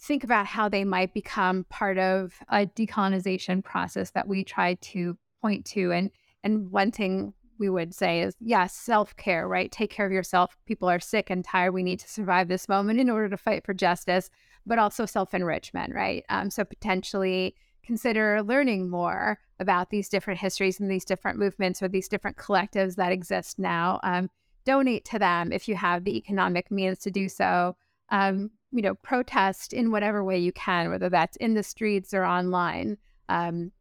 think 0.01 0.23
about 0.23 0.45
how 0.45 0.67
they 0.67 0.83
might 0.83 1.13
become 1.13 1.65
part 1.69 1.97
of 1.97 2.39
a 2.49 2.65
decolonization 2.65 3.63
process 3.63 4.11
that 4.11 4.27
we 4.27 4.43
try 4.43 4.73
to 4.75 5.17
point 5.41 5.65
to. 5.65 5.91
And 5.91 6.11
and 6.43 6.71
one 6.71 6.91
thing 6.91 7.33
we 7.59 7.69
would 7.69 7.93
say 7.93 8.21
is 8.21 8.35
yes, 8.39 8.73
self-care, 8.73 9.47
right? 9.47 9.71
Take 9.71 9.91
care 9.91 10.07
of 10.07 10.11
yourself. 10.11 10.57
People 10.65 10.89
are 10.89 10.99
sick 10.99 11.29
and 11.29 11.45
tired. 11.45 11.73
We 11.73 11.83
need 11.83 11.99
to 11.99 12.09
survive 12.09 12.47
this 12.47 12.67
moment 12.67 12.99
in 12.99 13.09
order 13.09 13.29
to 13.29 13.37
fight 13.37 13.63
for 13.63 13.75
justice, 13.75 14.31
but 14.65 14.79
also 14.79 15.05
self-enrichment, 15.05 15.93
right? 15.93 16.25
Um, 16.29 16.49
so 16.49 16.63
potentially 16.63 17.55
consider 17.83 18.41
learning 18.41 18.89
more 18.89 19.37
about 19.59 19.91
these 19.91 20.09
different 20.09 20.39
histories 20.39 20.79
and 20.79 20.89
these 20.89 21.05
different 21.05 21.37
movements 21.37 21.83
or 21.83 21.87
these 21.87 22.07
different 22.07 22.37
collectives 22.37 22.95
that 22.95 23.11
exist 23.11 23.59
now. 23.59 23.99
Um, 24.01 24.31
donate 24.65 25.05
to 25.05 25.19
them 25.19 25.51
if 25.51 25.67
you 25.67 25.75
have 25.75 26.03
the 26.03 26.17
economic 26.17 26.71
means 26.71 26.97
to 26.99 27.11
do 27.11 27.29
so. 27.29 27.75
Um, 28.09 28.51
you 28.71 28.81
know, 28.81 28.95
protest 28.95 29.73
in 29.73 29.91
whatever 29.91 30.23
way 30.23 30.37
you 30.37 30.51
can, 30.51 30.89
whether 30.89 31.09
that's 31.09 31.37
in 31.37 31.53
the 31.53 31.63
streets 31.63 32.13
or 32.13 32.23
online. 32.23 32.97
Um, 33.29 33.71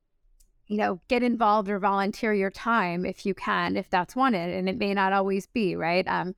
you 0.67 0.77
know, 0.77 1.01
get 1.09 1.25
involved 1.25 1.69
or 1.69 1.81
volunteer 1.81 2.33
your 2.33 2.51
time 2.51 3.05
if 3.05 3.27
you 3.27 3.35
can, 3.35 3.77
if 3.77 3.91
that's 3.91 4.15
wanted. 4.15 4.55
And 4.55 4.69
it 4.69 4.79
may 4.79 4.95
not 4.95 5.13
always 5.13 5.47
be, 5.47 5.75
right? 5.75 6.07
Um, 6.07 6.37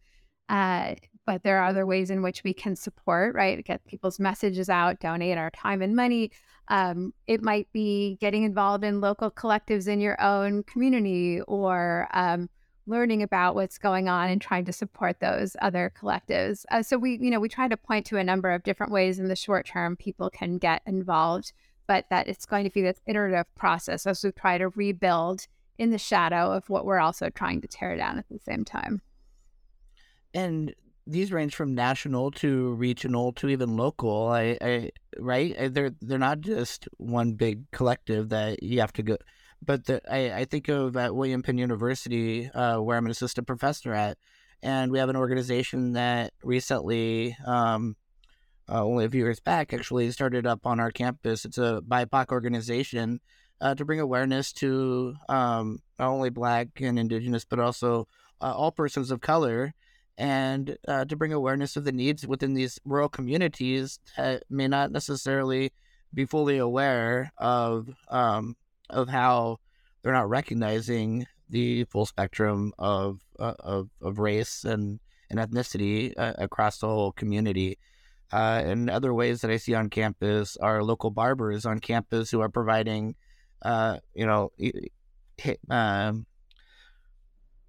uh, 0.48 0.94
but 1.26 1.42
there 1.42 1.59
are 1.59 1.68
other 1.68 1.86
ways 1.86 2.11
in 2.11 2.22
which 2.22 2.42
we 2.42 2.53
can 2.53 2.74
support, 2.74 3.34
right? 3.34 3.64
Get 3.64 3.86
people's 3.86 4.18
messages 4.18 4.68
out, 4.68 5.00
donate 5.00 5.38
our 5.38 5.50
time 5.50 5.82
and 5.82 5.94
money. 5.94 6.30
Um, 6.68 7.12
it 7.26 7.42
might 7.42 7.70
be 7.72 8.16
getting 8.20 8.44
involved 8.44 8.84
in 8.84 9.00
local 9.00 9.30
collectives 9.30 9.86
in 9.86 10.00
your 10.00 10.20
own 10.20 10.62
community 10.64 11.40
or 11.42 12.09
um, 12.14 12.48
learning 12.86 13.22
about 13.22 13.54
what's 13.54 13.78
going 13.78 14.08
on 14.08 14.28
and 14.28 14.40
trying 14.40 14.64
to 14.64 14.72
support 14.72 15.20
those 15.20 15.56
other 15.62 15.92
collectives. 15.98 16.64
Uh, 16.70 16.82
so 16.82 16.98
we, 16.98 17.18
you 17.20 17.30
know, 17.30 17.40
we 17.40 17.48
try 17.48 17.68
to 17.68 17.76
point 17.76 18.06
to 18.06 18.16
a 18.16 18.24
number 18.24 18.50
of 18.50 18.62
different 18.62 18.92
ways 18.92 19.18
in 19.18 19.28
the 19.28 19.36
short 19.36 19.66
term 19.66 19.96
people 19.96 20.30
can 20.30 20.58
get 20.58 20.82
involved, 20.86 21.52
but 21.86 22.06
that 22.10 22.28
it's 22.28 22.46
going 22.46 22.64
to 22.64 22.70
be 22.70 22.82
this 22.82 23.00
iterative 23.06 23.46
process 23.54 24.06
as 24.06 24.24
we 24.24 24.32
try 24.32 24.58
to 24.58 24.68
rebuild 24.70 25.46
in 25.78 25.90
the 25.90 25.98
shadow 25.98 26.52
of 26.52 26.68
what 26.68 26.84
we're 26.84 26.98
also 26.98 27.30
trying 27.30 27.60
to 27.60 27.68
tear 27.68 27.96
down 27.96 28.18
at 28.18 28.28
the 28.28 28.38
same 28.38 28.64
time. 28.64 29.00
And 30.34 30.74
these 31.06 31.32
range 31.32 31.54
from 31.54 31.74
national 31.74 32.30
to 32.30 32.72
regional 32.74 33.32
to 33.32 33.48
even 33.48 33.76
local. 33.76 34.28
I, 34.28 34.56
I 34.60 34.90
right? 35.18 35.74
They're 35.74 35.92
they're 36.00 36.18
not 36.18 36.40
just 36.40 36.88
one 36.98 37.32
big 37.32 37.70
collective 37.72 38.28
that 38.28 38.62
you 38.62 38.80
have 38.80 38.92
to 38.94 39.02
go 39.02 39.16
but 39.64 39.86
the, 39.86 40.00
I, 40.12 40.40
I 40.40 40.44
think 40.44 40.68
of 40.68 40.96
at 40.96 41.14
William 41.14 41.42
Penn 41.42 41.58
University, 41.58 42.50
uh, 42.50 42.80
where 42.80 42.96
I'm 42.96 43.04
an 43.04 43.10
assistant 43.10 43.46
professor 43.46 43.92
at, 43.92 44.18
and 44.62 44.90
we 44.90 44.98
have 44.98 45.08
an 45.08 45.16
organization 45.16 45.92
that 45.92 46.32
recently, 46.42 47.36
um, 47.46 47.96
uh, 48.68 48.84
only 48.84 49.04
a 49.04 49.10
few 49.10 49.24
years 49.24 49.40
back, 49.40 49.72
actually 49.72 50.10
started 50.10 50.46
up 50.46 50.66
on 50.66 50.80
our 50.80 50.90
campus. 50.90 51.44
It's 51.44 51.58
a 51.58 51.82
BIPOC 51.86 52.30
organization 52.30 53.20
uh, 53.60 53.74
to 53.74 53.84
bring 53.84 54.00
awareness 54.00 54.52
to 54.54 55.14
um, 55.28 55.80
not 55.98 56.08
only 56.08 56.30
Black 56.30 56.68
and 56.80 56.98
Indigenous, 56.98 57.44
but 57.44 57.58
also 57.58 58.08
uh, 58.40 58.52
all 58.52 58.72
persons 58.72 59.10
of 59.10 59.20
color, 59.20 59.74
and 60.18 60.76
uh, 60.88 61.04
to 61.04 61.16
bring 61.16 61.32
awareness 61.32 61.76
of 61.76 61.84
the 61.84 61.92
needs 61.92 62.26
within 62.26 62.54
these 62.54 62.80
rural 62.84 63.08
communities 63.08 63.98
that 64.16 64.44
may 64.50 64.68
not 64.68 64.92
necessarily 64.92 65.72
be 66.14 66.24
fully 66.24 66.58
aware 66.58 67.32
of 67.38 67.88
um, 68.08 68.56
of 68.93 69.09
how 69.09 69.59
they're 70.03 70.12
not 70.12 70.28
recognizing 70.28 71.26
the 71.49 71.84
full 71.84 72.07
spectrum 72.07 72.72
of 72.78 73.20
uh, 73.38 73.55
of, 73.61 73.90
of 74.01 74.18
race 74.18 74.64
and, 74.64 75.01
and 75.30 75.38
ethnicity 75.38 76.12
uh, 76.16 76.34
across 76.38 76.78
the 76.78 76.86
whole 76.86 77.12
community. 77.12 77.78
Uh, 78.32 78.62
and 78.64 78.88
other 78.88 79.12
ways 79.12 79.43
that 79.43 79.51
I 79.51 79.59
see 79.59 79.74
on 79.74 79.90
campus 79.90 80.57
are 80.57 80.82
local 80.82 81.11
barbers 81.11 81.66
on 81.66 81.80
campus 81.80 82.30
who 82.30 82.40
are 82.40 82.49
providing, 82.49 83.14
uh, 83.61 83.99
you 84.14 84.24
know, 84.24 84.53
um, 85.68 86.24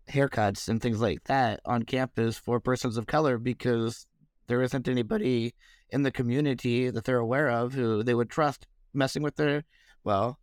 haircuts 0.10 0.70
and 0.70 0.82
things 0.82 1.02
like 1.02 1.24
that 1.26 1.60
on 1.66 1.84
campus 1.84 2.38
for 2.38 2.60
persons 2.62 2.96
of 2.96 3.08
color 3.08 3.38
because 3.38 4.08
there 4.48 4.62
isn't 4.62 4.88
anybody 4.88 5.54
in 5.90 6.04
the 6.04 6.12
community 6.12 6.90
that 6.90 7.04
they're 7.04 7.18
aware 7.18 7.50
of 7.50 7.74
who 7.74 8.04
they 8.04 8.14
would 8.14 8.30
trust 8.30 8.68
messing 8.94 9.22
with 9.22 9.36
their, 9.36 9.64
well, 10.04 10.40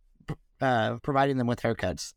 uh, 0.61 0.97
providing 0.97 1.37
them 1.37 1.47
with 1.47 1.61
haircuts. 1.61 2.13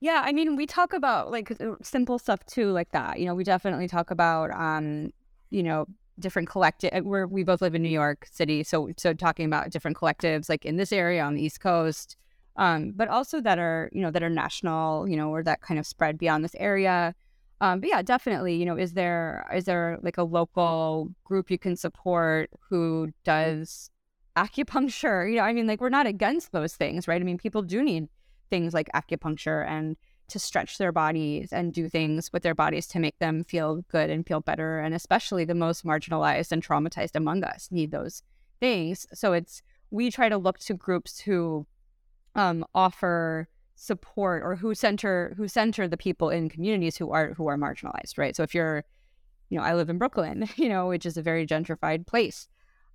Yeah, 0.00 0.22
I 0.24 0.32
mean, 0.32 0.54
we 0.56 0.66
talk 0.66 0.92
about 0.92 1.30
like 1.30 1.50
uh, 1.60 1.74
simple 1.82 2.18
stuff 2.18 2.44
too, 2.46 2.70
like 2.70 2.92
that. 2.92 3.18
You 3.18 3.26
know, 3.26 3.34
we 3.34 3.44
definitely 3.44 3.88
talk 3.88 4.10
about, 4.10 4.50
um, 4.52 5.12
you 5.50 5.62
know, 5.62 5.86
different 6.18 6.48
collective. 6.48 6.90
Uh, 6.92 7.00
where 7.00 7.26
we 7.26 7.42
both 7.42 7.60
live 7.60 7.74
in 7.74 7.82
New 7.82 7.88
York 7.88 8.26
City, 8.30 8.62
so 8.62 8.90
so 8.96 9.12
talking 9.12 9.46
about 9.46 9.70
different 9.70 9.96
collectives, 9.96 10.48
like 10.48 10.64
in 10.64 10.76
this 10.76 10.92
area 10.92 11.22
on 11.22 11.34
the 11.34 11.42
East 11.42 11.60
Coast, 11.60 12.16
um, 12.56 12.92
but 12.94 13.08
also 13.08 13.40
that 13.40 13.58
are 13.58 13.90
you 13.92 14.00
know 14.00 14.10
that 14.12 14.22
are 14.22 14.30
national, 14.30 15.08
you 15.08 15.16
know, 15.16 15.30
or 15.30 15.42
that 15.42 15.62
kind 15.62 15.80
of 15.80 15.86
spread 15.86 16.16
beyond 16.16 16.44
this 16.44 16.54
area. 16.58 17.14
Um, 17.60 17.80
but 17.80 17.88
yeah, 17.88 18.02
definitely, 18.02 18.54
you 18.54 18.64
know, 18.66 18.76
is 18.76 18.92
there 18.92 19.44
is 19.52 19.64
there 19.64 19.98
like 20.02 20.16
a 20.16 20.22
local 20.22 21.12
group 21.24 21.50
you 21.50 21.58
can 21.58 21.74
support 21.74 22.50
who 22.68 23.12
does 23.24 23.90
acupuncture? 24.38 25.28
You 25.28 25.36
know, 25.36 25.42
I 25.42 25.52
mean, 25.52 25.66
like 25.66 25.80
we're 25.80 25.88
not 25.88 26.06
against 26.06 26.52
those 26.52 26.76
things, 26.76 27.08
right? 27.08 27.20
I 27.20 27.24
mean, 27.24 27.38
people 27.38 27.62
do 27.62 27.82
need 27.82 28.08
things 28.50 28.72
like 28.72 28.88
acupuncture 28.94 29.66
and 29.66 29.96
to 30.28 30.38
stretch 30.38 30.78
their 30.78 30.92
bodies 30.92 31.52
and 31.52 31.72
do 31.72 31.88
things 31.88 32.30
with 32.32 32.42
their 32.42 32.54
bodies 32.54 32.86
to 32.88 32.98
make 32.98 33.18
them 33.18 33.44
feel 33.44 33.82
good 33.88 34.10
and 34.10 34.26
feel 34.26 34.40
better. 34.40 34.78
And 34.78 34.94
especially 34.94 35.44
the 35.44 35.54
most 35.54 35.84
marginalized 35.84 36.52
and 36.52 36.62
traumatized 36.62 37.16
among 37.16 37.44
us 37.44 37.68
need 37.70 37.90
those 37.90 38.22
things. 38.60 39.06
So 39.12 39.32
it's 39.32 39.62
we 39.90 40.10
try 40.10 40.28
to 40.28 40.36
look 40.36 40.58
to 40.60 40.74
groups 40.74 41.18
who 41.20 41.66
um, 42.34 42.64
offer 42.74 43.48
support 43.74 44.42
or 44.42 44.56
who 44.56 44.74
center 44.74 45.34
who 45.36 45.46
center 45.46 45.86
the 45.86 45.96
people 45.96 46.30
in 46.30 46.48
communities 46.48 46.96
who 46.96 47.12
are 47.12 47.32
who 47.34 47.46
are 47.46 47.56
marginalized 47.56 48.18
right 48.18 48.34
so 48.34 48.42
if 48.42 48.52
you're 48.52 48.82
you 49.50 49.56
know 49.56 49.62
i 49.62 49.72
live 49.72 49.88
in 49.88 49.98
brooklyn 49.98 50.48
you 50.56 50.68
know 50.68 50.88
which 50.88 51.06
is 51.06 51.16
a 51.16 51.22
very 51.22 51.46
gentrified 51.46 52.04
place 52.04 52.48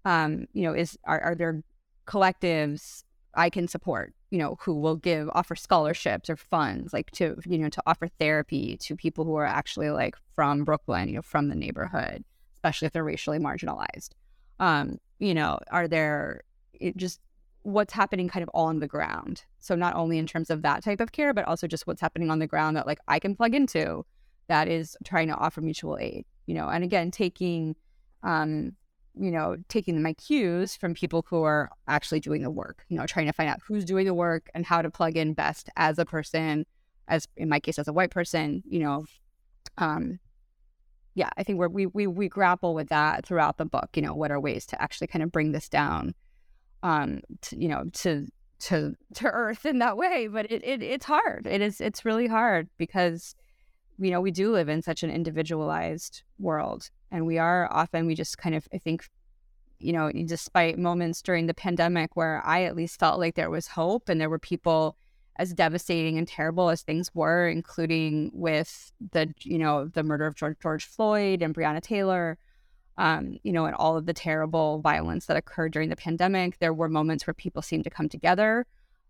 um 0.06 0.46
you 0.54 0.64
know 0.64 0.74
is 0.74 0.98
are, 1.06 1.20
are 1.22 1.36
there 1.36 1.64
collectives 2.06 3.04
i 3.36 3.50
can 3.50 3.68
support 3.68 4.14
you 4.30 4.38
know 4.38 4.58
who 4.62 4.74
will 4.74 4.96
give 4.96 5.30
offer 5.34 5.56
scholarships 5.56 6.30
or 6.30 6.36
funds 6.36 6.94
like 6.94 7.10
to 7.12 7.36
you 7.46 7.58
know 7.58 7.70
to 7.70 7.82
offer 7.86 8.08
therapy 8.20 8.78
to 8.78 8.96
people 8.96 9.24
who 9.24 9.36
are 9.36 9.46
actually 9.46 9.90
like 9.90 10.16
from 10.36 10.64
brooklyn 10.64 11.08
you 11.08 11.16
know 11.16 11.22
from 11.22 11.50
the 11.50 11.56
neighborhood 11.56 12.24
especially 12.54 12.86
if 12.86 12.92
they're 12.94 13.04
racially 13.04 13.40
marginalized 13.40 14.10
um 14.60 14.98
you 15.20 15.34
know 15.34 15.58
are 15.72 15.88
there 15.88 16.42
just 16.96 17.20
what's 17.64 17.94
happening 17.94 18.28
kind 18.28 18.44
of 18.44 18.50
on 18.54 18.80
the 18.80 18.88
ground. 18.88 19.44
So 19.60 19.76
not 19.76 19.96
only 19.96 20.18
in 20.18 20.28
terms 20.28 20.50
of 20.50 20.62
that 20.62 20.84
type 20.84 21.00
of 21.00 21.12
care, 21.12 21.34
but 21.34 21.46
also 21.46 21.66
just 21.66 21.88
what's 21.88 22.02
happening 22.02 22.30
on 22.30 22.40
the 22.40 22.48
ground 22.48 22.78
that 22.78 22.86
like 22.86 23.00
I 23.08 23.20
can 23.20 23.36
plug 23.36 23.56
into 23.56 24.06
that 24.48 24.68
is 24.68 24.98
trying 25.04 25.30
to 25.30 25.36
offer 25.36 25.62
mutual 25.62 25.98
aid, 25.98 26.26
you 26.46 26.54
know, 26.54 26.68
and 26.68 26.84
again, 26.84 27.10
taking, 27.10 27.76
um, 28.22 28.74
you 29.16 29.32
know, 29.32 29.58
taking 29.70 30.02
my 30.02 30.14
cues 30.14 30.76
from 30.76 30.94
people 30.94 31.26
who 31.30 31.44
are 31.44 31.70
actually 31.88 32.20
doing 32.20 32.42
the 32.42 32.52
work, 32.52 32.86
you 32.90 32.98
know, 32.98 33.06
trying 33.06 33.28
to 33.28 33.34
find 33.34 33.50
out 33.50 33.60
who's 33.66 33.86
doing 33.86 34.06
the 34.06 34.14
work 34.14 34.50
and 34.54 34.66
how 34.66 34.82
to 34.82 34.90
plug 34.90 35.16
in 35.16 35.34
best 35.34 35.70
as 35.76 36.00
a 36.00 36.06
person, 36.06 36.66
as 37.08 37.28
in 37.38 37.50
my 37.50 37.60
case, 37.60 37.78
as 37.78 37.88
a 37.88 37.94
white 37.94 38.12
person, 38.12 38.64
you 38.68 38.80
know, 38.80 39.06
um, 39.78 40.20
yeah, 41.16 41.30
I 41.38 41.44
think 41.44 41.60
we 41.72 41.86
we 41.86 42.08
we 42.08 42.28
grapple 42.28 42.74
with 42.74 42.90
that 42.90 43.26
throughout 43.26 43.58
the 43.58 43.66
book. 43.66 43.90
You 43.96 44.02
know, 44.02 44.16
what 44.16 44.32
are 44.32 44.40
ways 44.40 44.66
to 44.68 44.82
actually 44.82 45.08
kind 45.08 45.22
of 45.22 45.32
bring 45.32 45.52
this 45.52 45.70
down 45.70 46.16
um, 46.82 47.22
to, 47.42 47.62
you 47.62 47.68
know, 47.68 47.86
to 47.94 48.28
to 48.62 48.96
to 49.16 49.28
earth 49.28 49.66
in 49.66 49.80
that 49.80 49.98
way. 49.98 50.28
But 50.28 50.52
it, 50.52 50.64
it 50.64 50.82
it's 50.82 51.06
hard. 51.06 51.46
It 51.46 51.62
is 51.62 51.80
it's 51.80 52.06
really 52.06 52.28
hard 52.28 52.68
because 52.78 53.36
you 54.00 54.10
know 54.10 54.22
we 54.22 54.32
do 54.32 54.52
live 54.52 54.70
in 54.70 54.82
such 54.82 55.04
an 55.04 55.12
individualized 55.12 56.24
world, 56.40 56.90
and 57.14 57.26
we 57.26 57.38
are 57.38 57.72
often 57.72 58.06
we 58.06 58.16
just 58.16 58.38
kind 58.38 58.56
of 58.56 58.68
I 58.74 58.78
think 58.78 59.08
you 59.80 59.94
know 59.94 60.12
despite 60.12 60.78
moments 60.78 61.22
during 61.22 61.48
the 61.48 61.54
pandemic 61.54 62.18
where 62.18 62.42
I 62.46 62.64
at 62.64 62.76
least 62.76 63.00
felt 63.00 63.20
like 63.20 63.36
there 63.36 63.50
was 63.50 63.68
hope 63.68 64.10
and 64.10 64.20
there 64.20 64.30
were 64.30 64.40
people 64.40 64.98
as 65.38 65.54
devastating 65.54 66.18
and 66.18 66.28
terrible 66.28 66.70
as 66.70 66.82
things 66.82 67.10
were, 67.16 67.48
including 67.48 68.32
with 68.34 68.92
the 69.12 69.34
you 69.40 69.58
know 69.58 69.88
the 69.88 70.04
murder 70.04 70.26
of 70.26 70.36
George, 70.36 70.58
George 70.62 70.86
Floyd 70.86 71.42
and 71.42 71.56
Breonna 71.56 71.82
Taylor 71.82 72.38
um, 72.98 73.38
you 73.44 73.52
know, 73.52 73.66
and 73.66 73.76
all 73.76 73.98
of 73.98 74.06
the 74.06 74.14
terrible 74.14 74.80
violence 74.80 75.26
that 75.26 75.38
occurred 75.38 75.74
during 75.74 75.90
the 75.90 75.96
pandemic, 75.96 76.60
there 76.60 76.74
were 76.74 76.90
moments 76.90 77.26
where 77.26 77.34
people 77.34 77.62
seemed 77.62 77.84
to 77.86 77.90
come 77.90 78.08
together. 78.08 78.66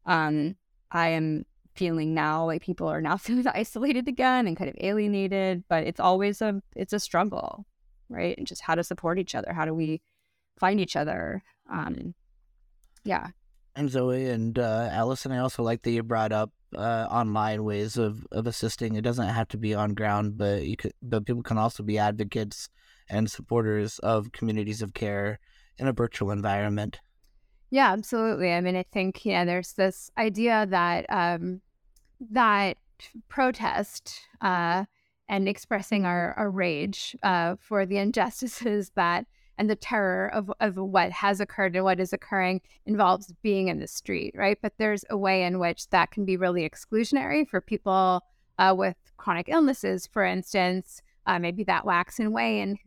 Um, 0.05 0.55
I 0.91 1.09
am 1.09 1.45
feeling 1.75 2.13
now 2.13 2.45
like 2.45 2.61
people 2.61 2.87
are 2.87 3.01
now 3.01 3.17
feeling 3.17 3.47
isolated 3.47 4.07
again 4.07 4.47
and 4.47 4.55
kind 4.55 4.69
of 4.69 4.75
alienated, 4.79 5.63
but 5.67 5.83
it's 5.83 5.99
always 5.99 6.41
a 6.41 6.61
it's 6.75 6.93
a 6.93 6.99
struggle, 6.99 7.65
right? 8.13 8.37
And 8.37 8.47
just 8.47 8.61
how 8.61 8.75
to 8.75 8.83
support 8.83 9.19
each 9.19 9.35
other. 9.35 9.53
How 9.53 9.65
do 9.65 9.73
we 9.73 10.01
find 10.57 10.79
each 10.79 10.95
other? 10.95 11.43
Um, 11.71 12.13
yeah. 13.03 13.27
And 13.75 13.89
Zoe 13.89 14.29
and 14.29 14.57
uh, 14.59 14.89
Alyson, 14.91 15.31
I 15.31 15.39
also 15.39 15.63
like 15.63 15.81
that 15.81 15.91
you 15.91 16.03
brought 16.03 16.31
up 16.31 16.51
uh, 16.75 17.07
online 17.09 17.63
ways 17.63 17.97
of, 17.97 18.25
of 18.31 18.47
assisting. 18.47 18.95
It 18.95 19.01
doesn't 19.01 19.27
have 19.27 19.47
to 19.49 19.57
be 19.57 19.73
on 19.73 19.93
ground, 19.93 20.37
but 20.37 20.63
you 20.63 20.77
could, 20.77 20.93
but 21.01 21.25
people 21.25 21.43
can 21.43 21.57
also 21.57 21.83
be 21.83 21.97
advocates 21.97 22.69
and 23.09 23.29
supporters 23.29 23.99
of 23.99 24.31
communities 24.31 24.81
of 24.81 24.93
care 24.93 25.39
in 25.77 25.87
a 25.87 25.93
virtual 25.93 26.31
environment. 26.31 26.99
Yeah, 27.71 27.91
absolutely. 27.91 28.53
I 28.53 28.61
mean, 28.61 28.75
I 28.75 28.83
think 28.83 29.25
yeah, 29.25 29.45
there's 29.45 29.73
this 29.73 30.11
idea 30.17 30.67
that 30.69 31.05
um, 31.09 31.61
that 32.31 32.77
protest 33.27 34.21
uh, 34.41 34.85
and 35.29 35.47
expressing 35.47 36.05
our, 36.05 36.33
our 36.33 36.49
rage 36.49 37.15
uh, 37.23 37.55
for 37.59 37.85
the 37.85 37.97
injustices 37.97 38.91
that 38.95 39.25
and 39.59 39.69
the 39.69 39.75
terror 39.75 40.31
of, 40.33 40.51
of 40.59 40.77
what 40.77 41.11
has 41.11 41.39
occurred 41.39 41.75
and 41.75 41.83
what 41.83 41.99
is 41.99 42.11
occurring 42.11 42.59
involves 42.87 43.31
being 43.43 43.67
in 43.67 43.79
the 43.79 43.87
street, 43.87 44.33
right? 44.35 44.57
But 44.61 44.73
there's 44.79 45.05
a 45.11 45.17
way 45.17 45.43
in 45.43 45.59
which 45.59 45.89
that 45.89 46.09
can 46.09 46.25
be 46.25 46.37
really 46.37 46.67
exclusionary 46.67 47.47
for 47.47 47.61
people 47.61 48.23
uh, 48.57 48.73
with 48.75 48.95
chronic 49.17 49.49
illnesses, 49.49 50.07
for 50.07 50.23
instance, 50.25 51.03
uh, 51.27 51.37
maybe 51.39 51.63
that 51.65 51.85
wax 51.85 52.19
and 52.19 52.33
who 52.33 52.77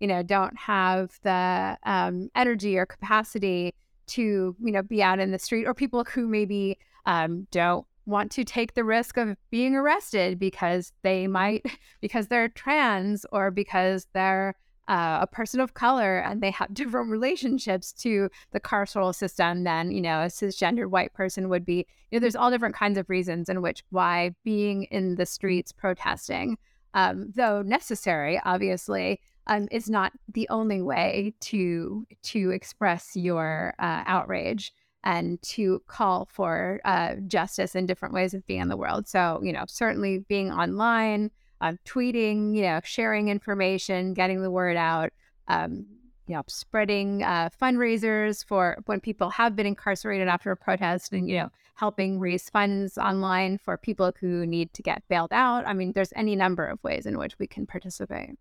you 0.00 0.06
know 0.06 0.22
don't 0.22 0.56
have 0.58 1.18
the 1.22 1.78
um, 1.84 2.30
energy 2.34 2.76
or 2.76 2.86
capacity 2.86 3.74
to 4.06 4.56
you 4.60 4.72
know 4.72 4.82
be 4.82 5.02
out 5.02 5.20
in 5.20 5.30
the 5.30 5.38
street 5.38 5.66
or 5.66 5.74
people 5.74 6.04
who 6.04 6.26
maybe 6.26 6.78
um, 7.06 7.46
don't 7.50 7.86
want 8.10 8.30
to 8.32 8.44
take 8.44 8.74
the 8.74 8.84
risk 8.84 9.16
of 9.16 9.36
being 9.50 9.74
arrested 9.74 10.38
because 10.38 10.92
they 11.02 11.26
might 11.26 11.64
because 12.00 12.28
they're 12.28 12.48
trans 12.48 13.24
or 13.32 13.50
because 13.50 14.06
they're 14.12 14.54
uh, 14.88 15.18
a 15.22 15.26
person 15.26 15.60
of 15.60 15.74
color 15.74 16.18
and 16.18 16.42
they 16.42 16.50
have 16.50 16.74
different 16.74 17.10
relationships 17.10 17.92
to 17.92 18.28
the 18.50 18.60
carceral 18.60 19.14
system 19.14 19.64
than 19.64 19.90
you 19.90 20.00
know 20.00 20.22
a 20.22 20.26
cisgendered 20.26 20.90
white 20.90 21.14
person 21.14 21.48
would 21.48 21.64
be. 21.64 21.86
You 22.10 22.18
know 22.18 22.20
there's 22.20 22.36
all 22.36 22.50
different 22.50 22.74
kinds 22.74 22.98
of 22.98 23.08
reasons 23.08 23.48
in 23.48 23.62
which 23.62 23.84
why 23.90 24.34
being 24.44 24.84
in 24.84 25.14
the 25.14 25.26
streets 25.26 25.72
protesting 25.72 26.58
um, 26.94 27.32
though 27.34 27.62
necessary, 27.62 28.40
obviously, 28.44 29.20
um, 29.46 29.68
is 29.70 29.88
not 29.88 30.12
the 30.32 30.48
only 30.48 30.82
way 30.82 31.34
to 31.40 32.06
to 32.22 32.50
express 32.50 33.16
your 33.16 33.74
uh, 33.78 34.02
outrage 34.06 34.72
and 35.04 35.40
to 35.42 35.82
call 35.86 36.28
for 36.30 36.80
uh, 36.84 37.14
justice 37.26 37.74
in 37.74 37.86
different 37.86 38.14
ways 38.14 38.34
of 38.34 38.46
being 38.46 38.60
in 38.60 38.68
the 38.68 38.76
world. 38.76 39.08
So, 39.08 39.40
you 39.42 39.52
know, 39.52 39.64
certainly 39.66 40.18
being 40.28 40.52
online, 40.52 41.30
uh, 41.60 41.74
tweeting, 41.86 42.54
you 42.54 42.62
know, 42.62 42.80
sharing 42.84 43.28
information, 43.28 44.14
getting 44.14 44.42
the 44.42 44.50
word 44.50 44.76
out, 44.76 45.10
um, 45.48 45.86
you 46.26 46.34
know, 46.34 46.42
spreading 46.46 47.22
uh, 47.22 47.48
fundraisers 47.60 48.44
for 48.44 48.78
when 48.86 49.00
people 49.00 49.30
have 49.30 49.56
been 49.56 49.66
incarcerated 49.66 50.28
after 50.28 50.50
a 50.50 50.56
protest 50.56 51.12
and, 51.12 51.28
you 51.28 51.38
know, 51.38 51.50
helping 51.74 52.20
raise 52.20 52.50
funds 52.50 52.98
online 52.98 53.56
for 53.56 53.76
people 53.78 54.12
who 54.20 54.46
need 54.46 54.72
to 54.74 54.82
get 54.82 55.02
bailed 55.08 55.32
out. 55.32 55.66
I 55.66 55.72
mean, 55.72 55.92
there's 55.92 56.12
any 56.14 56.36
number 56.36 56.66
of 56.66 56.82
ways 56.84 57.06
in 57.06 57.18
which 57.18 57.38
we 57.38 57.46
can 57.46 57.66
participate. 57.66 58.38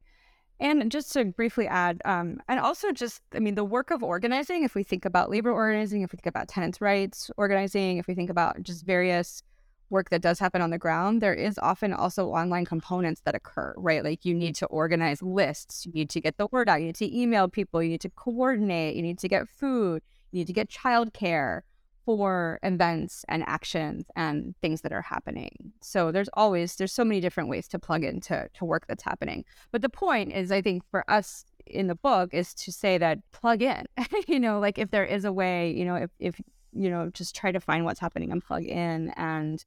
And 0.61 0.91
just 0.91 1.13
to 1.13 1.25
briefly 1.25 1.67
add, 1.67 2.01
um, 2.03 2.41
and 2.49 2.59
also 2.59 2.91
just, 2.91 3.21
I 3.33 3.39
mean, 3.39 3.55
the 3.55 3.63
work 3.63 3.91
of 3.91 4.03
organizing, 4.03 4.63
if 4.63 4.75
we 4.75 4.83
think 4.83 5.05
about 5.05 5.29
labor 5.29 5.51
organizing, 5.51 6.01
if 6.01 6.11
we 6.11 6.17
think 6.17 6.25
about 6.25 6.49
tenants' 6.49 6.81
rights 6.81 7.31
organizing, 7.37 7.97
if 7.97 8.07
we 8.07 8.13
think 8.13 8.29
about 8.29 8.61
just 8.63 8.85
various 8.85 9.41
work 9.89 10.09
that 10.09 10.21
does 10.21 10.37
happen 10.37 10.61
on 10.61 10.69
the 10.69 10.77
ground, 10.77 11.21
there 11.21 11.33
is 11.33 11.57
often 11.61 11.93
also 11.93 12.27
online 12.27 12.65
components 12.65 13.21
that 13.25 13.35
occur, 13.35 13.73
right? 13.77 14.03
Like 14.03 14.25
you 14.25 14.33
need 14.33 14.55
to 14.55 14.65
organize 14.67 15.21
lists, 15.21 15.85
you 15.85 15.91
need 15.93 16.09
to 16.11 16.21
get 16.21 16.37
the 16.37 16.47
word 16.51 16.69
out, 16.69 16.81
you 16.81 16.87
need 16.87 16.95
to 16.95 17.17
email 17.17 17.47
people, 17.47 17.81
you 17.81 17.89
need 17.89 18.01
to 18.01 18.09
coordinate, 18.09 18.95
you 18.95 19.01
need 19.01 19.19
to 19.19 19.27
get 19.27 19.47
food, 19.47 20.03
you 20.31 20.39
need 20.39 20.47
to 20.47 20.53
get 20.53 20.69
childcare 20.69 21.61
for 22.05 22.59
events 22.63 23.25
and 23.27 23.43
actions 23.47 24.05
and 24.15 24.55
things 24.61 24.81
that 24.81 24.91
are 24.91 25.01
happening. 25.01 25.73
So 25.81 26.11
there's 26.11 26.29
always 26.33 26.75
there's 26.75 26.93
so 26.93 27.05
many 27.05 27.19
different 27.19 27.49
ways 27.49 27.67
to 27.69 27.79
plug 27.79 28.03
into 28.03 28.47
to 28.53 28.65
work 28.65 28.87
that's 28.87 29.03
happening. 29.03 29.45
But 29.71 29.81
the 29.81 29.89
point 29.89 30.31
is 30.31 30.51
I 30.51 30.61
think 30.61 30.83
for 30.89 31.09
us 31.09 31.45
in 31.65 31.87
the 31.87 31.95
book 31.95 32.33
is 32.33 32.53
to 32.55 32.71
say 32.71 32.97
that 32.97 33.19
plug 33.31 33.61
in. 33.61 33.85
you 34.27 34.39
know, 34.39 34.59
like 34.59 34.77
if 34.77 34.91
there 34.91 35.05
is 35.05 35.25
a 35.25 35.31
way, 35.31 35.71
you 35.71 35.85
know, 35.85 35.95
if 35.95 36.09
if 36.19 36.41
you 36.71 36.89
know, 36.89 37.09
just 37.13 37.35
try 37.35 37.51
to 37.51 37.59
find 37.59 37.85
what's 37.85 37.99
happening 37.99 38.31
and 38.31 38.43
plug 38.43 38.63
in 38.65 39.09
and 39.17 39.63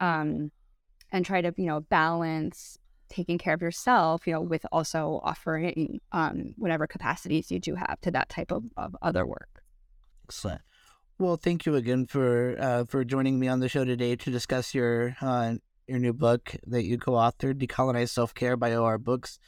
um, 0.00 0.50
and 1.12 1.24
try 1.24 1.40
to 1.40 1.52
you 1.56 1.66
know 1.66 1.80
balance 1.80 2.78
taking 3.08 3.38
care 3.38 3.54
of 3.54 3.62
yourself, 3.62 4.26
you 4.26 4.32
know, 4.32 4.40
with 4.40 4.66
also 4.72 5.20
offering 5.22 6.00
um, 6.12 6.54
whatever 6.56 6.86
capacities 6.86 7.50
you 7.50 7.58
do 7.60 7.74
have 7.74 8.00
to 8.00 8.10
that 8.10 8.28
type 8.28 8.50
of, 8.50 8.64
of 8.76 8.96
other 9.00 9.24
work. 9.24 9.62
Excellent. 10.24 10.60
Well, 11.18 11.38
thank 11.38 11.64
you 11.64 11.76
again 11.76 12.04
for 12.04 12.56
uh, 12.60 12.84
for 12.84 13.02
joining 13.02 13.40
me 13.40 13.48
on 13.48 13.60
the 13.60 13.70
show 13.70 13.86
today 13.86 14.16
to 14.16 14.30
discuss 14.30 14.74
your 14.74 15.16
uh, 15.22 15.54
your 15.86 15.98
new 15.98 16.12
book 16.12 16.54
that 16.66 16.84
you 16.84 16.98
co-authored, 16.98 17.54
"Decolonize 17.54 18.10
Self 18.10 18.34
Care" 18.34 18.54
by 18.54 18.76
OR 18.76 18.98
Books. 18.98 19.38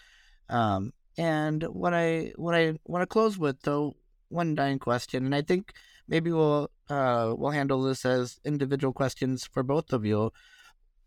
Um, 0.48 0.94
and 1.18 1.62
what 1.64 1.92
I 1.92 2.32
what 2.36 2.54
I 2.54 2.78
want 2.86 3.02
to 3.02 3.06
close 3.06 3.36
with 3.36 3.60
though 3.60 3.96
one 4.30 4.54
dying 4.54 4.78
question, 4.78 5.26
and 5.26 5.34
I 5.34 5.42
think 5.42 5.74
maybe 6.08 6.32
we'll 6.32 6.70
uh, 6.88 7.34
we'll 7.36 7.50
handle 7.50 7.82
this 7.82 8.06
as 8.06 8.40
individual 8.46 8.94
questions 8.94 9.44
for 9.44 9.62
both 9.62 9.92
of 9.92 10.06
you. 10.06 10.32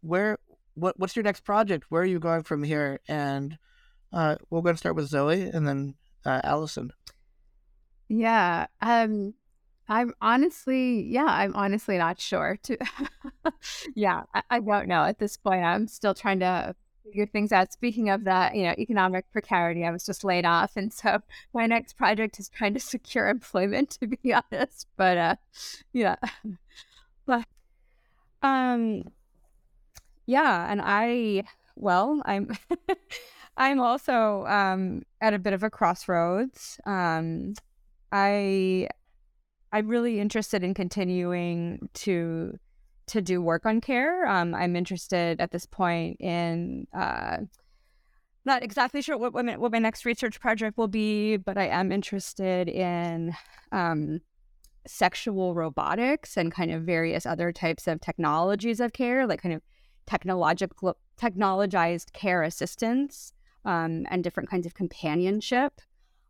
Where 0.02 0.38
what 0.76 1.00
what's 1.00 1.16
your 1.16 1.24
next 1.24 1.42
project? 1.42 1.86
Where 1.90 2.04
are 2.04 2.06
you 2.06 2.20
going 2.20 2.44
from 2.44 2.62
here? 2.62 3.00
And 3.08 3.58
uh, 4.14 4.36
we're 4.52 4.62
going 4.62 4.76
to 4.76 4.80
start 4.80 4.96
with 4.96 5.08
Zoe 5.08 5.42
and 5.42 5.68
then 5.68 5.96
uh, 6.24 6.42
Alyson. 6.44 6.92
Yeah. 8.10 8.68
Um, 8.80 9.34
I'm 9.92 10.14
honestly, 10.22 11.02
yeah, 11.02 11.26
I'm 11.26 11.54
honestly 11.54 11.98
not 11.98 12.18
sure. 12.18 12.58
To, 12.64 12.78
yeah, 13.96 14.24
I, 14.34 14.42
I 14.50 14.60
don't 14.62 14.88
know 14.88 15.04
at 15.04 15.20
this 15.20 15.36
point. 15.36 15.66
I'm 15.66 15.86
still 15.86 16.14
trying 16.14 16.40
to 16.40 16.74
figure 17.04 17.26
things 17.26 17.52
out. 17.52 17.74
Speaking 17.74 18.10
of 18.10 18.24
that, 18.24 18.56
you 18.56 18.64
know, 18.64 18.74
economic 18.78 19.30
precarity, 19.34 19.84
I 19.84 19.92
was 19.92 20.06
just 20.06 20.24
laid 20.24 20.46
off, 20.46 20.78
and 20.78 20.94
so 20.94 21.20
my 21.54 21.66
next 21.66 21.98
project 21.98 22.40
is 22.40 22.48
trying 22.48 22.74
to 22.74 22.80
secure 22.80 23.28
employment. 23.28 23.98
To 24.00 24.08
be 24.08 24.34
honest, 24.54 24.88
but 24.96 25.18
uh, 25.18 25.36
yeah, 25.92 26.16
but 27.26 27.44
um, 28.42 29.04
yeah, 30.26 30.72
and 30.72 30.82
I, 30.82 31.44
well, 31.76 32.22
I'm. 32.26 32.58
I'm 33.58 33.82
also 33.82 34.46
um, 34.46 35.04
at 35.20 35.34
a 35.34 35.40
bit 35.40 35.52
of 35.52 35.62
a 35.62 35.70
crossroads. 35.70 36.80
Um, 36.86 37.54
I 38.12 38.88
I'm 39.72 39.88
really 39.88 40.20
interested 40.20 40.64
in 40.64 40.74
continuing 40.74 41.90
to 41.94 42.58
to 43.08 43.22
do 43.22 43.42
work 43.42 43.66
on 43.66 43.82
care. 43.82 44.26
Um, 44.28 44.56
I'm 44.56 44.76
interested 44.76 45.42
at 45.42 45.52
this 45.52 45.66
point 45.66 46.22
in 46.22 46.88
uh, 46.94 47.38
not 48.46 48.64
exactly 48.64 49.02
sure 49.02 49.18
what, 49.18 49.34
what 49.34 49.46
my, 49.46 49.58
what 49.58 49.72
my 49.72 49.80
next 49.80 50.06
research 50.06 50.40
project 50.40 50.78
will 50.78 50.88
be, 50.88 51.38
but 51.38 51.58
I 51.58 51.68
am 51.68 51.92
interested 51.92 52.70
in 52.70 53.36
um, 53.72 54.22
sexual 54.88 55.54
robotics 55.54 56.38
and 56.38 56.52
kind 56.52 56.72
of 56.72 56.84
various 56.84 57.26
other 57.26 57.52
types 57.52 57.88
of 57.88 58.02
technologies 58.02 58.80
of 58.80 58.94
care, 58.94 59.28
like 59.28 59.42
kind 59.42 59.56
of 59.56 59.62
technological 60.06 60.98
technologized 61.20 62.14
care 62.14 62.44
assistance 62.44 63.34
um, 63.66 64.06
and 64.10 64.24
different 64.24 64.50
kinds 64.50 64.66
of 64.66 64.74
companionship, 64.74 65.82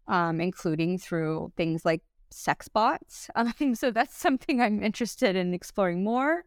um, 0.07 0.41
including 0.41 0.97
through 0.97 1.53
things 1.55 1.85
like 1.85 2.01
sex 2.33 2.67
bots. 2.67 3.29
Um, 3.35 3.75
so 3.75 3.91
that's 3.91 4.15
something 4.15 4.61
I'm 4.61 4.83
interested 4.83 5.35
in 5.35 5.53
exploring 5.53 6.03
more. 6.03 6.43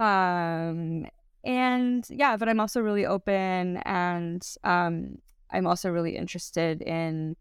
Um, 0.00 1.06
and 1.44 2.06
yeah, 2.08 2.36
but 2.36 2.48
I'm 2.48 2.60
also 2.60 2.80
really 2.80 3.04
open 3.04 3.78
and 3.78 4.46
um, 4.64 5.18
I'm 5.50 5.66
also 5.66 5.90
really 5.90 6.16
interested 6.16 6.82
in 6.82 7.36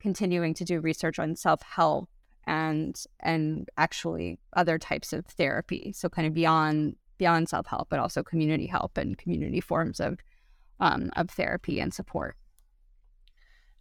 continuing 0.00 0.54
to 0.54 0.64
do 0.64 0.80
research 0.80 1.18
on 1.18 1.36
self-help 1.36 2.08
and 2.44 3.00
and 3.20 3.68
actually 3.76 4.38
other 4.54 4.78
types 4.78 5.12
of 5.12 5.26
therapy. 5.26 5.92
So 5.94 6.08
kind 6.08 6.26
of 6.26 6.34
beyond 6.34 6.96
beyond 7.18 7.48
self-help, 7.48 7.88
but 7.88 8.00
also 8.00 8.22
community 8.22 8.66
help 8.66 8.98
and 8.98 9.16
community 9.16 9.60
forms 9.60 10.00
of 10.00 10.18
um, 10.80 11.10
of 11.16 11.30
therapy 11.30 11.78
and 11.78 11.94
support. 11.94 12.36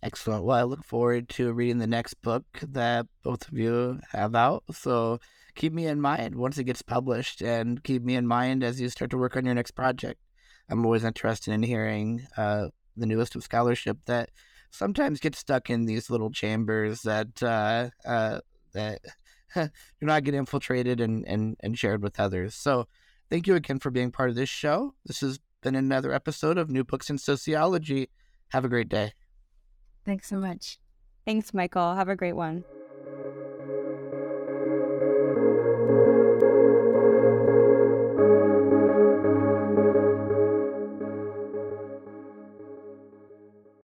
Excellent. 0.03 0.43
Well, 0.43 0.57
I 0.57 0.63
look 0.63 0.83
forward 0.83 1.29
to 1.29 1.53
reading 1.53 1.77
the 1.77 1.85
next 1.85 2.15
book 2.15 2.43
that 2.63 3.05
both 3.23 3.47
of 3.47 3.57
you 3.57 3.99
have 4.11 4.33
out. 4.33 4.63
So 4.71 5.19
keep 5.53 5.73
me 5.73 5.85
in 5.85 6.01
mind 6.01 6.35
once 6.35 6.57
it 6.57 6.63
gets 6.63 6.81
published 6.81 7.41
and 7.41 7.83
keep 7.83 8.01
me 8.03 8.15
in 8.15 8.25
mind 8.25 8.63
as 8.63 8.81
you 8.81 8.89
start 8.89 9.11
to 9.11 9.17
work 9.17 9.37
on 9.37 9.45
your 9.45 9.53
next 9.53 9.71
project. 9.71 10.19
I'm 10.69 10.85
always 10.85 11.03
interested 11.03 11.53
in 11.53 11.61
hearing 11.61 12.25
uh, 12.35 12.69
the 12.97 13.05
newest 13.05 13.35
of 13.35 13.43
scholarship 13.43 13.97
that 14.05 14.31
sometimes 14.71 15.19
gets 15.19 15.37
stuck 15.37 15.69
in 15.69 15.85
these 15.85 16.09
little 16.09 16.31
chambers 16.31 17.01
that 17.03 17.43
uh, 17.43 17.89
uh, 18.03 18.39
that 18.73 19.01
do 19.55 19.69
not 20.01 20.23
get 20.23 20.33
infiltrated 20.33 20.99
and, 20.99 21.27
and, 21.27 21.57
and 21.59 21.77
shared 21.77 22.01
with 22.01 22.19
others. 22.19 22.55
So 22.55 22.87
thank 23.29 23.45
you 23.45 23.55
again 23.55 23.79
for 23.79 23.91
being 23.91 24.11
part 24.11 24.29
of 24.29 24.35
this 24.35 24.49
show. 24.49 24.95
This 25.05 25.19
has 25.21 25.39
been 25.61 25.75
another 25.75 26.11
episode 26.11 26.57
of 26.57 26.71
New 26.71 26.83
Books 26.83 27.09
in 27.09 27.17
Sociology. 27.17 28.09
Have 28.49 28.65
a 28.65 28.69
great 28.69 28.89
day. 28.89 29.13
Thanks 30.05 30.27
so 30.27 30.37
much. 30.37 30.79
Thanks, 31.25 31.53
Michael. 31.53 31.95
Have 31.95 32.09
a 32.09 32.15
great 32.15 32.33
one. 32.33 32.65